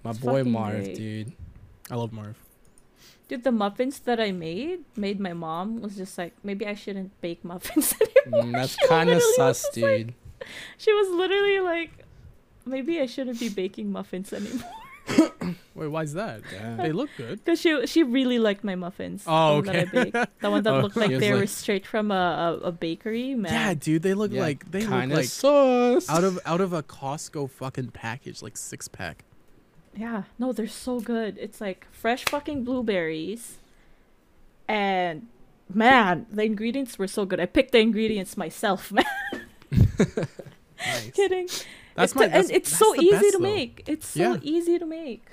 my 0.04 0.10
It's 0.12 0.20
boy 0.20 0.44
Marv, 0.44 0.84
great. 0.84 0.96
dude. 0.96 1.34
I 1.92 1.96
love 1.96 2.12
Marv. 2.14 2.36
Dude, 3.28 3.44
the 3.44 3.52
muffins 3.52 4.00
that 4.00 4.20
I 4.20 4.32
made, 4.32 4.82
made 4.98 5.20
my 5.20 5.34
mom 5.34 5.82
was 5.82 5.96
just 5.96 6.18
like, 6.18 6.34
maybe 6.44 6.68
I 6.68 6.74
shouldn't 6.76 7.20
bake 7.22 7.44
muffins 7.44 7.96
anymore. 8.26 8.44
Mm, 8.44 8.52
that's 8.54 8.76
kind 8.88 9.10
of 9.10 9.16
literally 9.16 9.34
sus, 9.36 9.62
just 9.64 9.78
like- 9.78 9.98
dude. 10.08 10.14
She 10.78 10.92
was 10.92 11.10
literally 11.10 11.60
like, 11.62 11.92
maybe 12.66 13.00
I 13.00 13.06
shouldn't 13.06 13.40
be 13.40 13.48
baking 13.50 13.92
muffins 13.92 14.34
anymore. 14.34 14.70
Wait, 15.76 15.88
why 15.88 16.04
is 16.04 16.14
that? 16.14 16.42
Damn. 16.52 16.78
They 16.78 16.92
look 16.92 17.10
good. 17.18 17.44
Because 17.44 17.60
she 17.60 17.86
she 17.88 18.04
really 18.04 18.40
liked 18.40 18.64
my 18.64 18.76
muffins. 18.76 19.24
Oh, 19.28 19.62
the 19.62 19.72
one 19.72 19.76
that 19.76 19.76
I 19.96 20.00
okay. 20.00 20.26
The 20.40 20.50
one 20.52 20.64
that 20.64 20.74
Oh. 20.74 20.80
looked 20.82 20.96
like 20.96 21.08
She 21.10 21.14
was 21.16 21.22
they 21.22 21.34
were 21.34 21.48
straight 21.48 21.86
from 21.86 22.10
a, 22.12 22.60
a, 22.64 22.68
a 22.68 22.72
bakery, 22.72 23.36
man. 23.36 23.52
Yeah, 23.52 23.74
dude, 23.74 24.02
they 24.02 24.14
look 24.14 24.32
Yeah, 24.32 24.42
like 24.42 24.70
they 24.72 24.82
look 24.82 24.90
Kinda 24.92 25.16
like 25.16 25.26
sauce. 25.26 26.10
out 26.10 26.24
of 26.24 26.40
out 26.46 26.62
of 26.62 26.72
a 26.74 26.84
Costco 26.84 27.50
fucking 27.50 27.90
package, 27.92 28.42
like 28.42 28.56
six 28.56 28.88
pack. 28.88 29.26
Yeah, 29.96 30.24
no, 30.40 30.52
they're 30.54 30.68
so 30.68 31.00
good. 31.00 31.38
It's 31.40 31.62
like 31.62 31.88
fresh 31.92 32.26
fucking 32.26 32.64
blueberries. 32.64 33.60
And 34.68 35.28
man, 35.74 36.26
the 36.32 36.44
ingredients 36.44 36.98
were 36.98 37.08
so 37.08 37.26
good. 37.26 37.40
I 37.40 37.46
picked 37.46 37.72
the 37.74 37.80
ingredients 37.80 38.36
myself, 38.38 38.92
man. 38.92 39.06
Nice. 39.72 41.12
Kidding. 41.14 41.48
That's 41.96 42.12
it's 42.12 42.16
my. 42.16 42.28
That's, 42.28 42.48
and 42.50 42.58
it's 42.58 42.76
so 42.76 42.96
easy 42.96 43.12
best, 43.12 43.24
to 43.34 43.38
though. 43.38 43.44
make. 43.44 43.84
It's 43.88 44.08
so 44.08 44.20
Yeah. 44.34 44.38
easy 44.42 44.80
to 44.80 44.86
make. 44.86 45.26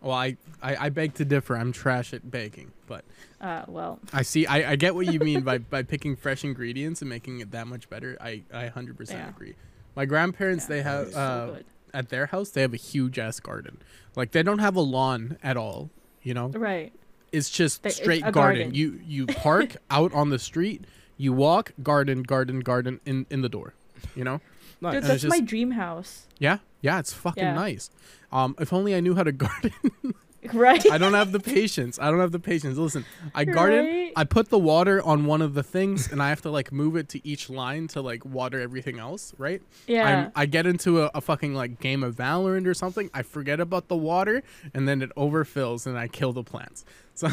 Well, 0.00 0.12
I, 0.12 0.36
I 0.62 0.76
I 0.86 0.88
beg 0.90 1.14
to 1.14 1.24
differ. 1.24 1.56
I'm 1.56 1.72
trash 1.72 2.12
at 2.12 2.30
baking, 2.30 2.72
but 2.86 3.04
Uh, 3.40 3.64
well, 3.68 3.98
I 4.12 4.22
see. 4.22 4.46
I, 4.46 4.72
I 4.72 4.76
get 4.76 4.94
what 4.94 5.06
you 5.06 5.18
mean 5.20 5.40
by 5.42 5.58
by 5.58 5.82
picking 5.82 6.16
fresh 6.16 6.44
ingredients 6.44 7.00
and 7.02 7.08
making 7.08 7.40
it 7.40 7.50
that 7.52 7.66
much 7.66 7.88
better. 7.88 8.16
I 8.20 8.42
I 8.52 8.68
100% 8.68 9.10
Yeah. 9.10 9.28
agree. 9.28 9.54
My 9.96 10.04
grandparents, 10.04 10.64
yeah, 10.64 10.68
they 10.76 10.82
have 10.82 11.08
uh, 11.08 11.46
so 11.46 11.52
good. 11.54 11.64
At 11.94 12.08
their 12.08 12.26
house, 12.26 12.50
they 12.50 12.60
have 12.62 12.72
a 12.74 12.78
huge 12.78 13.18
ass 13.18 13.40
garden. 13.40 13.78
Like 14.16 14.32
they 14.32 14.42
don't 14.42 14.58
have 14.60 14.76
a 14.76 14.80
lawn 14.80 15.38
at 15.42 15.56
all. 15.56 15.90
You 16.22 16.34
know, 16.34 16.48
Right. 16.48 16.92
it's 17.32 17.50
just 17.50 17.82
They- 17.82 17.90
straight 17.90 18.22
a 18.24 18.30
garden. 18.32 18.62
garden. 18.62 18.74
You 18.74 19.00
you 19.06 19.26
park 19.46 19.76
out 19.90 20.12
on 20.14 20.30
the 20.30 20.38
street, 20.38 20.84
you 21.16 21.32
walk, 21.32 21.72
garden, 21.82 22.22
garden, 22.22 22.60
garden 22.60 23.00
in 23.04 23.26
in 23.30 23.42
the 23.42 23.48
door. 23.48 23.74
You 24.16 24.24
know. 24.24 24.40
Nice. 24.80 24.94
Dude, 24.94 25.02
that's 25.04 25.24
it's 25.24 25.30
my 25.30 25.40
dream 25.40 25.72
house. 25.72 26.26
Yeah, 26.40 26.58
yeah, 26.80 26.98
it's 26.98 27.12
fucking 27.12 27.42
Yeah. 27.42 27.54
nice. 27.54 27.88
Um, 28.32 28.56
if 28.58 28.72
only 28.72 28.94
I 28.96 29.00
knew 29.00 29.14
how 29.14 29.22
to 29.22 29.30
garden. 29.46 29.72
Right? 30.52 30.84
I 30.90 30.98
don't 30.98 31.14
have 31.14 31.30
the 31.30 31.38
patience. 31.38 31.98
I 32.00 32.10
don't 32.10 32.18
have 32.18 32.32
the 32.32 32.40
patience. 32.40 32.76
Listen, 32.76 33.04
I 33.34 33.44
garden. 33.44 33.84
Right? 33.84 34.12
I 34.16 34.24
put 34.24 34.48
the 34.48 34.58
water 34.58 35.00
on 35.02 35.26
one 35.26 35.40
of 35.40 35.54
the 35.54 35.62
things, 35.62 36.10
and 36.10 36.20
I 36.22 36.30
have 36.30 36.42
to 36.42 36.50
like 36.50 36.72
move 36.72 36.96
it 36.96 37.08
to 37.10 37.26
each 37.26 37.48
line 37.48 37.86
to 37.88 38.00
like 38.00 38.24
water 38.24 38.60
everything 38.60 38.98
else, 38.98 39.32
right? 39.38 39.62
yeah. 39.86 40.26
I'm, 40.26 40.32
I 40.34 40.46
get 40.46 40.66
into 40.66 41.02
a, 41.02 41.10
a 41.14 41.20
fucking 41.20 41.54
like 41.54 41.78
game 41.80 42.02
of 42.02 42.16
Valorant 42.16 42.66
or 42.66 42.74
something. 42.74 43.08
I 43.14 43.22
forget 43.22 43.60
about 43.60 43.88
the 43.88 43.96
water, 43.96 44.42
and 44.74 44.88
then 44.88 45.00
it 45.00 45.14
overfills, 45.16 45.86
and 45.86 45.96
I 45.96 46.08
kill 46.08 46.32
the 46.32 46.42
plants. 46.42 46.84
So, 47.14 47.28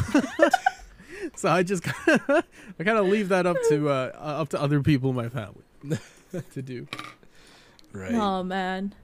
so 1.36 1.48
I 1.48 1.62
just 1.62 1.86
I 2.06 2.42
kind 2.78 2.98
of 2.98 3.06
leave 3.06 3.28
that 3.30 3.46
up 3.46 3.56
to 3.70 3.88
uh, 3.88 4.12
up 4.14 4.50
to 4.50 4.60
other 4.60 4.80
people 4.82 5.10
in 5.10 5.16
my 5.16 5.28
family 5.28 5.64
to 6.52 6.62
do. 6.62 6.86
Right. 7.92 8.14
Oh 8.14 8.44
man. 8.44 8.94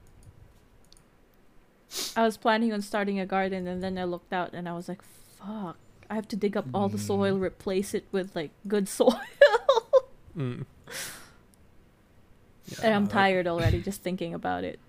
I 2.15 2.23
was 2.23 2.37
planning 2.37 2.73
on 2.73 2.81
starting 2.81 3.19
a 3.19 3.25
garden 3.25 3.67
and 3.67 3.81
then 3.81 3.97
I 3.97 4.03
looked 4.03 4.33
out 4.33 4.53
and 4.53 4.67
I 4.67 4.73
was 4.73 4.87
like, 4.89 5.01
fuck. 5.01 5.77
I 6.09 6.15
have 6.15 6.27
to 6.29 6.35
dig 6.35 6.55
up 6.57 6.65
all 6.73 6.87
the 6.89 6.97
soil, 6.97 7.37
replace 7.37 7.93
it 7.93 8.05
with 8.11 8.35
like 8.35 8.51
good 8.67 8.87
soil. 8.99 9.19
Mm. 10.37 10.65
and 12.83 12.93
I'm 12.93 13.07
tired 13.07 13.47
already 13.47 13.81
just 13.81 14.01
thinking 14.03 14.33
about 14.33 14.63
it. 14.63 14.79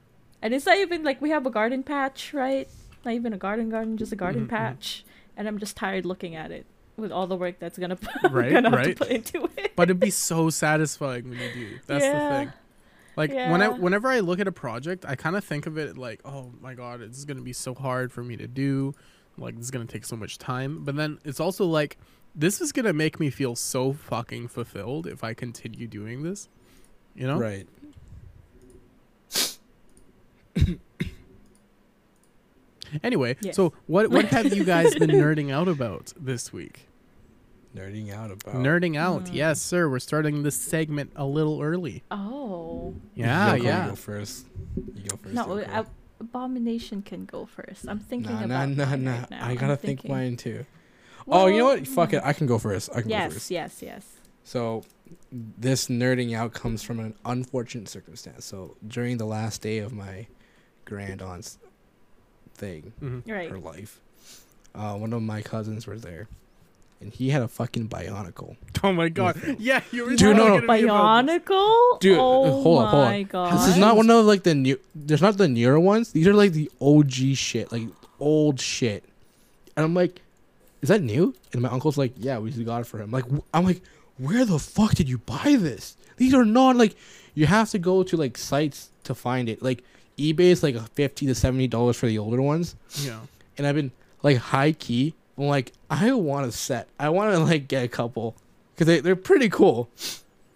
And 0.43 0.53
it's 0.55 0.67
not 0.67 0.77
even 0.79 1.03
like 1.05 1.21
we 1.21 1.31
have 1.31 1.47
a 1.47 1.51
garden 1.51 1.83
patch, 1.83 2.33
right? 2.35 2.69
Not 3.05 3.15
even 3.15 3.33
a 3.33 3.39
garden 3.39 3.71
garden, 3.71 3.97
just 3.97 4.13
a 4.13 4.17
garden 4.17 4.43
Mhm, 4.43 4.47
mhm. 4.47 4.51
patch. 4.51 5.05
And 5.37 5.47
I'm 5.49 5.59
just 5.59 5.77
tired 5.77 6.05
looking 6.05 6.35
at 6.35 6.51
it 6.51 6.67
with 6.97 7.13
all 7.13 7.27
the 7.27 7.37
work 7.37 7.59
that's 7.61 7.79
gonna 7.79 7.97
Right, 8.31 8.53
gonna 8.53 8.71
have 8.71 8.81
to 8.83 8.87
right. 8.89 8.97
put 8.97 9.09
into 9.09 9.49
it. 9.57 9.73
But 9.77 9.85
it'd 9.85 10.01
be 10.01 10.11
so 10.11 10.51
satisfying 10.51 11.29
when 11.31 11.39
you 11.39 11.53
do. 11.55 11.79
That's 11.87 12.05
Yeah. 12.05 12.29
the 12.29 12.37
thing. 12.45 12.53
Like 13.19 13.33
when 13.33 13.61
I 13.61 13.69
whenever 13.69 14.07
I 14.09 14.21
look 14.21 14.39
at 14.39 14.47
a 14.47 14.53
project, 14.53 15.05
I 15.05 15.17
kind 15.17 15.35
of 15.35 15.45
think 15.45 15.67
of 15.67 15.77
it 15.77 15.99
like, 15.99 16.21
oh 16.25 16.53
my 16.61 16.75
god, 16.75 17.01
it's 17.01 17.25
gonna 17.25 17.43
be 17.43 17.53
so 17.53 17.75
hard 17.75 18.13
for 18.13 18.23
me 18.23 18.37
to 18.37 18.47
do. 18.47 18.95
Like 19.37 19.57
this 19.57 19.65
is 19.65 19.71
gonna 19.73 19.87
take 19.87 20.05
so 20.05 20.15
much 20.15 20.39
time. 20.39 20.85
But 20.85 20.95
then 20.95 21.19
it's 21.25 21.41
also 21.41 21.65
like, 21.67 21.99
this 22.37 22.61
is 22.61 22.71
gonna 22.71 22.93
make 22.93 23.19
me 23.19 23.29
feel 23.31 23.57
so 23.57 23.93
fucking 23.93 24.47
fulfilled 24.49 25.09
if 25.09 25.25
I 25.25 25.35
continue 25.35 25.89
doing 25.89 26.23
this. 26.23 26.49
You 27.17 27.27
know? 27.27 27.39
Right. 27.39 27.67
Anyway, 33.03 33.37
Yes. 33.41 33.57
so 33.57 33.73
what 33.87 34.11
what 34.11 34.25
have 34.27 34.55
you 34.55 34.65
guys 34.65 34.95
been 34.95 35.11
nerding 35.23 35.51
out 35.53 35.69
about 35.69 36.13
this 36.19 36.53
week? 36.53 36.89
Nerding 37.79 38.13
out 38.13 38.31
about. 38.31 38.55
Nerding 38.57 38.97
out, 38.97 39.25
Mm. 39.27 39.35
yes, 39.35 39.61
sir. 39.61 39.89
We're 39.89 39.99
starting 40.01 40.43
this 40.43 40.57
segment 40.57 41.13
a 41.17 41.25
little 41.25 41.61
early. 41.63 42.03
Oh. 42.11 42.95
Yeah, 43.15 43.57
Yoko, 43.57 43.63
yeah. 43.63 43.85
You 43.85 43.91
go 43.91 43.97
first. 43.97 44.47
You 44.95 45.09
go 45.09 45.17
first. 45.17 45.35
No, 45.35 45.47
Yoko. 45.47 45.69
I, 45.71 45.85
Abomination 46.21 47.03
can 47.03 47.25
go 47.27 47.47
first. 47.47 47.87
I'm 47.89 48.01
thinking 48.01 48.33
Nah, 48.33 48.41
nah, 48.41 48.45
about 48.65 48.69
nah, 48.71 48.85
mine 48.87 49.05
nah. 49.05 49.13
right 49.21 49.31
now. 49.31 49.47
I 49.47 49.51
I'm 49.51 49.57
gotta 49.57 49.77
think 49.77 50.01
thinking- 50.01 50.11
mine 50.11 50.37
too. 50.37 50.67
oh, 51.29 51.47
you 51.47 51.59
know 51.59 51.67
Well, 51.67 51.77
what? 51.77 51.87
Fuck 51.87 52.13
it. 52.13 52.23
I 52.25 52.33
can 52.33 52.47
go 52.49 52.59
first. 52.59 52.91
I 52.91 53.03
can 53.03 53.11
go 53.11 53.11
Yes, 53.11 53.33
first. 53.35 53.51
yes, 53.53 53.83
yes. 53.83 54.07
So, 54.43 54.83
this 55.31 55.87
nerding 55.87 56.35
out 56.35 56.55
comes 56.55 56.83
from 56.83 56.99
an 56.99 57.15
unfortunate 57.25 57.89
circumstance. 57.89 58.45
So, 58.47 58.77
during 58.87 59.19
the 59.19 59.27
last 59.27 59.63
day 59.63 59.79
of 59.79 59.93
my 59.93 60.27
grand 60.87 61.23
aunt's 61.23 61.59
thing, 62.55 62.93
Mhm. 63.01 63.31
Right. 63.31 63.51
her 63.51 63.59
life, 63.61 64.01
uh, 64.75 64.97
one 64.97 65.13
of 65.13 65.23
my 65.23 65.41
cousins 65.43 65.87
was 65.87 66.03
there, 66.03 66.27
and 67.01 67.13
he 67.13 67.31
had 67.31 67.43
a 67.43 67.49
fucking 67.49 67.89
bionicle. 67.89 68.57
Oh 68.85 68.93
my 68.93 69.09
god. 69.09 69.57
Yeah, 69.59 69.83
you 69.91 70.05
were 70.05 70.11
Dude, 70.15 70.37
no, 70.37 70.47
talking 70.61 70.67
no. 70.67 70.77
to 70.77 70.83
this. 70.83 70.91
Bionicle? 70.91 72.01
Dude, 72.01 72.19
uh, 72.19 72.21
oh 72.23 72.63
hold 72.63 72.79
on, 72.83 72.89
hold 72.89 73.05
on. 73.05 73.11
my 73.11 73.23
god. 73.25 73.55
This 73.55 73.69
is 73.69 73.77
not 73.77 73.97
one 73.97 74.09
of 74.09 74.25
like 74.25 74.45
the 74.45 74.55
new. 74.55 74.79
There's 74.95 75.23
not 75.23 75.37
the 75.37 75.49
newer 75.49 75.81
ones. 75.81 76.13
These 76.13 76.29
are 76.29 76.35
like 76.35 76.53
the 76.53 76.71
OG 76.81 77.35
shit, 77.35 77.73
like 77.73 77.89
old 78.21 78.61
shit. 78.61 79.05
And 79.77 79.85
I'm 79.85 79.95
like, 79.95 80.21
is 80.81 80.89
that 80.91 81.03
new? 81.03 81.35
And 81.53 81.63
my 81.63 81.69
uncle's 81.71 81.99
like, 81.99 82.13
yeah, 82.17 82.39
we 82.39 82.51
just 82.51 82.65
got 82.65 82.83
it 82.83 82.87
for 82.87 83.01
him. 83.01 83.11
Like, 83.11 83.25
I'm 83.53 83.65
like, 83.65 83.83
where 84.19 84.45
the 84.45 84.59
fuck 84.59 84.95
did 84.95 85.09
you 85.09 85.19
buy 85.19 85.57
this? 85.59 85.97
These 86.17 86.35
are 86.35 86.45
not 86.45 86.77
like, 86.77 86.95
you 87.35 87.47
have 87.47 87.71
to 87.71 87.79
go 87.79 88.03
to 88.03 88.17
like 88.17 88.37
sites 88.39 88.91
to 89.05 89.15
find 89.15 89.49
it. 89.49 89.63
Like, 89.63 89.83
eBay 90.19 90.51
is 90.51 90.63
like 90.63 90.77
fifty 90.95 91.27
to 91.27 91.35
seventy 91.35 91.69
dollars 91.69 91.97
for 91.97 92.07
the 92.07 92.19
older 92.19 92.43
ones. 92.43 92.77
Yeah. 93.01 93.21
And 93.57 93.67
I've 93.67 93.75
been 93.75 93.93
like 94.23 94.37
high 94.37 94.73
key. 94.73 95.15
I'm 95.39 95.47
like, 95.47 95.73
I 95.89 96.13
want 96.13 96.47
a 96.47 96.53
set. 96.53 96.89
I 96.99 97.11
want 97.11 97.33
to 97.33 97.39
like 97.39 97.69
get 97.69 97.85
a 97.85 97.89
couple 97.89 98.37
because 98.75 98.87
they 98.87 99.01
they're 99.01 99.17
pretty 99.17 99.49
cool. 99.49 99.89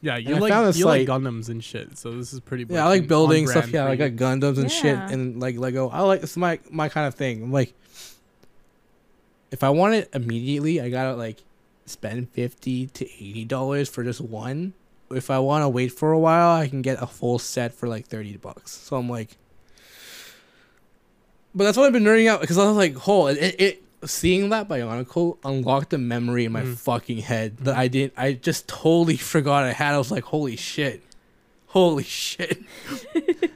Yeah, 0.00 0.16
you 0.16 0.34
I 0.34 0.38
like 0.38 0.50
found 0.52 0.74
a 0.74 0.76
you 0.76 0.84
like 0.84 1.06
Gundams 1.06 1.48
and 1.48 1.62
shit. 1.62 1.96
So 1.96 2.10
this 2.10 2.32
is 2.32 2.40
pretty. 2.40 2.66
Yeah, 2.68 2.84
I 2.84 2.88
like 2.88 3.06
building 3.06 3.46
stuff. 3.46 3.70
Yeah, 3.70 3.86
I 3.86 3.94
got 3.94 4.10
you. 4.10 4.16
Gundams 4.18 4.58
and 4.58 4.70
shit, 4.70 4.98
and 4.98 5.40
like 5.40 5.56
Lego. 5.56 5.88
I 5.88 6.00
like 6.00 6.24
it's 6.24 6.36
my 6.36 6.58
my 6.70 6.88
kind 6.88 7.06
of 7.06 7.14
thing. 7.14 7.44
I'm 7.44 7.52
like, 7.52 7.72
if 9.52 9.62
I 9.62 9.70
want 9.70 9.94
it 9.94 10.10
immediately, 10.12 10.80
I 10.80 10.90
gotta 10.90 11.14
like 11.14 11.44
spend 11.86 12.30
fifty 12.30 12.86
to 12.88 13.04
eighty 13.04 13.44
dollars 13.44 13.88
for 13.88 14.02
just 14.02 14.20
one. 14.20 14.74
if 15.10 15.30
I 15.30 15.38
want 15.38 15.62
to 15.62 15.68
wait 15.68 15.92
for 15.92 16.10
a 16.10 16.18
while, 16.18 16.56
I 16.56 16.66
can 16.66 16.82
get 16.82 17.00
a 17.00 17.06
full 17.06 17.38
set 17.38 17.72
for 17.72 17.86
like 17.86 18.06
thirty 18.08 18.36
bucks. 18.36 18.72
So 18.72 18.96
I'm 18.96 19.08
like, 19.08 19.36
but 21.54 21.64
that's 21.64 21.76
what 21.76 21.86
I've 21.86 21.92
been 21.92 22.02
nerding 22.04 22.28
out 22.28 22.40
because 22.40 22.58
I 22.58 22.64
was 22.64 22.76
like, 22.76 23.08
oh, 23.08 23.26
it, 23.28 23.38
it, 23.38 23.60
it 23.60 23.81
seeing 24.04 24.48
that 24.50 24.68
Bionicle 24.68 25.38
unlocked 25.44 25.92
a 25.92 25.98
memory 25.98 26.44
in 26.44 26.52
my 26.52 26.62
Mhm. 26.62 26.76
fucking 26.76 27.18
head 27.18 27.58
that 27.58 27.76
I 27.76 27.88
didn't. 27.88 28.14
I 28.16 28.32
just 28.34 28.68
totally 28.68 29.16
forgot 29.32 29.64
I 29.64 29.72
had. 29.72 29.94
I 29.94 29.98
was 29.98 30.10
like, 30.10 30.24
holy 30.24 30.56
shit, 30.56 31.02
holy 31.66 32.02
shit, 32.04 32.62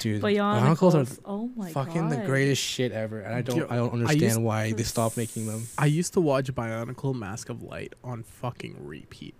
dude. 0.00 0.22
Bionicles 0.22 0.94
are 0.94 1.20
Oh 1.24 1.50
my 1.56 1.70
fucking 1.70 2.08
god. 2.08 2.12
the 2.22 2.26
greatest 2.26 2.62
shit 2.62 2.92
ever, 2.92 3.20
and 3.20 3.34
I 3.34 3.42
don't 3.42 3.56
Yo, 3.58 3.66
I 3.70 3.76
don't 3.76 3.92
understand 3.92 4.22
used- 4.22 4.40
why 4.42 4.72
they 4.72 4.82
stopped 4.82 5.16
making 5.16 5.46
them. 5.46 5.66
I 5.78 5.86
used 5.86 6.12
to 6.14 6.20
watch 6.20 6.52
Bionicle 6.54 7.14
Mask 7.14 7.48
of 7.48 7.62
Light 7.62 7.92
on 8.02 8.22
fucking 8.22 8.76
repeat. 8.80 9.34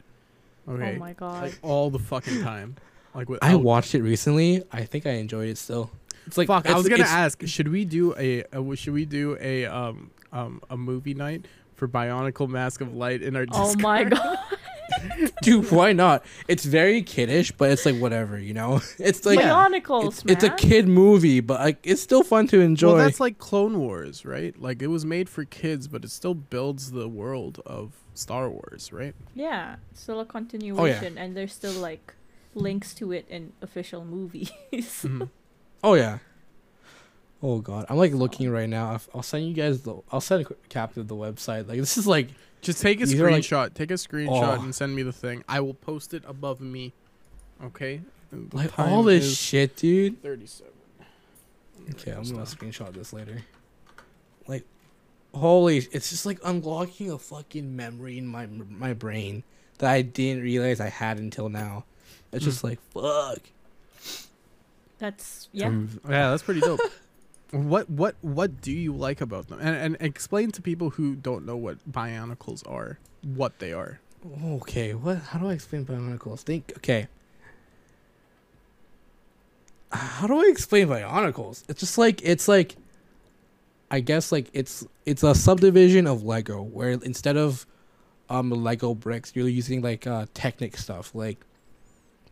Okay. 0.68 0.94
Oh 0.96 0.98
my 0.98 1.12
god. 1.12 1.42
Like 1.42 1.58
all 1.62 1.90
the 1.90 1.98
fucking 1.98 2.42
time. 2.42 2.76
Like 3.14 3.28
without, 3.28 3.48
I 3.48 3.54
watched 3.54 3.94
it 3.94 4.02
recently. 4.02 4.62
I 4.72 4.84
think 4.84 5.06
I 5.06 5.10
enjoyed 5.12 5.48
it 5.48 5.58
still. 5.58 5.90
It's 6.26 6.38
like 6.38 6.48
Fuck, 6.48 6.68
I 6.68 6.74
was 6.74 6.88
gonna 6.88 7.04
ask, 7.04 7.46
should 7.46 7.68
we 7.68 7.84
do 7.84 8.14
a, 8.16 8.44
a 8.52 8.76
should 8.76 8.94
we 8.94 9.04
do 9.04 9.36
a 9.40 9.66
um 9.66 10.10
um 10.32 10.60
a 10.70 10.76
movie 10.76 11.14
night 11.14 11.46
for 11.74 11.88
Bionicle 11.88 12.48
Mask 12.48 12.80
of 12.80 12.94
Light 12.94 13.22
in 13.22 13.36
our 13.36 13.46
oh 13.52 13.74
my 13.76 14.04
god. 14.04 14.38
dude. 15.42 15.70
Why 15.70 15.92
not? 15.92 16.24
It's 16.48 16.64
very 16.64 17.02
kiddish, 17.02 17.52
but 17.52 17.70
it's 17.70 17.84
like 17.86 17.96
whatever, 17.96 18.38
you 18.38 18.54
know. 18.54 18.80
It's 18.98 19.26
like 19.26 19.38
Bionicles, 19.38 20.06
it's, 20.06 20.24
it's 20.26 20.44
a 20.44 20.50
kid 20.50 20.86
movie, 20.88 21.40
but 21.40 21.60
like 21.60 21.78
it's 21.82 22.02
still 22.02 22.22
fun 22.22 22.46
to 22.48 22.60
enjoy. 22.60 22.94
Well, 22.94 23.04
that's 23.04 23.20
like 23.20 23.38
Clone 23.38 23.78
Wars, 23.78 24.24
right? 24.24 24.58
Like 24.60 24.82
it 24.82 24.88
was 24.88 25.04
made 25.04 25.28
for 25.28 25.44
kids, 25.44 25.88
but 25.88 26.04
it 26.04 26.10
still 26.10 26.34
builds 26.34 26.92
the 26.92 27.08
world 27.08 27.60
of 27.66 27.92
Star 28.14 28.48
Wars, 28.48 28.92
right? 28.92 29.14
Yeah, 29.34 29.76
still 29.92 30.18
Oh, 30.18 30.20
a 30.20 30.24
continuation, 30.24 31.18
and 31.18 31.36
there's 31.36 31.52
still 31.52 31.72
like 31.80 32.14
links 32.54 32.94
to 32.94 33.12
it 33.12 33.26
in 33.28 33.52
official 33.60 34.04
movies. 34.04 34.50
Mhm. 34.72 35.28
oh 35.84 35.94
yeah. 35.94 36.18
Oh 37.42 37.58
god, 37.60 37.86
I'm 37.88 37.96
like 37.96 38.12
looking 38.12 38.50
right 38.50 38.68
now. 38.68 38.92
I'll- 38.92 39.02
I'll 39.16 39.22
send 39.22 39.46
you 39.46 39.52
guys 39.52 39.82
the. 39.82 40.00
I'll 40.10 40.20
send 40.20 40.42
a 40.42 40.44
quick 40.46 40.68
cap 40.68 40.96
of 40.96 41.08
the 41.08 41.14
website. 41.14 41.68
Like 41.68 41.78
this 41.78 41.98
is 41.98 42.06
like 42.06 42.28
Just 42.62 42.80
take 42.80 43.00
a 43.00 43.04
are 43.04 43.30
like- 43.30 43.42
screenshot. 43.42 43.74
take 43.74 43.90
a 43.90 43.94
screenshot 43.94 44.58
Oh. 44.58 44.62
and 44.62 44.74
send 44.74 44.96
me 44.96 45.02
the 45.02 45.12
thing. 45.12 45.44
I 45.48 45.60
will 45.60 45.74
post 45.74 46.14
it 46.14 46.24
above 46.26 46.60
me. 46.60 46.92
Okay. 47.62 48.00
Like 48.52 48.76
all 48.78 49.02
this 49.04 49.38
shit, 49.38 49.76
dude. 49.76 50.20
Thirty-seven. 50.22 50.72
Okay, 51.90 52.12
I'm 52.12 52.24
gonna 52.24 52.42
screenshot 52.42 52.92
this 52.92 53.12
later. 53.12 53.42
Like, 54.48 54.64
holy! 55.34 55.78
It's 55.78 56.10
just 56.10 56.26
like 56.26 56.38
unlocking 56.44 57.10
a 57.10 57.18
fucking 57.18 57.76
memory 57.76 58.18
in 58.18 58.26
my 58.26 58.46
my 58.46 58.92
brain 58.92 59.44
that 59.78 59.90
I 59.90 60.02
didn't 60.02 60.42
realize 60.42 60.80
I 60.80 60.88
had 60.88 61.18
until 61.18 61.48
now. 61.48 61.84
It's 62.32 62.44
just 62.44 62.62
hmm. 62.62 62.68
like 62.68 62.80
fuck. 62.92 63.40
That's 65.04 65.50
yeah. 65.52 65.66
Um, 65.66 66.00
yeah, 66.08 66.30
that's 66.30 66.42
pretty 66.42 66.60
dope. 66.60 66.80
what 67.50 67.90
what 67.90 68.16
what 68.22 68.62
do 68.62 68.72
you 68.72 68.94
like 68.94 69.20
about 69.20 69.48
them? 69.48 69.58
And 69.60 69.76
and 69.76 69.96
explain 70.00 70.50
to 70.52 70.62
people 70.62 70.88
who 70.90 71.14
don't 71.14 71.44
know 71.44 71.56
what 71.56 71.76
Bionicles 71.90 72.66
are, 72.66 72.98
what 73.22 73.58
they 73.58 73.74
are. 73.74 74.00
Okay, 74.42 74.94
what? 74.94 75.18
How 75.18 75.38
do 75.38 75.48
I 75.48 75.52
explain 75.52 75.84
Bionicles? 75.84 76.40
Think. 76.40 76.72
Okay. 76.78 77.08
How 79.92 80.26
do 80.26 80.38
I 80.38 80.48
explain 80.50 80.88
Bionicles? 80.88 81.64
It's 81.68 81.80
just 81.80 81.98
like 81.98 82.22
it's 82.22 82.48
like. 82.48 82.76
I 83.90 84.00
guess 84.00 84.32
like 84.32 84.48
it's 84.54 84.84
it's 85.04 85.22
a 85.22 85.34
subdivision 85.34 86.06
of 86.06 86.24
Lego 86.24 86.62
where 86.62 86.92
instead 86.92 87.36
of 87.36 87.66
um 88.30 88.50
Lego 88.50 88.94
bricks, 88.94 89.32
you're 89.34 89.48
using 89.48 89.82
like 89.82 90.06
uh 90.06 90.24
Technic 90.32 90.78
stuff 90.78 91.14
like 91.14 91.44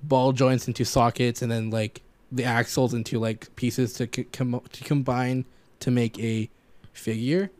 ball 0.02 0.32
joints 0.32 0.66
into 0.66 0.84
sockets 0.84 1.42
and 1.42 1.52
then 1.52 1.68
like 1.68 2.02
the 2.32 2.44
axles 2.44 2.94
into 2.94 3.18
like 3.18 3.54
pieces 3.56 3.92
to 3.94 4.08
c- 4.12 4.24
com- 4.24 4.62
to 4.72 4.84
combine 4.84 5.44
to 5.80 5.90
make 5.90 6.18
a 6.18 6.48
figure. 6.92 7.50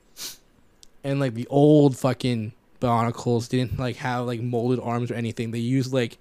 And 1.05 1.21
like 1.21 1.35
the 1.35 1.47
old 1.49 1.97
fucking 1.97 2.53
Bionicles 2.81 3.49
didn't 3.49 3.79
like 3.79 3.97
have 3.97 4.27
like 4.27 4.41
molded 4.41 4.81
arms 4.81 5.11
or 5.11 5.15
anything. 5.15 5.51
They 5.53 5.59
used 5.61 5.93
like 5.93 6.19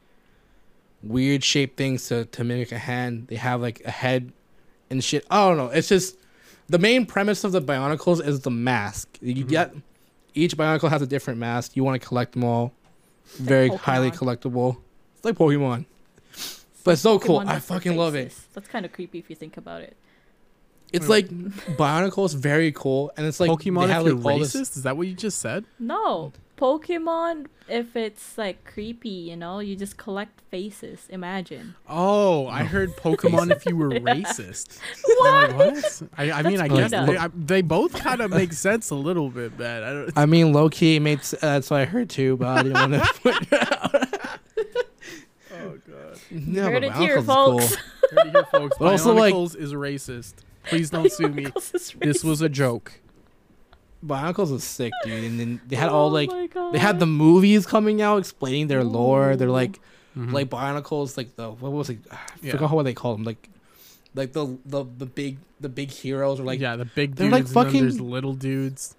weird 1.03 1.43
shaped 1.43 1.77
things 1.77 2.07
to, 2.09 2.25
to 2.25 2.43
mimic 2.43 2.71
a 2.71 2.77
hand. 2.77 3.27
They 3.27 3.35
have 3.37 3.61
like 3.61 3.81
a 3.85 3.91
head 3.91 4.31
and 4.89 5.03
shit. 5.03 5.25
I 5.31 5.47
don't 5.47 5.57
know. 5.57 5.67
It's 5.69 5.87
just 5.87 6.17
the 6.67 6.77
main 6.77 7.05
premise 7.05 7.43
of 7.43 7.51
the 7.51 7.61
Bionicles 7.61 8.25
is 8.25 8.41
the 8.41 8.51
mask. 8.51 9.17
You 9.21 9.45
Mhm. 9.45 9.49
get 9.49 9.75
each 10.33 10.55
Bionicle 10.55 10.89
has 10.89 11.01
a 11.01 11.07
different 11.07 11.39
mask. 11.39 11.75
You 11.75 11.83
want 11.83 11.99
to 12.01 12.07
collect 12.07 12.33
them 12.33 12.43
all. 12.43 12.73
Very 13.37 13.69
Pokemon. 13.69 13.77
highly 13.79 14.11
collectible. 14.11 14.77
It's 15.15 15.25
like 15.25 15.35
Pokemon. 15.35 15.85
But 16.83 16.91
it's 16.91 17.01
so 17.01 17.19
cool. 17.19 17.37
I 17.37 17.43
with 17.43 17.49
their 17.49 17.59
fucking 17.59 17.95
love 17.97 18.15
it. 18.15 18.33
That's 18.53 18.67
kind 18.67 18.85
of 18.85 18.91
creepy 18.91 19.19
if 19.19 19.29
you 19.29 19.35
think 19.35 19.57
about 19.57 19.81
it. 19.81 19.95
It's 20.93 21.07
Wait, 21.07 21.31
like 21.31 22.17
is 22.25 22.33
very 22.33 22.71
cool 22.73 23.11
and 23.15 23.25
it's 23.25 23.39
like 23.39 23.49
Pokemon 23.49 23.79
they 23.79 23.83
if 23.85 23.89
have 23.91 24.05
you're 24.05 24.15
like 24.15 24.25
all 24.25 24.39
racist? 24.41 24.51
this 24.53 24.77
Is 24.77 24.83
that 24.83 24.97
what 24.97 25.07
you 25.07 25.13
just 25.13 25.39
said? 25.39 25.63
No, 25.79 26.33
Pokemon. 26.57 27.45
If 27.69 27.95
it's 27.95 28.37
like 28.37 28.65
creepy, 28.65 29.07
you 29.09 29.37
know, 29.37 29.59
you 29.59 29.77
just 29.77 29.95
collect 29.95 30.41
faces. 30.51 31.07
Imagine. 31.09 31.75
Oh, 31.87 32.47
I 32.47 32.63
heard 32.65 32.89
Pokemon 32.97 33.51
if 33.55 33.65
you 33.65 33.77
were 33.77 33.89
racist. 33.91 34.79
I'm 35.23 35.49
like, 35.57 35.57
what? 35.57 36.01
I, 36.17 36.31
I 36.31 36.43
mean, 36.43 36.59
I 36.59 36.67
guess 36.67 36.91
they. 36.91 37.17
I, 37.17 37.29
they 37.33 37.61
both 37.61 37.93
kind 37.93 38.19
of 38.19 38.29
make 38.31 38.51
sense 38.51 38.89
a 38.89 38.95
little 38.95 39.29
bit, 39.29 39.57
but 39.57 39.83
I 39.83 39.93
don't. 39.93 40.11
I 40.17 40.25
mean, 40.25 40.51
low 40.51 40.67
key 40.69 40.99
made. 40.99 41.19
s- 41.19 41.33
Uh, 41.35 41.37
that's 41.53 41.69
what 41.69 41.79
I 41.79 41.85
heard 41.85 42.09
too, 42.09 42.35
but 42.35 42.47
I 42.49 42.63
didn't 42.63 42.91
want 42.91 42.93
to 43.05 43.13
put 43.23 43.41
it 43.43 43.53
out. 43.53 44.10
Oh 46.11 46.15
god. 46.31 46.47
No, 46.47 46.63
Heard 46.63 46.73
but 46.73 46.83
it 46.83 46.93
here, 46.93 47.17
Bionicles 47.21 47.21
is 47.21 47.25
cool. 47.27 47.59
folks. 47.59 47.75
Heard 48.11 48.27
it 48.27 48.31
here, 48.31 48.45
folks. 48.45 48.77
But 48.79 48.91
also, 48.91 49.13
like- 49.13 49.33
Bionicles 49.33 49.55
is 49.55 49.73
racist. 49.73 50.33
Please 50.65 50.89
don't 50.95 51.11
sue 51.11 51.27
me. 51.29 51.47
This 51.99 52.23
was 52.23 52.41
a 52.41 52.49
joke. 52.49 52.93
Bionicles 54.05 54.51
was 54.51 54.63
sick, 54.63 54.91
dude. 55.03 55.23
And 55.23 55.39
then 55.39 55.61
they 55.67 55.75
had 55.75 55.89
all 55.89 56.05
Oh 56.07 56.07
like 56.09 56.29
they 56.73 56.79
had 56.79 56.99
the 56.99 57.05
movies 57.05 57.65
coming 57.67 58.01
out 58.01 58.17
explaining 58.17 58.67
their 58.67 58.83
lore. 58.83 59.35
They're 59.35 59.47
Ooh. 59.47 59.51
like 59.51 59.79
Mhm. 60.17 60.33
like 60.33 60.49
Bionicles, 60.49 61.15
like 61.17 61.35
the 61.35 61.51
what 61.51 61.71
was 61.71 61.89
it? 61.89 61.99
I 62.11 62.17
Yeah. 62.41 62.51
forgot 62.53 62.71
what 62.71 62.83
they 62.83 62.93
called 62.93 63.19
them. 63.19 63.23
Like 63.25 63.49
like 64.15 64.33
the 64.33 64.57
the 64.65 64.85
the 64.97 65.05
big 65.05 65.37
the 65.59 65.69
big 65.69 65.89
heroes 65.91 66.39
are 66.39 66.43
like 66.43 66.59
yeah, 66.59 66.75
the 66.75 66.85
big 66.85 67.11
dudes 67.15 67.19
they're 67.19 67.29
like 67.29 67.45
and 67.45 67.47
then 67.55 67.63
there's 67.81 67.95
fucking- 67.95 68.09
little 68.11 68.33
dudes. 68.33 68.95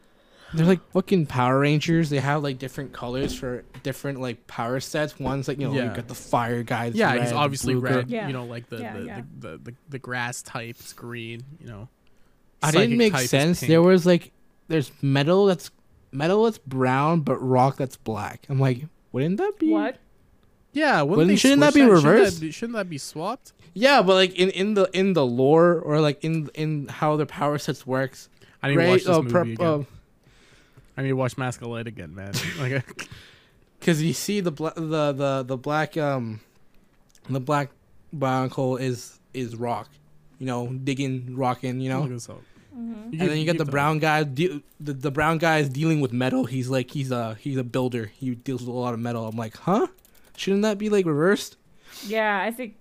They're 0.54 0.66
like 0.66 0.80
fucking 0.92 1.26
Power 1.26 1.60
Rangers. 1.60 2.10
They 2.10 2.18
have 2.18 2.42
like 2.42 2.58
different 2.58 2.92
colors 2.92 3.34
for 3.34 3.64
different 3.82 4.20
like 4.20 4.46
power 4.46 4.80
sets. 4.80 5.18
One's 5.18 5.48
like 5.48 5.58
you 5.58 5.68
know 5.68 5.74
Yeah. 5.74 5.90
you 5.90 5.96
got 5.96 6.08
the 6.08 6.14
fire 6.14 6.62
guy. 6.62 6.86
that's 6.90 6.96
Yeah, 6.96 7.12
red, 7.14 7.22
he's 7.22 7.32
obviously 7.32 7.74
red. 7.74 8.08
Yeah. 8.10 8.26
You 8.26 8.32
know, 8.32 8.44
like 8.44 8.68
the 8.68 8.78
Yeah, 8.78 8.96
the, 8.98 9.04
yeah. 9.04 9.20
The, 9.38 9.48
the, 9.48 9.58
the 9.58 9.74
the 9.90 9.98
grass 9.98 10.42
type 10.42 10.76
is 10.80 10.92
green. 10.92 11.42
You 11.60 11.66
know. 11.68 11.88
I 12.62 12.70
didn't 12.70 12.96
make 12.98 13.16
sense. 13.16 13.60
There 13.60 13.82
was 13.82 14.06
like 14.06 14.32
there's 14.68 14.92
metal 15.02 15.46
that's 15.46 15.70
metal 16.12 16.44
that's 16.44 16.58
brown, 16.58 17.20
but 17.20 17.36
rock 17.38 17.76
that's 17.76 17.96
black. 17.96 18.46
I'm 18.48 18.60
like, 18.60 18.86
wouldn't 19.12 19.38
that 19.38 19.58
be 19.58 19.70
What? 19.70 19.98
Yeah, 20.74 21.02
wouldn't 21.02 21.10
Wouldn't- 21.10 21.28
they 21.28 21.36
shouldn't 21.36 21.60
that 21.60 21.72
switch 21.72 21.82
be 21.84 21.86
Shouldn't 21.88 22.04
reversed? 22.04 22.34
that 22.36 22.40
be, 22.46 22.50
shouldn't 22.50 22.76
that 22.76 22.88
be 22.88 22.96
swapped? 22.98 23.52
Yeah, 23.74 24.00
but 24.02 24.14
like 24.14 24.34
in, 24.36 24.48
in 24.50 24.74
the 24.74 24.88
in 24.94 25.12
the 25.12 25.24
lore 25.26 25.78
or 25.80 26.00
like 26.00 26.22
in 26.24 26.48
in 26.54 26.88
how 26.88 27.16
the 27.16 27.26
power 27.26 27.58
sets 27.58 27.86
works. 27.86 28.28
I 28.62 28.68
need 28.68 28.74
to 28.74 28.80
right? 28.80 28.88
watch 28.90 29.00
this 29.00 29.08
uh, 29.08 29.20
movie 29.22 29.30
prep- 29.32 29.46
again. 29.48 29.66
uh, 29.66 29.82
I 30.96 31.02
need 31.02 31.08
to 31.08 31.16
watch 31.16 31.38
Mask 31.38 31.60
of 31.62 31.68
Light 31.68 31.86
again, 31.86 32.14
man. 32.14 32.32
Like, 32.58 33.08
Cause 33.80 34.00
you 34.00 34.12
see 34.12 34.40
the 34.40 34.52
bla- 34.52 34.74
the 34.76 35.12
the 35.12 35.42
the 35.44 35.56
black 35.56 35.96
um, 35.96 36.40
the 37.28 37.40
black 37.40 37.70
bionicle 38.16 38.80
is 38.80 39.18
is 39.34 39.56
rock, 39.56 39.88
you 40.38 40.46
know, 40.46 40.68
digging, 40.68 41.34
rocking, 41.36 41.80
you 41.80 41.88
know. 41.88 42.02
look 42.02 42.10
this 42.10 42.28
up. 42.28 42.42
Mm-hmm. 42.76 43.12
You 43.12 43.20
And 43.20 43.28
then 43.30 43.38
you 43.38 43.44
got 43.44 43.58
the 43.58 43.64
brown 43.70 43.98
guy. 43.98 44.22
De- 44.22 44.62
the 44.78 44.92
the 44.92 45.10
brown 45.10 45.38
guy 45.38 45.58
is 45.58 45.68
dealing 45.68 46.00
with 46.00 46.12
metal. 46.12 46.44
He's 46.44 46.68
like 46.68 46.92
he's 46.92 47.10
a 47.10 47.34
he's 47.40 47.56
a 47.56 47.64
builder. 47.64 48.06
He 48.14 48.36
deals 48.36 48.60
with 48.60 48.68
a 48.68 48.72
lot 48.78 48.94
of 48.94 49.00
metal. 49.00 49.26
I'm 49.26 49.36
like, 49.36 49.56
huh? 49.56 49.88
Shouldn't 50.36 50.62
that 50.62 50.78
be 50.78 50.88
like 50.88 51.04
reversed? 51.04 51.56
Yeah, 52.06 52.40
I 52.40 52.52
think. 52.52 52.76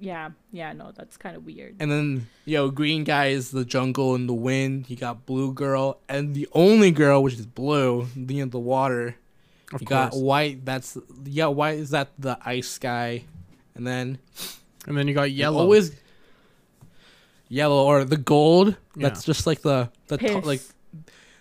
Yeah, 0.00 0.30
yeah. 0.52 0.72
No, 0.72 0.92
that's 0.94 1.16
kind 1.16 1.36
of 1.36 1.44
weird. 1.44 1.76
And 1.80 1.90
then 1.90 2.26
yo, 2.44 2.70
green 2.70 3.04
guy 3.04 3.26
is 3.26 3.50
the 3.50 3.64
jungle 3.64 4.14
and 4.14 4.28
the 4.28 4.34
wind. 4.34 4.88
You 4.88 4.96
got 4.96 5.26
blue 5.26 5.52
girl 5.52 6.00
and 6.08 6.34
the 6.34 6.48
only 6.52 6.90
girl 6.90 7.22
which 7.22 7.34
is 7.34 7.46
blue, 7.46 8.08
the 8.16 8.42
the 8.44 8.58
water. 8.58 9.16
Of 9.72 9.80
you 9.82 9.86
got 9.86 10.14
white. 10.14 10.64
That's 10.64 10.96
yeah. 11.24 11.46
White 11.46 11.78
is 11.78 11.90
that 11.90 12.08
the 12.18 12.38
ice 12.44 12.78
guy, 12.78 13.24
and 13.74 13.86
then 13.86 14.18
And 14.86 14.96
then 14.96 15.08
you 15.08 15.14
got 15.14 15.30
you 15.30 15.36
yellow. 15.36 15.58
always 15.60 15.90
yellow 17.48 17.84
or 17.84 18.04
the 18.04 18.16
gold. 18.16 18.76
Yeah. 18.96 19.08
That's 19.08 19.24
just 19.24 19.46
like 19.46 19.62
the 19.62 19.90
the 20.08 20.18
to- 20.18 20.24
Piss. 20.24 20.44
like 20.46 20.60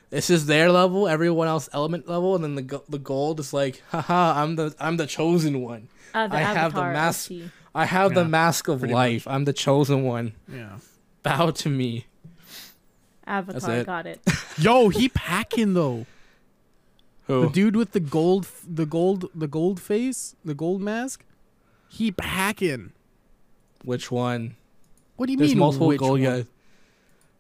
this 0.10 0.30
is 0.30 0.46
their 0.46 0.72
level. 0.72 1.08
Everyone 1.08 1.48
else 1.48 1.70
element 1.74 2.08
level, 2.08 2.36
and 2.36 2.44
then 2.44 2.56
the 2.56 2.82
the 2.90 3.00
gold 3.00 3.40
is 3.40 3.54
like, 3.54 3.82
haha, 3.90 4.42
I'm 4.42 4.56
the 4.56 4.74
I'm 4.80 4.98
the 4.98 5.08
chosen 5.08 5.62
one. 5.62 5.88
Ah, 6.14 6.28
the 6.28 6.36
I 6.38 6.40
have 6.42 6.74
the 6.74 6.80
avatar, 6.82 6.94
I 7.76 7.82
mask- 7.82 7.90
see. 7.92 7.96
I 7.98 8.00
have 8.02 8.12
Yeah, 8.12 8.24
the 8.24 8.30
mask 8.30 8.68
of 8.68 8.80
pretty 8.80 8.94
life. 8.94 9.28
I'm 9.28 9.46
the 9.46 9.54
chosen 9.54 10.04
one. 10.04 10.34
yeah. 10.52 10.78
Bow 11.24 11.52
to 11.52 11.70
me. 11.70 12.06
Avatar, 13.28 13.76
it. 13.78 13.86
got 13.86 14.06
it. 14.06 14.22
Yo, 14.58 14.90
he 14.90 15.10
packing 15.10 15.74
though. 15.74 16.06
Who? 17.28 17.48
The 17.48 17.50
dude 17.50 17.76
with 17.76 17.92
the 17.94 18.00
gold, 18.00 18.48
the 18.68 18.86
gold, 18.86 19.30
the 19.34 19.48
gold 19.48 19.82
face, 19.82 20.36
the 20.46 20.54
gold 20.54 20.82
mask. 20.82 21.24
He 21.90 22.12
packing. 22.12 22.92
Which 23.84 24.12
one? 24.12 24.56
What 25.16 25.26
do 25.26 25.32
you 25.32 25.38
There's 25.40 25.52
mean? 25.52 25.60
multiple 25.60 25.88
which 25.88 26.00
gold 26.00 26.20
one? 26.20 26.24
guys. 26.24 26.46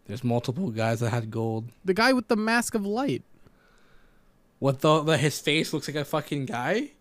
There's 0.07 0.23
multiple 0.23 0.69
guys 0.71 0.99
that 1.01 1.11
had 1.11 1.29
gold. 1.29 1.65
The 1.83 1.93
guy 1.93 2.13
with 2.13 2.27
the 2.27 2.35
mask 2.35 2.73
of 2.73 2.85
light. 2.85 3.23
What 4.59 4.81
the, 4.81 5.01
the 5.03 5.17
his 5.17 5.39
face 5.39 5.71
looks 5.73 5.87
like 5.87 5.97
a 5.97 6.05
fucking 6.05 6.45
guy? 6.45 6.91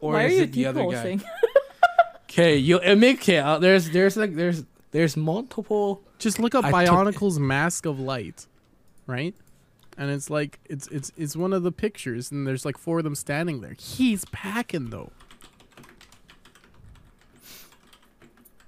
Or 0.00 0.12
Why 0.12 0.24
are 0.24 0.26
is 0.28 0.36
you 0.36 0.42
it 0.44 0.52
the 0.52 0.66
other 0.66 0.86
guy? 0.90 1.18
Okay, 2.36 2.58
you 2.58 2.78
it 2.80 2.96
make 2.96 3.22
okay, 3.22 3.38
uh, 3.38 3.58
there's 3.58 3.88
there's 3.88 4.14
like 4.14 4.34
there's 4.34 4.62
there's 4.90 5.16
multiple 5.16 6.02
Just 6.18 6.38
look 6.38 6.54
up 6.54 6.66
I 6.66 6.84
Bionicle's 6.84 7.38
mask 7.38 7.86
of 7.86 7.98
light, 7.98 8.46
right? 9.06 9.34
And 9.96 10.10
it's 10.10 10.28
like 10.28 10.60
it's 10.66 10.86
it's 10.88 11.10
it's 11.16 11.34
one 11.34 11.54
of 11.54 11.62
the 11.62 11.72
pictures, 11.72 12.30
and 12.30 12.46
there's 12.46 12.66
like 12.66 12.76
four 12.76 12.98
of 12.98 13.04
them 13.04 13.14
standing 13.14 13.62
there. 13.62 13.74
He's 13.78 14.26
packing 14.26 14.90
though. 14.90 15.12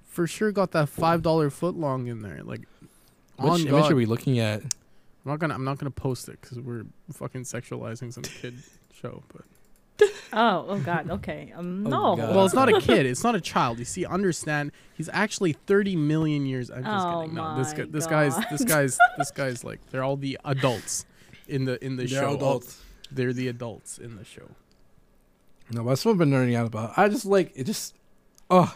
For 0.06 0.26
sure, 0.26 0.50
got 0.50 0.70
that 0.70 0.88
five 0.88 1.20
dollar 1.20 1.50
foot 1.50 1.74
long 1.74 2.06
in 2.06 2.22
there. 2.22 2.40
Like, 2.42 2.62
on 3.38 3.52
Which 3.52 3.66
image 3.66 3.82
God. 3.82 3.92
are 3.92 3.96
we 3.96 4.06
looking 4.06 4.38
at? 4.38 4.62
I'm 4.62 4.70
not 5.26 5.40
gonna 5.40 5.52
I'm 5.52 5.64
not 5.64 5.76
gonna 5.76 5.90
post 5.90 6.30
it 6.30 6.40
because 6.40 6.58
we're 6.58 6.86
fucking 7.12 7.42
sexualizing 7.42 8.14
some 8.14 8.22
kid 8.22 8.62
show. 8.94 9.22
But 9.30 9.44
oh, 10.32 10.64
oh 10.68 10.78
God. 10.84 11.10
Okay. 11.10 11.52
Um, 11.56 11.86
Oh, 11.86 11.90
no. 11.90 12.16
God. 12.16 12.34
well, 12.36 12.44
it's 12.46 12.54
not 12.54 12.68
a 12.68 12.80
kid. 12.80 13.06
It's 13.06 13.24
not 13.24 13.34
a 13.34 13.40
child. 13.40 13.78
You 13.78 13.84
see, 13.84 14.04
understand? 14.06 14.72
He's 14.94 15.08
actually 15.12 15.52
30 15.52 15.96
million 15.96 16.46
years. 16.46 16.70
I'm 16.70 16.84
just 16.84 17.06
Oh 17.06 17.20
kidding. 17.22 17.34
No, 17.34 17.56
this 17.56 17.72
my 17.72 17.78
guy, 17.78 17.84
this 17.90 18.06
guy's 18.06 18.36
this 18.50 18.64
guy's 18.64 18.98
this 19.18 19.30
guy's 19.30 19.64
like 19.64 19.80
they're 19.90 20.02
all 20.04 20.16
the 20.16 20.38
adults 20.44 21.04
in 21.48 21.64
the 21.64 21.82
in 21.84 21.96
the 21.96 22.06
They're 22.06 22.22
show. 22.22 22.34
adults. 22.34 22.80
They're 23.10 23.32
the 23.32 23.48
adults 23.48 23.98
in 23.98 24.16
the 24.16 24.24
show. 24.24 24.50
No, 25.70 25.84
that's 25.84 26.04
what 26.04 26.12
I've 26.12 26.18
been 26.18 26.30
nerding 26.30 26.54
out 26.56 26.66
about. 26.66 26.98
I 26.98 27.08
just 27.08 27.24
like 27.26 27.52
it 27.54 27.64
just 27.64 27.94
oh 28.50 28.74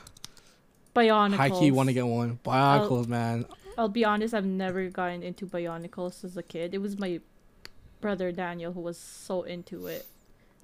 Bionicles. 0.95 1.37
high 1.37 1.51
key 1.51 1.71
want 1.71 1.89
to 1.89 1.93
get 1.95 2.07
one. 2.07 2.39
Bionicles, 2.45 3.07
man. 3.09 3.47
I'll 3.79 3.89
be 3.89 4.05
honest. 4.05 4.35
I've 4.35 4.45
never 4.45 4.89
gotten 4.91 5.23
into 5.23 5.47
Bionicles 5.47 6.23
as 6.25 6.37
a 6.37 6.43
kid. 6.43 6.75
It 6.75 6.79
was 6.83 6.99
my 6.99 7.21
brother 8.03 8.31
Daniel 8.33 8.73
who 8.73 8.81
was 8.81 8.99
so 8.99 9.43
into 9.43 9.87
it. 9.87 10.05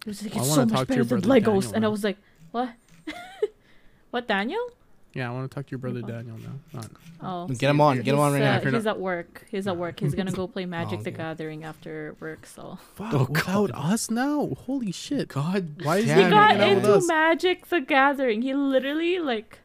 He 0.09 0.11
was 0.11 0.22
like, 0.22 0.36
I 0.36 0.40
"It's 0.40 0.48
wanna 0.48 0.54
so 0.62 0.66
much 0.66 0.72
talk 0.74 0.80
to 0.80 0.86
better 0.86 0.94
your 1.00 1.04
than 1.04 1.20
brother 1.20 1.40
Legos," 1.40 1.44
Daniel 1.62 1.74
and 1.76 1.84
I 1.84 1.88
was 1.88 2.04
like, 2.04 2.16
"What? 2.50 2.70
what, 4.11 4.26
Daniel?" 4.26 4.70
Yeah, 5.14 5.30
I 5.30 5.32
want 5.32 5.50
to 5.50 5.54
talk 5.54 5.66
to 5.66 5.70
your 5.70 5.78
brother 5.78 6.00
Oh. 6.04 6.06
Daniel 6.06 6.36
now. 6.38 6.52
Not, 6.72 6.90
Oh, 7.20 7.46
Get 7.48 7.70
him 7.70 7.80
on, 7.80 7.96
get 8.02 8.14
him 8.14 8.20
on 8.20 8.32
right 8.32 8.38
he's, 8.38 8.44
now. 8.44 8.52
uh, 8.54 8.56
If 8.59 8.64
you're 8.64 8.72
he's 8.74 8.86
at 8.86 9.00
work. 9.00 9.44
He's 9.50 9.66
at 9.66 9.76
work. 9.76 9.98
He's 10.00 10.14
gonna 10.14 10.30
go 10.30 10.46
play 10.46 10.66
Magic 10.78 11.00
the 11.02 11.11
okay. 11.11 11.16
Gathering 11.16 11.64
after 11.64 12.14
work. 12.20 12.46
So 12.46 12.78
fuck, 12.94 13.12
Oh, 13.14 13.26
without 13.28 13.72
God. 13.72 13.92
us 13.92 14.11
now. 14.11 14.50
Holy 14.66 14.92
shit. 14.92 15.28
God, 15.28 15.82
Why 15.82 15.96
is 15.98 16.04
he 16.04 16.12
he 16.12 16.30
got 16.30 16.52
it, 16.52 16.56
hanging 16.59 16.78
out 16.78 16.82
with 16.86 16.94
into. 16.96 17.06
Magic 17.09 17.66
the 17.66 17.80
Gathering. 17.80 18.42
He 18.42 18.54
literally 18.54 19.18
like 19.18 19.59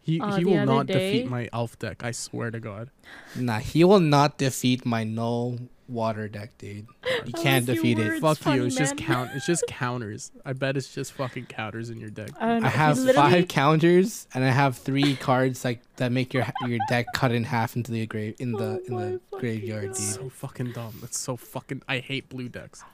He 0.00 0.20
Uh, 0.20 0.36
he 0.36 0.44
will 0.44 0.64
not 0.66 0.86
day- 0.86 1.12
defeat 1.18 1.30
my 1.30 1.48
elf 1.52 1.78
deck. 1.78 2.02
I 2.02 2.10
swear 2.10 2.50
to 2.50 2.58
God. 2.58 2.90
Nah, 3.36 3.58
he 3.60 3.84
will 3.84 4.00
not 4.00 4.38
defeat 4.38 4.84
my 4.86 5.04
no 5.04 5.58
water 5.88 6.28
deck, 6.28 6.50
dude. 6.58 6.86
You 7.24 7.32
can't 7.32 7.64
defeat 7.66 7.98
it. 7.98 8.20
Fuck 8.20 8.44
you. 8.46 8.64
It's 8.66 8.76
just 8.76 8.96
count. 8.96 9.30
It's 9.34 9.46
just 9.46 9.64
counters. 9.68 10.30
I 10.44 10.52
bet 10.52 10.76
it's 10.76 10.94
just 10.94 11.12
fucking 11.12 11.46
counters 11.46 11.90
in 11.90 11.98
your 11.98 12.10
deck. 12.10 12.30
I, 12.38 12.56
I 12.58 12.68
have 12.68 12.98
literally- 12.98 13.30
five 13.32 13.48
counters 13.48 14.26
and 14.34 14.44
I 14.44 14.50
have 14.50 14.76
three 14.76 15.16
cards 15.16 15.64
like 15.64 15.80
that 15.96 16.12
make 16.12 16.34
your 16.34 16.46
your 16.66 16.78
deck 16.88 17.06
cut 17.14 17.32
in 17.32 17.44
half 17.44 17.74
into 17.76 17.90
the 17.92 18.06
grave 18.06 18.34
in 18.38 18.52
the 18.52 18.80
Oh 18.82 18.84
in 18.86 18.96
the 18.96 19.20
graveyard, 19.38 19.88
God. 19.88 19.96
dude. 19.96 20.04
So 20.04 20.28
fucking 20.28 20.72
dumb. 20.72 20.94
That's 21.00 21.18
so 21.18 21.36
fucking. 21.36 21.82
I 21.88 21.98
hate 21.98 22.28
blue 22.28 22.48
decks. 22.48 22.84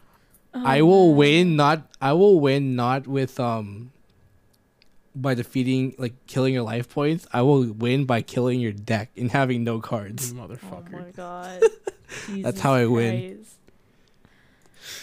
I 0.55 0.81
Oh, 0.81 0.87
will 0.87 1.09
man. 1.09 1.17
win 1.17 1.57
not 1.57 1.83
I 2.01 2.13
will 2.13 2.39
win 2.39 2.77
not 2.77 3.07
with 3.09 3.41
um 3.41 3.91
by 5.15 5.35
defeating 5.35 5.95
like 5.99 6.27
killing 6.27 6.55
your 6.55 6.63
life 6.63 6.89
points. 6.89 7.27
I 7.33 7.43
will 7.43 7.73
win 7.73 8.05
by 8.05 8.23
killing 8.23 8.61
your 8.61 8.73
deck 8.73 9.11
and 9.17 9.31
having 9.31 9.65
no 9.65 9.77
You 9.77 9.83
cards. 9.83 10.35
Oh 10.37 11.03
my 11.05 11.11
god. 11.13 11.63
That's 12.29 12.61
how 12.61 12.75
I 12.75 12.85
Jesus 12.85 12.93
win. 12.93 13.47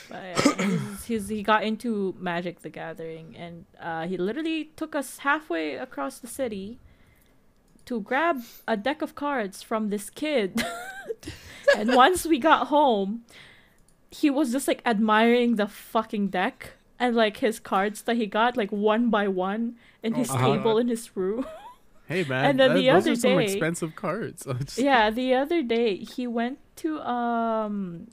But 0.10 0.24
yeah, 0.24 0.66
he's, 0.66 1.06
he's, 1.06 1.28
he 1.30 1.44
got 1.44 1.64
into 1.64 2.16
Magic 2.20 2.62
the 2.62 2.70
Gathering 2.70 3.36
and 3.38 3.66
uh, 3.80 4.08
he 4.08 4.18
literally 4.18 4.66
took 4.76 4.96
us 4.96 5.20
halfway 5.20 5.76
across 5.76 6.20
the 6.20 6.28
city 6.28 6.80
to 7.86 8.02
grab 8.02 8.42
a 8.68 8.78
deck 8.78 9.02
of 9.02 9.16
cards 9.16 9.62
from 9.64 9.90
this 9.90 10.10
kid. 10.10 10.64
and 11.78 11.96
once 11.96 12.26
we 12.26 12.38
got 12.38 12.68
home, 12.68 13.24
he 14.12 14.30
was 14.30 14.52
just 14.52 14.68
like 14.68 14.82
admiring 14.86 15.56
the 15.56 15.68
fucking 15.68 16.28
deck 16.28 16.74
and 17.02 17.16
like 17.18 17.38
his 17.38 17.60
cards 17.60 18.04
that 18.06 18.16
he 18.16 18.26
got 18.30 18.56
like 18.56 18.72
one 18.72 19.10
by 19.10 19.28
one 19.28 19.76
in 20.04 20.14
Oh 20.14 20.18
his 20.22 20.30
my 20.32 20.42
table 20.42 20.78
in 20.78 20.88
his 20.88 21.16
room. 21.18 21.46
Hey 22.12 22.26
man, 22.28 22.44
And 22.44 22.60
then 22.60 22.70
that- 22.70 22.76
the 22.76 22.88
those 22.92 23.04
other 23.04 23.12
are 23.14 23.16
some 23.16 23.38
day- 23.40 23.44
expensive 23.46 23.96
cards. 23.96 24.44
Just- 24.60 24.78
yeah, 24.78 25.10
the 25.10 25.34
other 25.34 25.64
day 25.64 25.96
he 25.96 26.28
went 26.28 26.60
to 26.84 27.00
um 27.08 28.08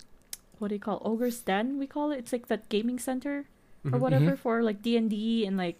what 0.58 0.68
do 0.68 0.74
you 0.74 0.80
call 0.80 1.02
Ogre's 1.04 1.40
Den, 1.42 1.78
we 1.82 1.86
call 1.86 2.10
it. 2.14 2.18
It's 2.22 2.32
like 2.32 2.46
that 2.46 2.68
gaming 2.68 2.98
center 2.98 3.46
or 3.84 3.90
Mhm. 3.98 4.00
whatever 4.00 4.36
for 4.36 4.62
like 4.62 4.82
D 4.86 4.96
and 4.96 5.10
D 5.10 5.46
and 5.46 5.56
like 5.56 5.78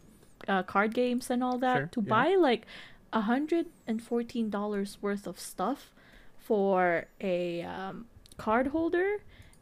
uh, 0.51 0.63
card 0.63 0.95
games 0.95 1.31
and 1.31 1.43
all 1.47 1.59
that 1.59 1.77
Sure, 1.77 1.87
to 1.95 2.01
yeah. 2.03 2.11
buy 2.15 2.29
like 2.49 2.67
a 3.13 3.23
hundred 3.31 3.67
and 3.87 4.03
fourteen 4.03 4.51
dollars 4.51 4.99
worth 5.01 5.27
of 5.27 5.39
stuff 5.39 5.91
for 6.39 7.07
a 7.21 7.63
um, 7.63 8.07
card 8.37 8.69
holder 8.75 9.19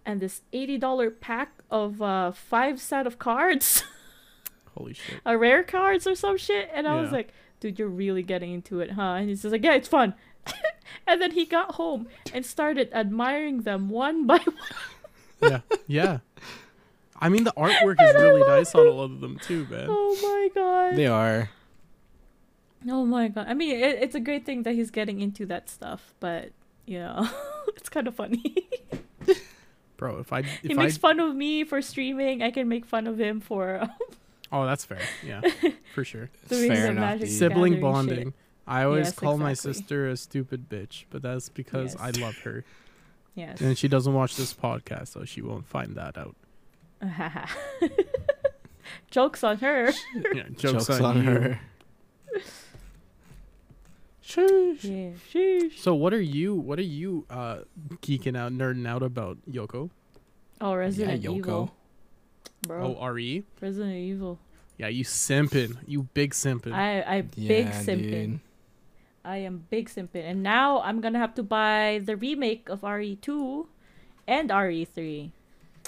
and 0.07 0.21
this 0.21 0.43
eighty 0.53 0.79
dollar 0.79 1.11
pack 1.11 1.53
of 1.71 2.01
uh, 2.01 2.31
five 2.33 2.81
set 2.81 3.07
of 3.07 3.19
cards, 3.19 3.83
Holy 4.77 4.95
shit. 4.95 5.21
a 5.27 5.37
rare 5.37 5.63
cards 5.63 6.07
or 6.07 6.15
some 6.15 6.39
shit. 6.39 6.71
And 6.73 6.87
I 6.89 7.01
was 7.01 7.11
like, 7.13 7.29
dude, 7.61 7.79
you're 7.79 7.89
really 7.89 8.23
getting 8.23 8.53
into 8.55 8.81
it, 8.81 8.93
huh? 8.93 9.15
And 9.19 9.29
he's 9.29 9.43
just 9.43 9.53
like, 9.53 9.65
yeah, 9.65 9.75
it's 9.75 9.89
fun. 9.89 10.15
and 11.07 11.21
then 11.21 11.33
he 11.33 11.45
got 11.45 11.75
home 11.75 12.07
and 12.33 12.47
started 12.47 12.89
admiring 12.93 13.63
them 13.63 13.89
one 13.91 14.27
by 14.27 14.39
one. 14.45 14.57
Yeah, 15.43 15.61
yeah. 15.87 16.19
I 17.19 17.29
mean, 17.31 17.45
the 17.45 17.53
artwork 17.57 18.01
is 18.01 18.15
really 18.15 18.43
nice 18.47 18.75
on 18.75 18.87
all 18.87 19.01
of 19.01 19.21
them 19.21 19.39
too, 19.41 19.67
man. 19.71 19.87
Oh 19.89 20.17
my 20.23 20.49
god. 20.55 20.97
They 20.97 21.07
are. 21.07 21.51
Oh 22.89 23.05
my 23.05 23.29
god. 23.29 23.47
I 23.49 23.55
mean, 23.55 23.75
it, 23.75 23.99
it's 24.03 24.15
a 24.15 24.21
great 24.21 24.47
thing 24.47 24.63
that 24.65 24.75
he's 24.75 24.91
getting 24.91 25.21
into 25.21 25.47
that 25.47 25.69
stuff, 25.69 26.15
but 26.21 26.51
you 26.87 26.99
know, 27.01 27.29
it's 27.77 27.89
kind 27.89 28.07
of 28.07 28.15
funny. 28.15 28.69
Bro, 29.97 30.19
if 30.19 30.33
I 30.33 30.41
if 30.41 30.61
he 30.63 30.73
I 30.73 30.75
makes 30.75 30.97
fun 30.97 31.21
of 31.21 31.35
me 31.35 31.65
for 31.65 31.81
streaming. 31.83 32.43
I 32.43 32.51
can 32.51 32.69
make 32.69 32.85
fun 32.85 33.07
of 33.07 33.19
him 33.19 33.41
for 33.41 33.89
oh, 34.53 34.67
that's 34.67 34.85
fair. 34.85 35.01
Yeah, 35.25 35.41
for 35.95 36.05
sure. 36.05 36.29
Fair 36.47 36.59
the 36.69 36.87
enough, 36.89 36.95
magic. 36.95 37.29
Sibling 37.31 37.81
bonding. 37.81 38.25
shit. 38.27 38.35
I 38.67 38.83
always 38.83 39.07
Yes, 39.07 39.15
call 39.15 39.39
my 39.39 39.55
sister 39.55 40.09
a 40.09 40.17
stupid 40.17 40.69
bitch, 40.69 41.05
but 41.11 41.23
that's 41.23 41.49
because 41.49 41.95
I 41.97 42.11
love 42.11 42.37
her, 42.39 42.65
Yes. 43.37 43.61
and 43.61 43.79
she 43.79 43.87
doesn't 43.87 44.13
watch 44.13 44.35
this 44.37 44.53
podcast, 44.53 45.09
so 45.09 45.25
she 45.25 45.41
won't 45.41 45.67
find 45.69 45.95
that 45.95 46.17
out. 46.19 46.35
Jokes 49.11 49.45
on 49.45 49.59
her. 49.59 49.93
Yeah, 50.35 50.45
jokes, 50.57 50.91
on, 50.91 51.25
you. 51.25 51.57
Shush. 54.27 54.85
Yeah. 54.85 55.11
Sheesh. 55.33 55.79
So 55.79 55.95
what 55.95 56.13
are 56.13 56.21
you 56.21 56.55
what 56.55 56.79
are 56.79 56.83
you 56.83 57.25
uh 57.31 57.59
geeking 58.03 58.37
out, 58.37 58.53
nerding 58.53 58.87
out 58.87 59.03
about, 59.03 59.39
Yoko? 59.49 59.91
Oh, 60.61 60.75
Resident 60.75 61.23
Yoko. 61.23 61.37
Evil. 61.37 61.75
Bro. 62.67 62.97
Oh, 62.99 63.07
RE? 63.09 63.45
Resident 63.61 63.95
Evil. 63.95 64.39
Yeah, 64.79 64.89
you 64.89 65.05
simping. 65.05 65.77
You 65.87 66.03
big 66.13 66.33
simping. 66.33 66.73
I 66.73 67.03
I 67.03 67.21
big 67.23 67.69
simping. 67.69 68.41
I 69.25 69.39
am 69.39 69.67
big 69.71 69.89
simping, 69.89 70.23
and 70.25 70.43
now 70.43 70.81
I'm 70.83 71.01
gonna 71.01 71.19
have 71.19 71.35
to 71.35 71.43
buy 71.43 72.01
the 72.05 72.17
remake 72.17 72.69
of 72.69 72.81
RE2 72.83 73.67
and 74.27 74.51
E 74.51 74.55
RE3. 74.55 75.31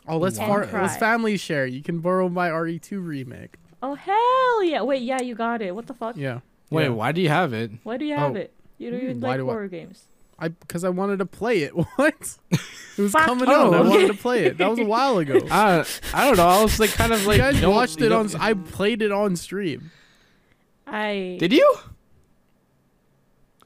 oh, 0.06 0.18
let's 0.18 0.38
Wow. 0.38 0.46
far, 0.46 0.82
let's 0.82 0.96
family 0.96 1.36
share. 1.36 1.66
You 1.66 1.82
can 1.82 2.00
borrow 2.00 2.28
my 2.28 2.50
RE2 2.50 3.04
remake. 3.04 3.56
Oh 3.82 3.94
hell 3.94 4.62
yeah! 4.64 4.82
Wait, 4.82 5.02
yeah, 5.02 5.20
you 5.22 5.34
got 5.34 5.62
it. 5.62 5.74
What 5.74 5.86
the 5.86 5.94
fuck? 5.94 6.16
Yeah. 6.16 6.40
Wait, 6.70 6.84
yeah. 6.84 6.88
why 6.90 7.12
do 7.12 7.20
you 7.20 7.28
have 7.28 7.52
it? 7.52 7.70
Why 7.82 7.96
do 7.96 8.04
you 8.04 8.14
have 8.14 8.32
Oh. 8.36 8.38
it? 8.40 8.52
You 8.78 8.90
don't 8.90 9.00
Mm, 9.00 9.04
even 9.04 9.20
why 9.20 9.28
like 9.30 9.38
do 9.38 9.48
I- 9.48 9.52
horror 9.52 9.68
games. 9.68 10.04
I 10.40 10.48
because 10.48 10.84
I 10.84 10.88
wanted 10.90 11.18
to 11.18 11.26
play 11.26 11.62
it. 11.62 11.72
What? 11.96 12.38
It 12.50 13.02
was 13.02 13.10
Fuck 13.12 13.24
coming 13.26 13.48
you. 13.48 13.54
out. 13.54 13.74
I 13.74 13.80
wanted 13.80 14.06
to 14.08 14.14
play 14.14 14.44
it. 14.44 14.58
That 14.58 14.70
was 14.70 14.78
a 14.78 14.84
while 14.94 15.18
ago. 15.18 15.40
I 15.50 15.84
I 16.14 16.26
don't 16.28 16.36
know. 16.36 16.46
I 16.46 16.62
was 16.62 16.78
like 16.78 16.90
kind 16.90 17.12
of 17.12 17.26
like 17.26 17.36
you 17.38 17.42
guys 17.42 17.60
you 17.60 17.70
watched 17.70 18.00
it 18.00 18.12
on. 18.12 18.26
don't- 18.28 18.40
I 18.40 18.54
played 18.54 19.02
it 19.02 19.10
on 19.12 19.34
stream. 19.36 19.90
I 20.86 21.36
Did 21.40 21.52
you? 21.52 21.76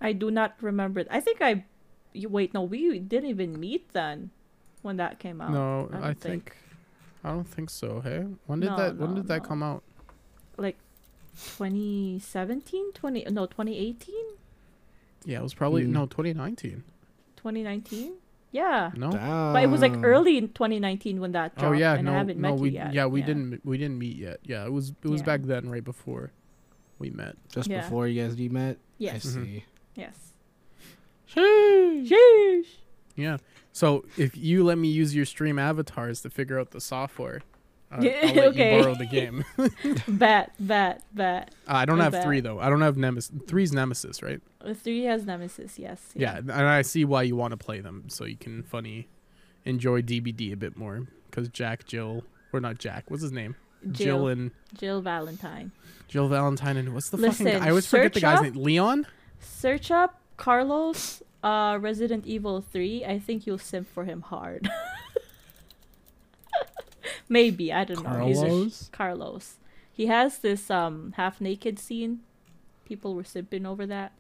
I 0.01 0.13
do 0.13 0.31
not 0.31 0.57
remember. 0.61 1.01
It. 1.01 1.09
I 1.11 1.21
think 1.21 1.41
I. 1.41 1.65
You 2.15 2.29
wait, 2.29 2.53
no, 2.53 2.63
we 2.63 2.99
didn't 2.99 3.31
even 3.31 3.59
meet 3.59 3.93
then, 3.93 4.31
when 4.83 4.97
that 4.99 5.19
came 5.19 5.41
out. 5.41 5.51
no, 5.53 5.89
I 5.93 5.99
I, 6.11 6.15
think, 6.15 6.21
think. 6.21 6.57
I 7.25 7.31
don't 7.31 7.49
think 7.49 7.71
so. 7.71 8.01
Hey, 8.01 8.27
when 8.47 8.61
did 8.61 8.71
No, 8.71 8.77
that? 8.77 8.97
When 8.97 9.11
no, 9.11 9.17
did 9.17 9.29
that 9.29 9.45
come 9.45 9.63
out? 9.63 9.83
like 10.59 10.77
2017, 11.35 12.93
20 12.93 13.25
no 13.31 13.47
2018, 13.47 14.15
Yeah, 15.25 15.39
it 15.39 15.43
was 15.43 15.55
probably 15.55 15.85
Hmm. 15.85 15.93
no 15.93 16.07
2019. 16.07 16.83
2019. 17.37 18.15
Yeah. 18.51 18.91
No. 18.97 19.11
But 19.11 19.63
it 19.63 19.69
was 19.69 19.81
like 19.81 19.95
early 20.03 20.37
in 20.37 20.49
2019 20.49 21.21
when 21.21 21.33
that 21.33 21.55
dropped, 21.57 21.75
Oh 21.75 21.79
yeah, 21.79 21.95
and 21.95 22.05
no, 22.05 22.13
I 22.13 22.19
haven't 22.19 22.39
no, 22.39 22.51
met 22.53 22.61
we 22.61 22.69
you 22.71 22.75
yet. 22.75 22.93
yeah 22.93 23.07
we 23.07 23.23
didn't 23.23 23.65
we 23.65 23.79
didn't 23.79 23.99
meet 23.99 24.17
yet. 24.17 24.41
Yeah, 24.45 24.67
it 24.67 24.73
was 24.73 24.91
it 25.03 25.09
was 25.09 25.21
Yeah. 25.21 25.27
back 25.27 25.43
then, 25.43 25.69
right 25.71 25.83
before 25.85 26.33
we 26.99 27.11
met. 27.11 27.37
just 27.49 27.69
Yeah. 27.69 27.81
before 27.83 28.07
you 28.09 28.23
guys 28.23 28.37
met. 28.51 28.77
I 28.77 28.79
Yes. 28.99 29.25
Mhm. 29.27 29.45
see. 29.45 29.65
Yes. 29.95 30.33
Sheesh. 31.29 32.09
Sheesh. 32.11 32.67
Yeah. 33.17 33.39
So 33.73 34.05
if 34.19 34.37
you 34.37 34.65
let 34.65 34.77
me 34.77 34.89
use 34.89 35.15
your 35.17 35.25
stream 35.25 35.59
avatars 35.59 36.21
to 36.23 36.31
figure 36.31 36.59
out 36.61 36.73
the 36.73 36.81
software, 36.81 37.41
uh, 37.93 38.01
Yeah, 38.01 38.21
I'll 38.25 38.41
okay. 38.51 38.81
borrow 38.81 38.95
the 38.95 39.07
game. 39.07 39.45
uh, 39.59 39.69
Bet, 40.09 40.53
bet, 40.59 41.03
bet. 41.15 41.55
I 41.69 41.85
don't 41.85 42.01
I 42.01 42.05
have 42.05 42.13
bet. 42.13 42.25
three 42.25 42.41
though. 42.41 42.59
I 42.59 42.69
don't 42.69 42.81
have 42.81 42.97
Nemesis. 42.97 43.31
Three's 43.47 43.73
Nemesis, 43.73 44.23
right? 44.23 44.41
Three 44.77 45.05
has 45.05 45.25
Nemesis. 45.27 45.79
Yes. 45.79 46.01
Yeah. 46.15 46.39
and 46.39 46.51
I 46.53 46.83
see 46.83 47.05
why 47.05 47.23
you 47.23 47.37
want 47.37 47.53
to 47.53 47.57
play 47.57 47.81
them, 47.81 48.05
so 48.09 48.25
you 48.25 48.37
can 48.37 48.63
funny 48.63 49.09
enjoy 49.65 50.03
DBD 50.03 50.53
a 50.53 50.57
bit 50.57 50.77
more. 50.77 51.07
Because 51.31 51.49
Jack, 51.49 51.85
Jill, 51.87 52.25
or 52.53 52.61
not 52.61 52.79
Jack, 52.79 53.11
what's 53.11 53.23
his 53.23 53.33
name? 53.33 53.57
Jill 53.91 53.95
Jill. 54.19 54.29
and 54.29 54.51
Jill 54.79 55.01
Valentine. 55.03 55.73
Jill 56.09 56.29
Valentine 56.29 56.77
and 56.77 56.95
what's 56.95 57.11
the 57.11 57.19
fucking? 57.19 57.47
Guy? 57.47 57.67
I 57.67 57.71
always 57.71 57.87
forget 57.87 58.13
the 58.13 58.21
guy's 58.21 58.39
up- 58.39 58.45
name. 58.45 58.55
Leon. 58.63 59.07
Search 59.41 59.91
up 59.91 60.21
Carlos, 60.37 61.23
uh, 61.43 61.79
Resident 61.81 62.27
Evil 62.27 62.61
3. 62.61 63.05
I 63.05 63.19
think 63.19 63.47
you'll 63.47 63.59
simp 63.59 63.89
for 63.93 64.05
him 64.05 64.21
hard. 64.23 64.71
Maybe 67.29 67.73
I 67.73 67.85
don't 67.85 68.03
know. 68.05 68.27
He's 68.27 68.39
a- 68.39 68.47
Carlos? 68.47 68.89
Carlos. 68.93 69.55
He 69.93 70.07
has 70.07 70.39
this 70.39 70.71
um 70.71 71.15
half 71.17 71.41
naked 71.41 71.79
scene. 71.79 72.21
People 72.85 73.15
were 73.15 73.23
simping 73.23 73.67
over 73.67 73.87
that. 73.87 74.13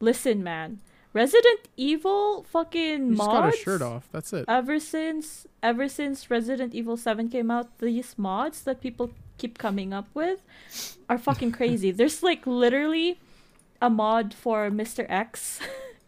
Listen, 0.00 0.42
man. 0.42 0.80
Resident 1.12 1.66
Evil 1.76 2.44
fucking 2.44 3.08
just 3.10 3.18
mods. 3.18 3.32
got 3.32 3.50
his 3.52 3.60
shirt 3.60 3.82
off. 3.82 4.08
That's 4.12 4.32
it. 4.32 4.44
Ever 4.46 4.78
since 4.78 5.46
ever 5.62 5.88
since 5.88 6.30
Resident 6.30 6.72
Evil 6.74 6.96
7 6.96 7.28
came 7.28 7.50
out, 7.50 7.76
these 7.78 8.16
mods 8.16 8.62
that 8.62 8.80
people 8.80 9.10
keep 9.36 9.58
coming 9.58 9.92
up 9.92 10.06
with 10.14 10.40
are 11.08 11.18
fucking 11.18 11.50
crazy. 11.52 11.90
There's 11.98 12.22
like 12.22 12.46
literally 12.46 13.18
a 13.82 13.90
mod 13.90 14.32
for 14.34 14.70
Mr. 14.70 15.04
X 15.08 15.58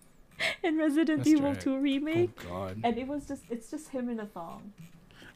in 0.62 0.78
Resident 0.78 1.22
Mr. 1.24 1.26
Evil 1.26 1.51
X. 1.51 1.64
2 1.64 1.78
remake. 1.78 2.30
Oh 2.47 2.49
god. 2.49 2.80
And 2.84 2.97
it 2.97 3.09
was 3.09 3.26
just 3.26 3.43
it's 3.51 3.70
just 3.70 3.88
him 3.88 4.09
in 4.09 4.20
a 4.20 4.26
thong. 4.26 4.72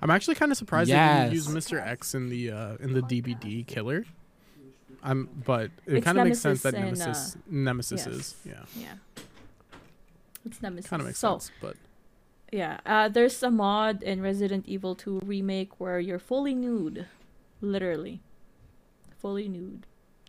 I'm 0.07 0.13
actually 0.13 0.37
kind 0.37 0.53
of 0.53 0.57
surprised 0.57 0.89
they 0.89 0.95
didn't 0.95 1.33
use 1.33 1.49
Mr. 1.49 1.85
X 1.85 2.15
in 2.15 2.29
the 2.29 2.53
uh, 2.53 2.77
in 2.77 2.93
the 2.93 3.01
DBD 3.01 3.67
killer. 3.67 4.05
I'm, 5.03 5.29
but 5.45 5.73
it 5.85 6.05
kind 6.05 6.17
of 6.17 6.29
makes 6.29 6.39
sense 6.39 6.63
that 6.63 6.75
Nemesis 6.75 7.35
and, 7.35 7.65
Nemesis 7.65 7.97
Nemesis 8.01 8.07
yes. 8.07 8.15
is 8.15 8.37
yeah, 8.45 8.53
Yeah. 8.77 9.23
It's 10.45 10.63
Nemesis. 10.63 10.89
kind 10.89 11.01
of 11.01 11.07
makes 11.09 11.19
so, 11.19 11.39
sense. 11.39 11.51
But 11.61 11.77
Yeah, 12.53 12.79
uh, 12.87 13.09
there's 13.09 13.43
a 13.43 13.51
mod 13.51 14.05
in 14.05 14.23
Resident 14.23 14.65
Evil 14.67 14.95
2 14.95 15.23
remake 15.25 15.81
where 15.81 15.99
you're 15.99 16.21
fully 16.21 16.55
nude, 16.55 17.07
literally, 17.61 18.21
fully 19.19 19.49
nude. 19.49 19.87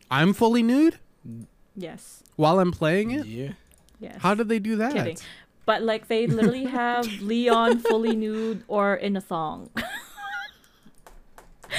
I'm 0.10 0.34
fully 0.34 0.64
nude 0.64 0.98
Yes, 1.76 2.24
while 2.36 2.60
I'm 2.60 2.72
playing 2.72 3.12
it. 3.12 3.28
Yeah. 3.28 3.52
yes. 4.00 4.18
How 4.22 4.34
did 4.34 4.50
they 4.50 4.58
do 4.58 4.76
that? 4.78 4.94
Kidding. 4.94 5.18
But 5.68 5.84
like 5.84 6.08
they 6.08 6.28
literally 6.28 6.64
have 6.64 7.06
Leon 7.22 7.80
fully 7.80 8.16
nude 8.16 8.64
or 8.70 8.96
in 8.96 9.18
a 9.18 9.22
thong. 9.22 9.70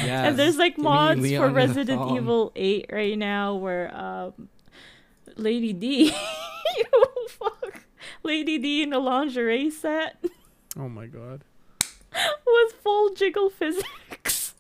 Yeah. 0.04 0.24
and 0.28 0.38
there's 0.38 0.58
like 0.58 0.76
Give 0.76 0.84
me 0.84 0.90
mods 0.90 1.32
for 1.32 1.48
Resident. 1.48 2.12
Evil 2.12 2.52
8 2.54 2.86
right 2.92 3.16
now 3.16 3.54
where 3.54 3.92
um 3.96 4.50
Lady 5.36 5.72
D 5.72 6.12
oh, 6.94 7.28
fuck. 7.30 7.84
Lady 8.22 8.58
D 8.58 8.82
in 8.82 8.92
a 8.92 8.98
lingerie 8.98 9.70
set 9.70 10.22
Oh 10.76 10.90
my 10.90 11.06
god. 11.06 11.42
with 12.12 12.72
full 12.82 13.14
jiggle 13.14 13.48
physics. 13.48 14.54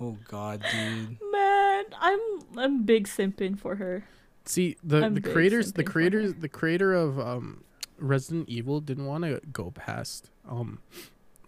Oh 0.00 0.16
god, 0.28 0.64
dude. 0.70 1.18
Man, 1.32 1.84
I'm 2.00 2.20
I'm 2.56 2.82
big 2.84 3.08
simping 3.08 3.58
for 3.58 3.74
her. 3.76 4.04
See 4.44 4.76
the 4.84 5.02
I'm 5.04 5.14
the 5.14 5.20
creators 5.20 5.72
the 5.72 5.82
creators 5.82 6.34
the 6.34 6.48
creator 6.48 6.94
of 6.94 7.18
um 7.18 7.64
Resident 8.02 8.48
Evil 8.48 8.80
didn't 8.80 9.06
want 9.06 9.24
to 9.24 9.40
go 9.52 9.70
past 9.70 10.30
um 10.48 10.80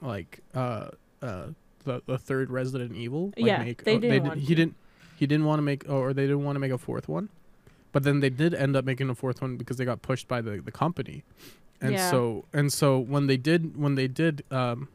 like 0.00 0.40
uh 0.54 0.88
uh 1.22 1.46
the 1.84 2.02
the 2.06 2.18
third 2.18 2.50
Resident 2.50 2.94
Evil. 2.96 3.32
Like 3.36 3.46
Yeah, 3.46 3.58
make, 3.58 3.84
they 3.84 3.98
didn't 3.98 4.10
did- 4.10 4.22
want 4.28 4.40
he 4.40 4.54
didn't 4.54 4.76
he 5.16 5.26
didn't 5.26 5.44
want 5.46 5.58
to 5.58 5.62
make 5.62 5.84
or 5.88 6.12
they 6.14 6.22
didn't 6.22 6.44
want 6.44 6.56
to 6.56 6.60
make 6.60 6.72
a 6.72 6.78
fourth 6.78 7.08
one. 7.08 7.28
But 7.92 8.02
then 8.02 8.20
they 8.20 8.30
did 8.30 8.54
end 8.54 8.74
up 8.74 8.84
making 8.84 9.08
a 9.10 9.14
fourth 9.14 9.40
one 9.40 9.56
because 9.56 9.76
they 9.76 9.84
got 9.84 10.02
pushed 10.02 10.26
by 10.28 10.40
the 10.40 10.60
the 10.60 10.72
company. 10.72 11.24
And 11.80 11.92
Yeah. 11.92 12.10
so 12.10 12.44
and 12.52 12.72
so 12.72 12.98
when 12.98 13.26
they 13.26 13.36
did 13.36 13.76
when 13.76 13.94
they 13.96 14.08
did 14.08 14.44
um 14.50 14.88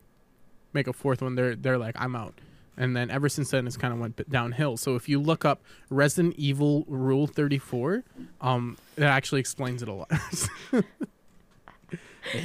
make 0.74 0.88
a 0.88 0.94
fourth 0.94 1.22
one 1.22 1.36
they're 1.36 1.56
they're 1.56 1.78
like 1.78 1.96
I'm 2.00 2.16
out. 2.16 2.34
And 2.78 2.96
then 2.96 3.12
ever 3.12 3.28
since 3.28 3.52
then, 3.52 3.68
it's 3.68 3.76
kind 3.76 3.94
of 3.94 4.00
went 4.00 4.30
downhill. 4.30 4.78
So 4.78 4.96
if 4.96 5.10
you 5.10 5.20
look 5.20 5.44
up 5.44 5.62
Resident 5.90 6.36
Evil 6.38 6.86
Rule 6.88 7.28
34, 7.28 8.06
um, 8.40 8.78
it 8.96 9.04
actually 9.04 9.42
explains 9.42 9.84
it 9.84 9.90
a 9.90 9.94
lot. 9.94 10.10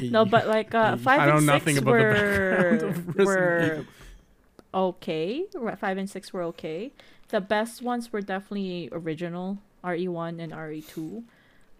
No, 0.03 0.25
but 0.25 0.47
like 0.49 0.75
uh, 0.75 0.97
five 0.97 1.21
I 1.21 1.27
know 1.27 1.37
and 1.39 1.47
nothing 1.47 1.75
six 1.77 1.83
about 1.83 1.91
were 1.93 2.13
background 2.13 2.83
of 3.19 3.27
were 3.27 3.87
okay. 4.73 5.45
Five 5.79 5.99
and 5.99 6.09
six 6.09 6.33
were 6.33 6.43
okay. 6.45 6.93
The 7.29 7.41
best 7.41 7.83
ones 7.83 8.13
were 8.13 8.21
definitely 8.21 8.89
original 8.93 9.59
RE 9.83 10.09
one 10.09 10.41
and 10.41 10.55
RE 10.57 10.81
two. 10.83 11.25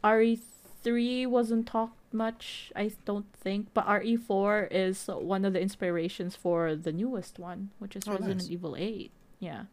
RE 0.05 0.39
three 0.83 1.27
wasn't 1.27 1.67
talked 1.67 1.97
much, 2.13 2.71
I 2.77 2.93
don't 3.05 3.27
think, 3.35 3.69
but 3.75 3.89
RE 3.89 4.17
four 4.17 4.69
is 4.71 5.07
one 5.07 5.45
of 5.45 5.53
the 5.53 5.61
inspirations 5.61 6.37
for 6.37 6.75
the 6.77 6.93
newest 6.93 7.39
one, 7.39 7.71
which 7.79 7.97
is 7.97 8.05
Oh, 8.07 8.13
Resident 8.13 8.43
nice. 8.43 8.51
Evil 8.51 8.77
eight. 8.79 9.11
Yeah, 9.41 9.65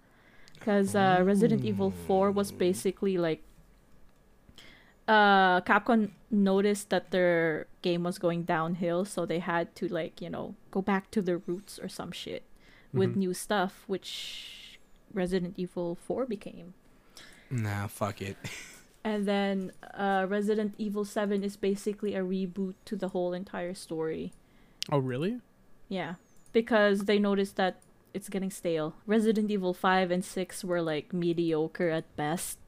because 0.55 0.95
uh, 0.95 1.21
Resident 1.23 1.63
Evil 1.63 1.91
four 2.07 2.31
was 2.31 2.51
basically 2.51 3.17
like 3.17 3.43
uh 5.11 5.59
Capcom 5.69 6.11
noticed 6.31 6.87
that 6.93 7.11
their 7.11 7.67
game 7.81 8.03
was 8.09 8.17
going 8.25 8.43
downhill, 8.55 9.03
so 9.03 9.25
they 9.25 9.39
had 9.39 9.65
to 9.79 9.87
like, 9.99 10.21
you 10.23 10.29
know, 10.29 10.55
go 10.75 10.81
back 10.81 11.11
to 11.11 11.19
their 11.21 11.39
roots 11.49 11.73
or 11.83 11.89
some 11.89 12.11
shit 12.15 12.43
with 12.93 13.11
Mhm. 13.11 13.23
new 13.23 13.33
stuff, 13.33 13.83
which 13.87 14.13
Resident 15.13 15.53
Evil 15.57 15.95
4 16.07 16.25
became. 16.25 16.73
Nah, 17.49 17.87
fuck 17.87 18.21
it. 18.21 18.37
And 19.03 19.25
then 19.25 19.73
uh 19.97 20.23
Resident 20.29 20.71
Evil 20.77 21.05
7 21.05 21.43
is 21.43 21.57
basically 21.57 22.13
a 22.13 22.21
reboot 22.21 22.75
to 22.85 22.93
the 22.95 23.09
whole 23.17 23.33
entire 23.33 23.73
story. 23.73 24.29
Oh, 24.93 25.01
really? 25.01 25.41
Yeah, 25.89 26.21
because 26.53 27.09
they 27.09 27.17
noticed 27.17 27.55
that 27.57 27.81
it's 28.13 28.29
getting 28.29 28.51
stale. 28.53 28.93
Resident 29.09 29.49
Evil 29.49 29.73
5 29.73 30.11
and 30.13 30.23
6 30.23 30.63
were 30.63 30.83
like 30.93 31.17
mediocre 31.17 31.89
at 31.89 32.05
best. 32.15 32.60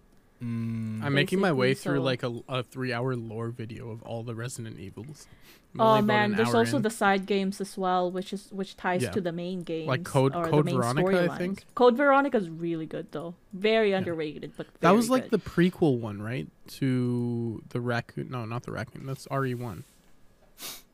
Mm, 0.44 1.04
I'm 1.04 1.14
making 1.14 1.39
my 1.39 1.52
way 1.54 1.70
Basically, 1.72 1.91
through 1.91 2.00
so- 2.00 2.04
like 2.04 2.24
a, 2.24 2.39
a 2.50 2.64
three 2.64 2.91
hour 2.91 3.16
lore 3.16 3.50
video 3.50 3.91
of 3.91 4.04
all 4.04 4.24
the 4.24 4.36
Resident 4.36 4.80
Evils. 4.80 5.28
I'm 5.76 5.82
Oh 5.82 6.02
man, 6.04 6.34
there's 6.36 6.54
also 6.54 6.78
in. 6.78 6.84
the 6.84 6.89
side 6.91 7.26
games 7.26 7.60
as 7.60 7.76
well, 7.78 8.12
which 8.12 8.32
is 8.34 8.50
which 8.52 8.78
ties 8.78 9.02
Yeah. 9.04 9.12
to 9.12 9.22
the 9.22 9.32
main 9.32 9.62
games. 9.64 9.89
Code- 10.04 10.36
or 10.36 10.46
Code 10.48 10.70
Veronica, 10.70 11.08
I 11.08 11.28
storylines. 11.28 11.38
think? 11.38 11.66
Code 11.74 11.98
Veronica 11.98 12.38
is 12.38 12.50
really 12.50 12.86
good 12.86 13.08
though. 13.12 13.34
Very 13.54 13.91
underrated, 13.94 14.52
but 14.56 14.68
That 14.82 14.91
was 14.91 15.10
like 15.10 15.30
good. 15.30 15.41
the 15.41 15.50
prequel 15.50 15.98
one, 16.00 16.22
right? 16.22 16.48
To 16.80 17.64
the 17.70 17.82
raccoon. 17.82 18.30
No, 18.30 18.46
not 18.46 18.64
the 18.64 18.72
raccoon. 18.72 19.06
That's 19.08 19.28
RE1. 19.28 19.84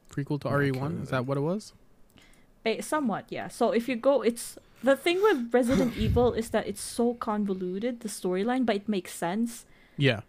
Prequel 0.09 0.39
to 0.41 0.47
RE1. 0.47 1.03
Is 1.03 1.09
that 1.09 1.25
what 1.25 1.37
it 1.37 1.41
was? 1.41 1.73
Somewhat, 2.81 3.25
yeah. 3.29 3.47
So 3.47 3.71
if 3.71 3.87
you 3.89 3.95
go, 3.95 4.21
it's 4.21 4.57
the 4.83 4.95
thing 4.95 5.21
with 5.21 5.53
Resident 5.53 5.97
Evil 5.97 6.33
is 6.33 6.49
that 6.51 6.67
it's 6.67 6.81
so 6.81 7.13
convoluted 7.15 8.01
the 8.01 8.09
storyline, 8.09 8.65
but 8.65 8.75
it 8.75 8.87
makes 8.89 9.13
sense. 9.13 9.65
Yeah. 9.97 10.21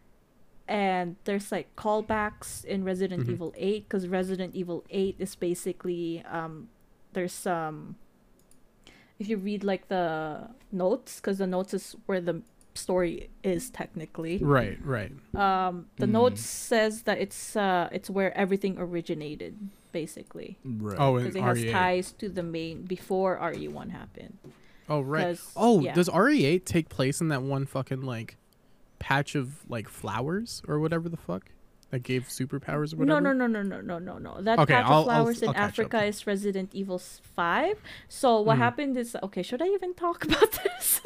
And 0.66 1.16
there's 1.24 1.50
like 1.52 1.74
callbacks 1.76 2.64
in 2.64 2.84
Resident 2.84 3.26
Mhm. 3.26 3.32
Evil 3.32 3.52
8 3.56 3.88
because 3.88 4.06
Resident 4.08 4.54
Evil 4.54 4.84
8 4.90 5.16
is 5.18 5.34
basically 5.34 6.22
um, 6.30 6.68
there's 7.12 7.32
some. 7.32 7.96
If 9.18 9.28
you 9.28 9.36
read 9.36 9.64
like 9.64 9.88
the 9.88 10.48
notes, 10.72 11.16
because 11.16 11.38
the 11.38 11.46
notes 11.46 11.74
is 11.74 11.96
where 12.06 12.20
the 12.20 12.42
story 12.74 13.30
is 13.42 13.70
technically. 13.70 14.38
Right. 14.38 14.78
Right. 14.84 15.12
Um, 15.34 15.86
the 15.96 16.06
Mm. 16.06 16.10
notes 16.12 16.40
says 16.42 17.02
that 17.02 17.18
it's 17.18 17.56
uh, 17.56 17.88
it's 17.92 18.08
where 18.10 18.36
everything 18.36 18.76
originated, 18.78 19.56
basically. 19.92 20.58
right. 20.64 20.96
Oh, 20.98 21.16
in 21.16 21.24
because 21.24 21.36
it 21.36 21.42
has 21.42 21.58
RE8. 21.58 21.72
ties 21.72 22.12
to 22.12 22.28
the 22.28 22.42
main 22.42 22.82
before 22.82 23.38
RE1 23.38 23.90
happened. 23.90 24.38
Oh, 24.88 25.00
right. 25.00 25.26
'Cause, 25.36 25.52
Oh, 25.56 25.80
yeah. 25.80 25.94
does 25.94 26.08
RE8 26.08 26.64
take 26.64 26.88
place 26.88 27.20
in 27.20 27.28
that 27.28 27.42
one 27.42 27.64
fucking 27.66 28.02
like 28.02 28.36
patch 28.98 29.34
of 29.34 29.68
like 29.68 29.88
flowers 29.88 30.62
or 30.68 30.78
whatever 30.80 31.08
the 31.08 31.16
fuck 31.16 31.50
that 31.90 32.02
gave 32.04 32.24
superpowers 32.28 32.92
or 32.92 32.98
whatever? 32.98 33.20
no, 33.20 33.32
no, 33.32 33.46
no, 33.46 33.62
no, 33.62 33.80
no, 33.80 33.98
no, 33.98 34.18
no. 34.18 34.40
That 34.40 34.58
Okay, 34.60 34.74
patch 34.74 34.84
I'll- 34.86 34.92
I'll- 34.92 35.00
of 35.00 35.04
flowers 35.06 35.42
I'll 35.42 35.48
in 35.50 35.54
catch 35.54 35.62
up. 35.62 35.68
Africa 35.70 36.04
is 36.04 36.26
Resident 36.26 36.70
Evil 36.74 36.98
5. 36.98 37.80
So 38.08 38.40
what 38.40 38.56
Mhm. 38.56 38.58
happened 38.58 38.96
is 38.98 39.16
okay, 39.22 39.42
should 39.42 39.62
I 39.62 39.66
even 39.68 39.94
talk 39.94 40.24
about 40.28 40.52
this? 40.62 41.00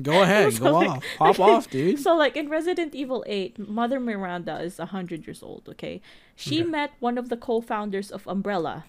Go 0.00 0.22
ahead, 0.22 0.52
So, 0.54 0.64
go 0.64 0.72
like- 0.78 0.90
off, 0.90 1.04
pop 1.18 1.40
off, 1.40 1.70
dude. 1.74 1.98
So 1.98 2.14
like 2.16 2.36
in 2.36 2.48
Resident 2.48 2.94
Evil 2.94 3.24
8, 3.26 3.58
Mother 3.68 3.98
Miranda 4.00 4.60
is 4.60 4.78
100 4.78 5.26
years 5.26 5.42
old, 5.42 5.68
okay? 5.68 6.00
She 6.36 6.60
Okay. 6.60 6.70
met 6.70 6.90
one 7.00 7.18
of 7.18 7.28
the 7.28 7.36
co-founders 7.36 8.10
of 8.10 8.26
Umbrella. 8.28 8.84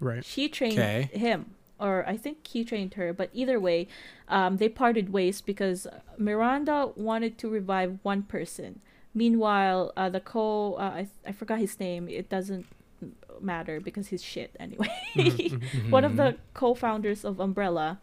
Right. 0.00 0.24
She 0.24 0.48
trained 0.48 0.78
Okay. 0.78 1.10
him 1.12 1.54
or 1.80 2.04
I 2.08 2.16
think 2.16 2.46
he 2.46 2.64
trained 2.64 2.94
her, 2.94 3.12
but 3.12 3.30
either 3.32 3.58
way, 3.60 3.86
um, 4.28 4.56
they 4.56 4.68
parted 4.68 5.12
ways 5.12 5.40
because 5.40 5.86
Miranda 6.16 6.90
wanted 6.96 7.38
to 7.38 7.48
revive 7.48 7.98
one 8.02 8.22
person. 8.24 8.80
Meanwhile, 9.14 9.92
uh, 9.96 10.08
the 10.10 10.20
co 10.20 10.74
uh, 10.74 11.02
I 11.02 11.08
I 11.26 11.32
forgot 11.32 11.58
his 11.58 11.78
name. 11.80 12.08
It 12.08 12.28
doesn't 12.28 12.66
matter 13.40 13.78
because 13.80 14.08
he's 14.08 14.22
shit 14.22 14.54
anyway. 14.58 14.90
one 15.90 16.04
of 16.04 16.16
the 16.16 16.36
co-founders 16.54 17.24
of 17.24 17.38
Umbrella 17.40 17.98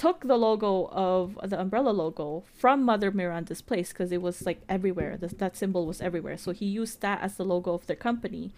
took 0.00 0.26
the 0.26 0.38
logo 0.38 0.88
of 0.92 1.38
the 1.44 1.60
umbrella 1.60 1.90
logo 1.90 2.42
from 2.54 2.82
Mother 2.82 3.10
Miranda's 3.10 3.60
place 3.60 3.90
because 3.90 4.10
it 4.10 4.22
was 4.22 4.46
like 4.46 4.62
everywhere. 4.66 5.18
That 5.18 5.38
that 5.38 5.58
symbol 5.58 5.84
was 5.84 6.00
everywhere. 6.00 6.38
So 6.38 6.52
he 6.52 6.64
used 6.64 7.02
that 7.02 7.20
as 7.20 7.36
the 7.36 7.44
logo 7.44 7.74
of 7.74 7.86
their 7.86 8.00
company, 8.08 8.50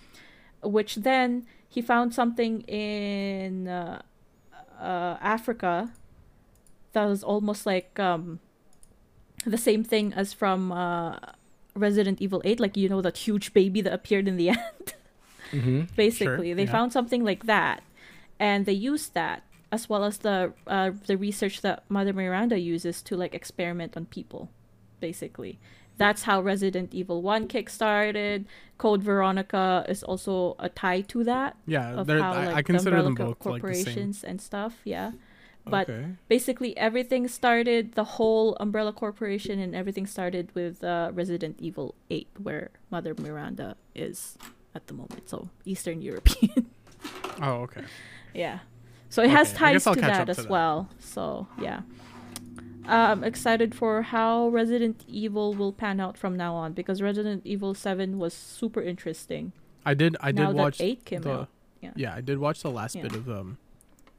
which 0.62 0.92
then 1.02 1.44
he 1.68 1.82
found 1.82 2.14
something 2.14 2.60
in 2.62 3.66
uh, 3.66 4.02
uh, 4.80 5.16
Africa 5.20 5.90
that 6.92 7.06
was 7.06 7.24
almost 7.24 7.66
like 7.66 7.98
um, 7.98 8.38
the 9.44 9.58
same 9.58 9.82
thing 9.82 10.12
as 10.14 10.32
from 10.32 10.70
uh, 10.70 11.18
Resident 11.74 12.22
Evil 12.22 12.40
8, 12.44 12.60
like 12.60 12.76
you 12.76 12.88
know 12.88 13.02
that 13.02 13.16
huge 13.26 13.52
baby 13.52 13.80
that 13.80 13.92
appeared 13.92 14.28
in 14.28 14.36
the 14.36 14.48
end 14.56 14.94
hmm 15.50 15.82
basically 15.96 16.54
they 16.54 16.64
yeah. 16.64 16.72
found 16.72 16.94
something 16.94 17.22
like 17.22 17.44
that 17.44 17.82
and 18.38 18.64
they 18.64 18.72
used 18.72 19.12
that 19.12 19.42
as 19.72 19.88
well 19.88 20.04
as 20.04 20.18
the 20.18 20.52
uh, 20.66 20.90
the 21.06 21.16
research 21.16 21.62
that 21.62 21.82
mother 21.88 22.12
miranda 22.12 22.58
uses 22.58 23.02
to 23.02 23.16
like 23.16 23.34
experiment 23.34 23.96
on 23.96 24.04
people 24.06 24.50
basically 25.00 25.58
that's 25.98 26.22
how 26.24 26.40
resident 26.40 26.94
evil 26.94 27.22
1 27.22 27.48
kickstarted 27.48 28.44
code 28.78 29.02
veronica 29.02 29.84
is 29.88 30.02
also 30.02 30.54
a 30.58 30.68
tie 30.68 31.00
to 31.02 31.24
that 31.24 31.56
Yeah, 31.66 31.94
of 31.94 32.08
how 32.08 32.32
I, 32.32 32.46
like 32.46 32.56
I 32.56 32.62
consider 32.62 32.96
the 32.98 33.02
them 33.02 33.14
both 33.14 33.28
like 33.28 33.38
the 33.38 33.44
same. 33.44 33.60
corporations 33.60 34.24
and 34.24 34.40
stuff 34.40 34.74
yeah 34.84 35.12
but 35.64 35.88
okay. 35.88 36.06
basically 36.28 36.76
everything 36.76 37.28
started 37.28 37.92
the 37.94 38.04
whole 38.18 38.56
umbrella 38.58 38.92
corporation 38.92 39.60
and 39.60 39.74
everything 39.76 40.06
started 40.06 40.50
with 40.54 40.82
uh, 40.82 41.10
resident 41.14 41.56
evil 41.60 41.94
8 42.10 42.28
where 42.42 42.70
mother 42.90 43.14
miranda 43.18 43.76
is 43.94 44.36
at 44.74 44.86
the 44.88 44.94
moment 44.94 45.28
so 45.28 45.48
eastern 45.64 46.02
european 46.02 46.66
Oh, 47.42 47.62
okay. 47.66 47.82
yeah 48.34 48.60
so 49.12 49.22
it 49.22 49.30
has 49.30 49.48
Okay, 49.54 49.72
guess 49.72 49.84
ties 49.84 49.94
to 49.94 50.00
that 50.00 50.28
as 50.30 50.36
to 50.36 50.42
that. 50.42 50.50
well 50.50 50.88
so 50.98 51.46
yeah 51.60 51.80
Uh, 52.88 53.12
i'm 53.12 53.22
excited 53.32 53.70
for 53.80 54.02
how 54.14 54.48
resident 54.60 54.96
evil 55.06 55.48
will 55.60 55.72
pan 55.82 56.00
out 56.04 56.16
from 56.22 56.32
now 56.44 56.52
on 56.62 56.72
because 56.72 56.96
resident 57.10 57.40
evil 57.52 57.72
7 57.74 58.18
was 58.18 58.32
super 58.34 58.82
interesting 58.92 59.52
I 59.84 59.94
did. 59.94 60.16
I 60.20 60.30
did 60.32 60.42
now 60.42 60.52
watch 60.52 60.78
that 60.78 60.84
8 60.84 61.04
came 61.04 61.22
the. 61.22 61.32
out 61.32 61.48
yeah. 61.84 61.90
Yeah, 61.96 62.14
I 62.14 62.20
did 62.20 62.38
watch 62.38 62.62
the 62.62 62.70
last 62.70 62.94
Yeah. 62.94 63.02
bit 63.02 63.14
of 63.20 63.28
um, 63.28 63.58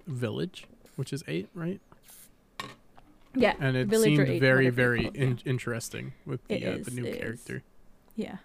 Village, 0.06 0.66
which 1.00 1.14
is 1.16 1.24
eight, 1.34 1.48
right? 1.56 1.80
yeah 3.36 3.54
And 3.60 3.76
it 3.78 3.88
Villager 3.88 4.26
seemed 4.26 4.30
8, 4.38 4.40
very, 4.42 4.70
very 4.70 5.06
in- 5.14 5.40
interesting 5.46 6.12
with 6.26 6.42
It 6.50 6.60
the 6.60 6.68
uh, 6.68 6.78
the 6.84 6.92
new 6.92 7.06
it 7.06 7.16
is. 7.16 7.20
character. 7.22 7.64
Yeah. 8.16 8.38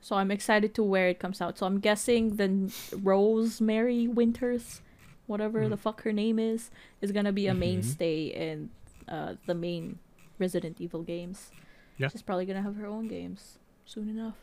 So 0.00 0.16
I'm 0.16 0.30
excited 0.30 0.70
to 0.78 0.82
where 0.82 1.08
it 1.08 1.18
comes 1.18 1.40
out. 1.40 1.58
So 1.58 1.66
I'm 1.66 1.80
guessing 1.80 2.36
the 2.36 2.72
Rosemary 2.96 4.06
Winters, 4.08 4.80
whatever 5.26 5.60
Mhm. 5.62 5.70
the 5.70 5.76
fuck 5.76 6.02
her 6.02 6.12
name 6.12 6.38
is, 6.38 6.70
is 7.00 7.12
gonna 7.12 7.32
be 7.32 7.46
a 7.46 7.52
Mhm. 7.54 7.58
mainstay 7.58 8.24
in 8.26 8.70
uh, 9.08 9.34
the 9.46 9.54
main 9.54 9.98
Resident 10.38 10.80
Evil 10.80 11.02
games. 11.02 11.50
Yeah. 11.98 12.08
She's 12.08 12.22
probably 12.22 12.46
gonna 12.46 12.62
have 12.62 12.76
her 12.76 12.86
own 12.86 13.08
games 13.08 13.58
soon 13.84 14.08
enough. 14.08 14.36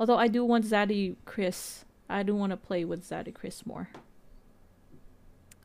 Although 0.00 0.16
I 0.16 0.28
do 0.28 0.44
want 0.44 0.64
Zaddy 0.64 1.16
Chris. 1.24 1.84
I 2.08 2.22
do 2.22 2.34
want 2.34 2.50
to 2.50 2.56
play 2.56 2.84
with 2.84 3.02
Zaddy 3.08 3.34
Chris 3.34 3.66
more. 3.66 3.88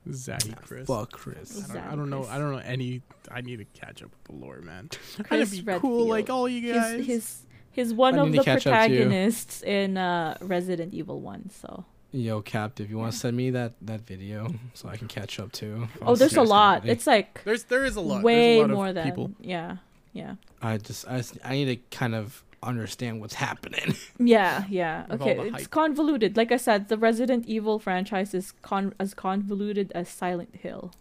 Zaddy 0.10 0.56
Chris. 0.62 0.88
Fuck 0.88 1.12
Chris. 1.14 1.70
I 1.70 1.74
don't, 1.76 1.84
I 1.88 1.96
don't 1.96 2.10
know. 2.10 2.26
I 2.26 2.38
don't 2.38 2.52
know 2.52 2.58
any. 2.58 3.02
I 3.32 3.42
need 3.42 3.58
to 3.58 3.66
catch 3.66 4.04
up 4.04 4.10
with 4.12 4.24
the 4.26 4.34
lore, 4.46 4.60
man. 4.62 4.90
I'd 5.32 5.50
be 5.50 5.62
Redfield. 5.62 5.82
cool 5.82 6.08
like 6.08 6.30
all 6.30 6.50
you 6.50 6.74
guys. 6.74 6.98
He's, 6.98 7.06
he's 7.08 7.46
he's 7.72 7.94
one 7.94 8.16
I 8.20 8.24
of 8.24 8.32
the 8.32 8.40
to 8.40 8.44
catch 8.44 8.68
up 8.68 8.88
to 8.88 8.92
you. 8.94 8.98
protagonists 9.04 9.64
in 9.64 9.98
uh, 9.98 10.38
Resident 10.42 10.94
Evil 10.94 11.22
One. 11.22 11.50
So. 11.50 11.86
Yo, 12.16 12.42
Captive, 12.44 12.92
you 12.92 12.98
want 13.00 13.12
to 13.12 13.18
send 13.18 13.36
me 13.36 13.50
that 13.50 13.74
that 13.82 14.02
video 14.02 14.54
so 14.76 14.88
I 14.88 14.98
can 14.98 15.08
catch 15.08 15.40
up 15.40 15.52
too? 15.52 15.88
Oh, 16.02 16.16
there's 16.16 16.38
a 16.38 16.44
lot. 16.44 16.86
It's 16.88 17.08
like 17.08 17.44
There's 17.44 17.64
there 17.64 17.84
is 17.84 17.96
a 17.96 18.02
lot. 18.02 18.22
way 18.24 18.60
a 18.60 18.62
lot 18.62 18.70
more 18.70 18.88
of 18.90 18.96
than 18.96 19.06
people. 19.06 19.32
yeah, 19.42 19.78
yeah, 20.14 20.36
I 20.62 20.78
just 20.78 21.08
I, 21.08 21.18
just- 21.18 21.40
I 21.44 21.54
need 21.54 21.66
to 21.66 21.98
kind 21.98 22.14
of 22.14 22.44
understand 22.62 23.20
what's 23.20 23.34
happening. 23.34 23.96
yeah, 24.20 24.64
yeah. 24.70 25.06
Okay, 25.10 25.52
it's 25.56 25.66
convoluted. 25.68 26.38
Like 26.38 26.52
I 26.52 26.58
said, 26.58 26.88
the 26.88 26.98
Resident 27.00 27.46
Evil 27.48 27.80
franchise 27.80 28.34
is 28.36 28.52
con 28.62 28.94
as 29.00 29.16
convoluted 29.16 29.92
as 29.96 30.08
Silent 30.08 30.56
Hill. 30.58 30.92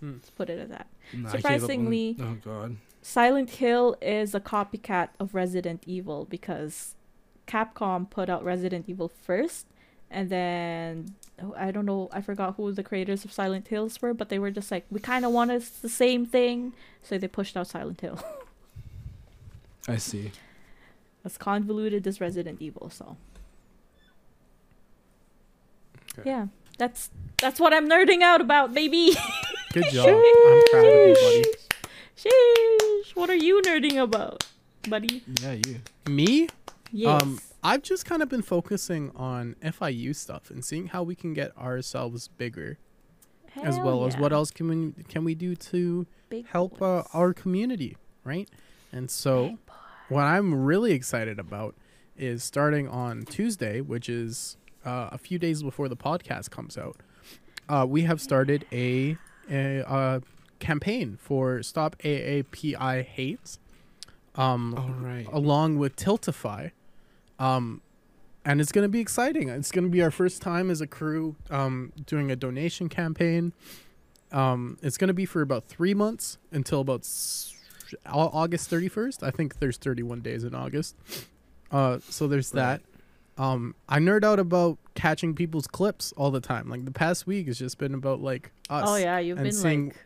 Hmm. 0.00 0.12
Let's 0.14 0.30
put 0.30 0.48
it 0.48 0.58
at 0.58 0.70
that. 0.70 0.86
Nah, 1.12 1.28
I 1.28 1.32
gave 1.32 1.34
up 1.34 1.34
on- 1.34 1.40
Surprisingly- 1.60 2.16
oh 2.20 2.36
god. 2.42 2.76
Silent 3.02 3.50
Hill 3.50 3.96
is 4.00 4.34
a 4.34 4.40
copycat 4.40 5.10
of 5.20 5.34
Resident 5.34 5.84
Evil 5.86 6.24
because 6.24 6.94
Capcom 7.46 8.08
put 8.10 8.28
out 8.28 8.42
Resident 8.44 8.86
Evil 8.88 9.08
first, 9.08 9.66
and 10.10 10.30
then 10.30 11.14
I 11.56 11.70
don't 11.70 11.84
know, 11.86 12.08
I 12.12 12.20
forgot 12.22 12.54
who 12.56 12.72
the 12.72 12.82
creators 12.82 13.24
of 13.24 13.32
Silent 13.32 13.68
Hills 13.68 14.00
were, 14.00 14.14
but 14.14 14.28
they 14.30 14.38
were 14.38 14.50
just 14.50 14.70
like, 14.70 14.86
we 14.90 15.00
kind 15.00 15.24
of 15.24 15.32
want 15.32 15.50
it's 15.50 15.68
the 15.70 15.88
same 15.88 16.24
thing, 16.26 16.72
so 17.02 17.18
they 17.18 17.28
pushed 17.28 17.56
out 17.56 17.66
Silent 17.66 18.00
Hill. 18.00 18.18
I 19.88 19.96
see. 19.96 20.32
as 21.24 21.36
convoluted 21.38 22.06
as 22.06 22.20
Resident 22.20 22.60
Evil. 22.62 22.90
So 22.90 23.16
Okay. 26.18 26.30
yeah, 26.30 26.46
that's 26.78 27.10
that's 27.38 27.60
what 27.60 27.74
I'm 27.74 27.88
nerding 27.88 28.22
out 28.22 28.40
about, 28.40 28.72
baby. 28.72 29.14
Good 29.72 29.84
job. 29.92 30.08
I'm 30.08 30.62
proud 30.70 30.86
of 30.86 31.08
you, 31.08 31.14
buddy. 31.14 31.44
Sheesh, 32.16 33.14
what 33.14 33.28
are 33.28 33.34
you 33.36 33.60
nerding 33.62 34.02
about, 34.02 34.46
buddy? 34.88 35.22
Yeah, 35.42 35.52
you. 35.52 35.80
Me? 36.08 36.48
Yes. 36.90 37.22
Um, 37.22 37.38
I've 37.66 37.82
just 37.82 38.04
kind 38.04 38.22
of 38.22 38.28
been 38.28 38.42
focusing 38.42 39.10
on 39.16 39.56
FIU 39.60 40.14
stuff 40.14 40.50
and 40.50 40.64
seeing 40.64 40.86
how 40.86 41.02
we 41.02 41.16
can 41.16 41.34
get 41.34 41.56
ourselves 41.58 42.28
bigger, 42.28 42.78
as 43.60 43.74
Hell 43.76 43.84
well 43.84 44.06
as 44.06 44.16
what 44.16 44.32
else 44.32 44.52
can 44.52 44.68
we 44.68 45.04
can 45.08 45.24
we 45.24 45.34
do 45.34 45.56
to 45.56 46.06
Big 46.28 46.46
help 46.46 46.80
uh, 46.80 47.02
our 47.12 47.34
community, 47.34 47.96
right? 48.22 48.48
And 48.92 49.10
so, 49.10 49.58
what 50.08 50.22
I'm 50.22 50.54
really 50.54 50.92
excited 50.92 51.40
about 51.40 51.74
is 52.16 52.44
starting 52.44 52.86
on 52.86 53.24
Tuesday, 53.24 53.80
which 53.80 54.08
is 54.08 54.56
uh, 54.84 55.08
a 55.10 55.18
few 55.18 55.36
days 55.36 55.64
before 55.64 55.88
the 55.88 55.96
podcast 55.96 56.50
comes 56.50 56.78
out. 56.78 56.98
Uh, 57.68 57.84
we 57.88 58.02
have 58.02 58.20
started 58.20 58.64
a, 58.70 59.16
a 59.50 59.80
uh, 59.90 60.20
campaign 60.60 61.18
for 61.20 61.64
Stop 61.64 61.96
AAPI 61.98 63.04
Hate, 63.04 63.58
um, 64.36 64.74
All 64.78 65.04
right. 65.04 65.26
along 65.32 65.78
with 65.78 65.96
Tiltify. 65.96 66.70
Um, 67.38 67.82
and 68.44 68.60
it's 68.60 68.72
going 68.72 68.84
to 68.84 68.88
be 68.88 69.00
exciting. 69.00 69.48
It's 69.48 69.70
going 69.72 69.84
to 69.84 69.90
be 69.90 70.02
our 70.02 70.10
first 70.10 70.40
time 70.40 70.70
as 70.70 70.80
a 70.80 70.86
crew 70.86 71.36
um, 71.50 71.92
doing 72.06 72.30
a 72.30 72.36
donation 72.36 72.88
campaign. 72.88 73.52
Um, 74.32 74.78
it's 74.82 74.96
going 74.96 75.08
to 75.08 75.14
be 75.14 75.26
for 75.26 75.40
about 75.42 75.64
three 75.66 75.94
months 75.94 76.38
until 76.52 76.80
about 76.80 77.00
s- 77.00 77.54
August 78.06 78.70
31st. 78.70 79.22
I 79.22 79.30
think 79.30 79.58
there's 79.58 79.76
31 79.76 80.20
days 80.20 80.44
in 80.44 80.54
August. 80.54 80.96
Uh, 81.70 81.98
so 82.08 82.26
there's 82.28 82.52
Right. 82.54 82.80
that. 83.36 83.42
Um, 83.42 83.74
I 83.88 83.98
nerd 83.98 84.24
out 84.24 84.38
about 84.38 84.78
catching 84.94 85.34
people's 85.34 85.66
clips 85.66 86.12
all 86.16 86.30
the 86.30 86.40
time. 86.40 86.68
Like 86.70 86.84
the 86.84 86.90
past 86.90 87.26
week 87.26 87.48
has 87.48 87.58
just 87.58 87.76
been 87.78 87.92
about 87.94 88.20
like 88.22 88.50
us 88.70 88.88
Oh 88.88 88.96
yeah, 88.96 89.18
you've 89.18 89.36
and 89.38 89.44
been 89.44 89.52
seeing- 89.52 89.86
like 89.88 89.96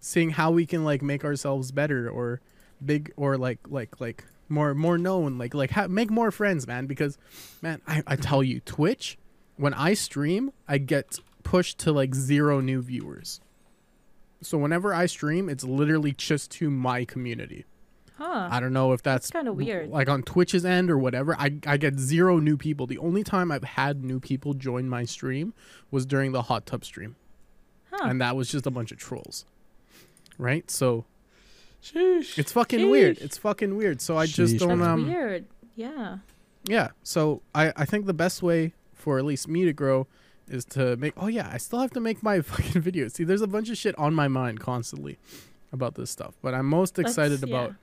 seeing 0.00 0.30
how 0.30 0.50
we 0.52 0.64
can 0.64 0.84
like 0.84 1.02
make 1.02 1.24
ourselves 1.24 1.72
better 1.72 2.08
or 2.08 2.40
big 2.84 3.12
or 3.16 3.36
like 3.36 3.58
like 3.68 4.00
like 4.00 4.24
more 4.48 4.74
more 4.74 4.98
known 4.98 5.38
like 5.38 5.54
like 5.54 5.70
ha- 5.70 5.88
make 5.88 6.10
more 6.10 6.30
friends 6.30 6.66
man 6.66 6.86
because 6.86 7.18
man 7.62 7.80
I, 7.86 8.02
I 8.06 8.16
tell 8.16 8.42
you 8.42 8.60
twitch 8.60 9.18
when 9.56 9.74
i 9.74 9.94
stream 9.94 10.52
i 10.66 10.78
get 10.78 11.18
pushed 11.42 11.78
to 11.80 11.92
like 11.92 12.14
zero 12.14 12.60
new 12.60 12.80
viewers 12.82 13.40
so 14.42 14.56
whenever 14.58 14.94
i 14.94 15.06
stream 15.06 15.48
it's 15.48 15.64
literally 15.64 16.12
just 16.12 16.50
to 16.52 16.70
my 16.70 17.04
community 17.04 17.64
huh. 18.16 18.48
i 18.50 18.58
don't 18.60 18.72
know 18.72 18.92
if 18.92 19.02
that's, 19.02 19.26
That's 19.26 19.32
kinda 19.32 19.52
weird. 19.52 19.90
like 19.90 20.08
on 20.08 20.22
twitch's 20.22 20.64
end 20.64 20.90
or 20.90 20.98
whatever 20.98 21.34
I, 21.38 21.58
I 21.66 21.76
get 21.76 21.98
zero 21.98 22.38
new 22.38 22.56
people 22.56 22.86
the 22.86 22.98
only 22.98 23.24
time 23.24 23.50
i've 23.52 23.64
had 23.64 24.04
new 24.04 24.20
people 24.20 24.54
join 24.54 24.88
my 24.88 25.04
stream 25.04 25.52
was 25.90 26.06
during 26.06 26.32
the 26.32 26.42
hot 26.42 26.66
tub 26.66 26.84
stream 26.84 27.16
huh. 27.92 28.06
and 28.08 28.20
that 28.20 28.36
was 28.36 28.48
just 28.50 28.66
a 28.66 28.70
bunch 28.70 28.92
of 28.92 28.98
trolls 28.98 29.44
right 30.38 30.70
so 30.70 31.04
Sheesh. 31.82 32.38
it's 32.38 32.52
fucking 32.52 32.90
weird. 32.90 33.18
It's 33.18 33.38
fucking 33.38 33.76
weird. 33.76 34.00
So 34.00 34.16
I 34.16 34.26
just 34.26 34.54
Sheesh, 34.56 34.58
don't 34.58 34.78
That's 34.80 34.88
um 34.90 35.06
weird. 35.08 35.46
Yeah. 35.76 36.18
yeah. 36.64 36.88
So 37.02 37.42
I 37.54 37.72
I 37.76 37.84
think 37.84 38.06
the 38.06 38.14
best 38.14 38.42
way 38.42 38.72
for 38.94 39.18
at 39.18 39.24
least 39.24 39.46
me 39.48 39.64
to 39.64 39.72
grow 39.72 40.06
is 40.48 40.64
to 40.64 40.96
make 40.96 41.14
oh 41.16 41.28
yeah, 41.28 41.48
I 41.52 41.58
still 41.58 41.78
have 41.78 41.92
to 41.92 42.00
make 42.00 42.22
my 42.22 42.40
fucking 42.42 42.82
videos. 42.82 43.12
See, 43.12 43.24
there's 43.24 43.42
a 43.42 43.46
bunch 43.46 43.70
of 43.70 43.76
shit 43.78 43.96
on 43.98 44.14
my 44.14 44.28
mind 44.28 44.60
constantly. 44.60 45.18
about 45.72 45.94
this 45.94 46.10
stuff. 46.10 46.34
But 46.42 46.54
I'm 46.54 46.66
most 46.66 46.98
excited 46.98 47.40
yeah. 47.42 47.46
about 47.54 47.74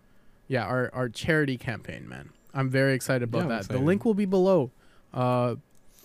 yeah, 0.48 0.66
our 0.66 0.90
our 0.94 1.08
charity 1.10 1.58
campaign, 1.58 2.08
man. 2.10 2.30
I'm 2.54 2.70
very 2.70 2.94
excited 2.94 3.24
about 3.24 3.44
Yeah, 3.44 3.48
that. 3.50 3.60
excited. 3.62 3.82
The 3.82 3.86
link 3.86 4.04
will 4.06 4.14
be 4.14 4.26
below. 4.26 4.72
Uh 5.14 5.56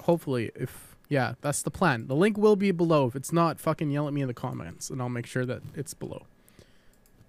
hopefully 0.03 0.51
if 0.55 0.97
yeah, 1.09 1.35
that's 1.41 1.63
the 1.63 1.71
plan. 1.73 2.07
The 2.07 2.15
link 2.15 2.39
will 2.39 2.55
be 2.55 2.71
below. 2.71 3.09
If 3.09 3.17
it's 3.17 3.33
not, 3.33 3.59
fucking 3.59 3.91
yell 3.91 4.07
at 4.07 4.13
me 4.15 4.21
in 4.23 4.29
the 4.29 4.35
comments 4.35 4.91
and 4.91 5.03
I'll 5.03 5.09
make 5.09 5.27
sure 5.27 5.45
that 5.45 5.63
it's 5.75 5.93
below. 5.95 6.27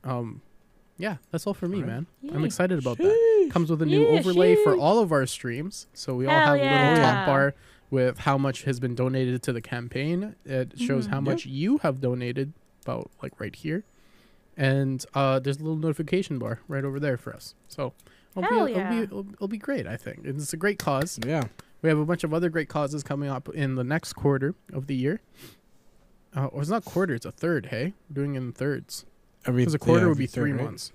Um 0.04 0.42
yeah, 1.02 1.18
that's 1.32 1.46
all 1.48 1.54
for 1.54 1.68
me, 1.68 1.78
Alright. 1.80 1.90
man. 1.92 2.08
I'm 2.34 2.46
excited 2.46 2.78
about 2.80 2.98
that. 3.00 3.50
Comes 3.52 3.70
with 3.70 3.82
a 3.82 3.86
new 3.86 4.02
Yeah, 4.04 4.20
overlay 4.20 4.56
for 4.64 4.76
all 4.78 5.00
of 5.00 5.12
our 5.12 5.26
streams. 5.26 5.88
So 5.94 6.16
we 6.16 6.26
all 6.28 6.32
Hell 6.32 6.56
have 6.58 6.88
a 6.88 6.90
little 6.92 7.04
top 7.04 7.26
bar 7.28 7.56
with 7.90 8.20
how 8.20 8.38
much 8.38 8.64
has 8.64 8.80
been 8.80 8.96
donated 8.96 9.42
to 9.44 9.52
the 9.54 9.62
campaign. 9.62 10.36
It 10.46 10.80
shows 10.80 11.08
Mhm. 11.08 11.10
how 11.10 11.18
Yep. 11.18 11.24
much 11.24 11.46
you 11.46 11.80
have 11.80 12.00
donated, 12.00 12.54
about 12.84 13.12
like 13.22 13.40
right 13.40 13.56
here. 13.56 13.84
And 14.56 15.04
uh, 15.14 15.40
there's 15.40 15.58
a 15.58 15.64
little 15.64 15.78
notification 15.78 16.38
bar 16.40 16.60
right 16.68 16.84
over 16.86 17.00
there 17.00 17.18
for 17.18 17.34
us. 17.34 17.56
So 17.68 17.94
it'll, 18.38 18.44
Hell 18.50 18.66
be, 18.68 18.72
it'll, 18.74 18.90
be, 18.90 18.98
it'll, 19.00 19.26
it'll 19.34 19.48
be 19.48 19.58
great, 19.58 19.88
I 19.88 19.98
think. 19.98 20.20
And 20.20 20.40
it's 20.40 20.54
a 20.54 20.58
great 20.58 20.78
cause. 20.80 21.20
Yeah. 21.26 21.46
We 21.82 21.90
have 21.90 21.98
a 21.98 22.06
bunch 22.06 22.24
of 22.24 22.34
other 22.34 22.50
great 22.50 22.70
causes 22.70 23.02
coming 23.04 23.28
up 23.30 23.50
in 23.50 23.76
the 23.76 23.84
next 23.84 24.14
quarter 24.14 24.54
of 24.72 24.86
the 24.88 24.96
year. 24.96 25.20
Uh, 26.36 26.46
or 26.46 26.62
it's 26.62 26.70
not 26.70 26.86
quarter, 26.86 27.14
it's 27.16 27.26
a 27.26 27.32
third, 27.32 27.66
hey? 27.68 27.94
We're 28.10 28.14
doing 28.14 28.36
it 28.36 28.38
in 28.38 28.52
thirds. 28.54 29.06
Every 29.46 29.62
Because 29.64 29.74
a 29.74 29.80
quarter 29.80 30.02
yeah, 30.04 30.08
would 30.10 30.18
be 30.18 30.24
every 30.26 30.28
third, 30.28 30.42
three 30.42 30.52
right? 30.54 30.64
months. 30.64 30.92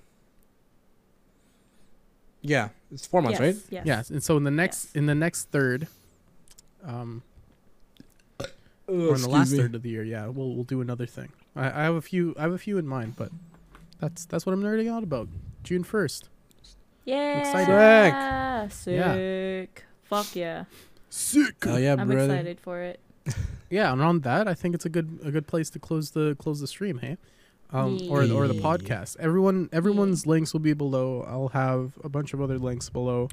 Yeah, 2.42 2.68
it's 2.92 3.07
four 3.07 3.22
months, 3.22 3.40
yes, 3.40 3.55
right? 3.55 3.64
Yes. 3.70 3.86
Yeah, 3.86 4.14
and 4.16 4.22
so 4.22 4.36
in 4.36 4.44
the 4.44 4.51
next 4.51 4.86
Yes. 4.86 4.94
in 4.94 5.07
the 5.07 5.14
next 5.14 5.51
third, 5.51 5.88
um, 6.84 7.22
or 8.86 9.14
in 9.16 9.20
the 9.22 9.28
last 9.28 9.53
third 9.55 9.74
of 9.74 9.82
the 9.82 9.88
year, 9.90 10.05
yeah, 10.05 10.28
we'll 10.28 10.55
we'll 10.55 10.64
do 10.64 10.80
another 10.80 11.07
thing. 11.07 11.32
I, 11.57 11.66
I 11.66 11.82
have 11.84 11.94
a 11.97 12.01
few 12.03 12.34
I 12.38 12.42
have 12.42 12.53
a 12.53 12.59
few 12.59 12.78
in 12.78 12.86
mind, 12.86 13.14
but 13.16 13.30
that's 13.99 14.26
that's 14.26 14.47
what 14.47 14.53
I'm 14.53 14.62
nerding 14.62 14.88
out 14.90 15.03
about. 15.03 15.28
June 15.64 15.82
first. 15.82 16.28
Yeah. 17.05 18.68
Sick. 18.68 18.72
Sick. 18.72 19.84
Fuck 20.05 20.36
yeah. 20.36 20.64
Sick. 21.11 21.66
Oh 21.66 21.76
yeah, 21.76 21.97
I'm 21.99 22.07
brother. 22.07 22.32
excited 22.32 22.61
for 22.61 22.80
it. 22.80 23.01
Yeah, 23.68 23.92
and 23.92 24.01
on 24.01 24.20
that, 24.20 24.47
I 24.47 24.55
think 24.55 24.76
it's 24.76 24.86
a 24.86 24.88
good 24.88 25.18
a 25.24 25.32
good 25.32 25.49
place 25.49 25.68
to 25.70 25.80
close 25.80 26.12
the 26.12 26.36
close 26.38 26.61
the 26.61 26.68
stream, 26.68 26.99
hey, 26.99 27.16
um, 27.73 27.99
or 28.09 28.23
or 28.23 28.49
the 28.49 28.55
podcast. 28.55 29.17
Everyone 29.19 29.69
everyone's 29.73 30.27
links 30.27 30.53
will 30.53 30.61
be 30.61 30.73
below. 30.73 31.25
I'll 31.29 31.49
have 31.49 31.93
a 32.05 32.09
bunch 32.09 32.33
of 32.35 32.41
other 32.41 32.59
links 32.59 32.89
below. 32.89 33.29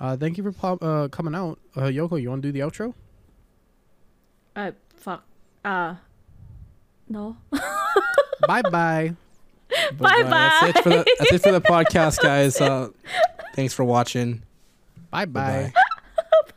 Uh, 0.00 0.16
thank 0.16 0.38
you 0.38 0.44
for 0.44 0.52
pop, 0.52 0.82
uh, 0.82 1.08
coming 1.08 1.34
out, 1.34 1.58
uh, 1.76 1.82
Yoko. 1.82 2.20
You 2.20 2.30
want 2.30 2.42
to 2.42 2.48
do 2.48 2.52
the 2.52 2.60
outro? 2.60 2.94
Uh, 4.54 4.72
fuck. 4.96 5.24
Uh, 5.64 5.96
no. 7.08 7.36
bye 8.46 8.62
bye. 8.62 9.14
Bye 9.98 10.22
That's 10.22 10.78
it 10.78 10.82
for 10.82 10.88
the 10.88 11.14
that's 11.18 11.32
it 11.32 11.42
for 11.42 11.52
the 11.52 11.60
podcast, 11.74 12.20
guys. 12.20 12.60
Uh, 12.60 12.90
thanks 13.54 13.74
for 13.74 13.84
watching. 13.84 14.42
Bye 15.10 15.24
bye. 15.26 15.72
Bye-bye. 15.74 15.82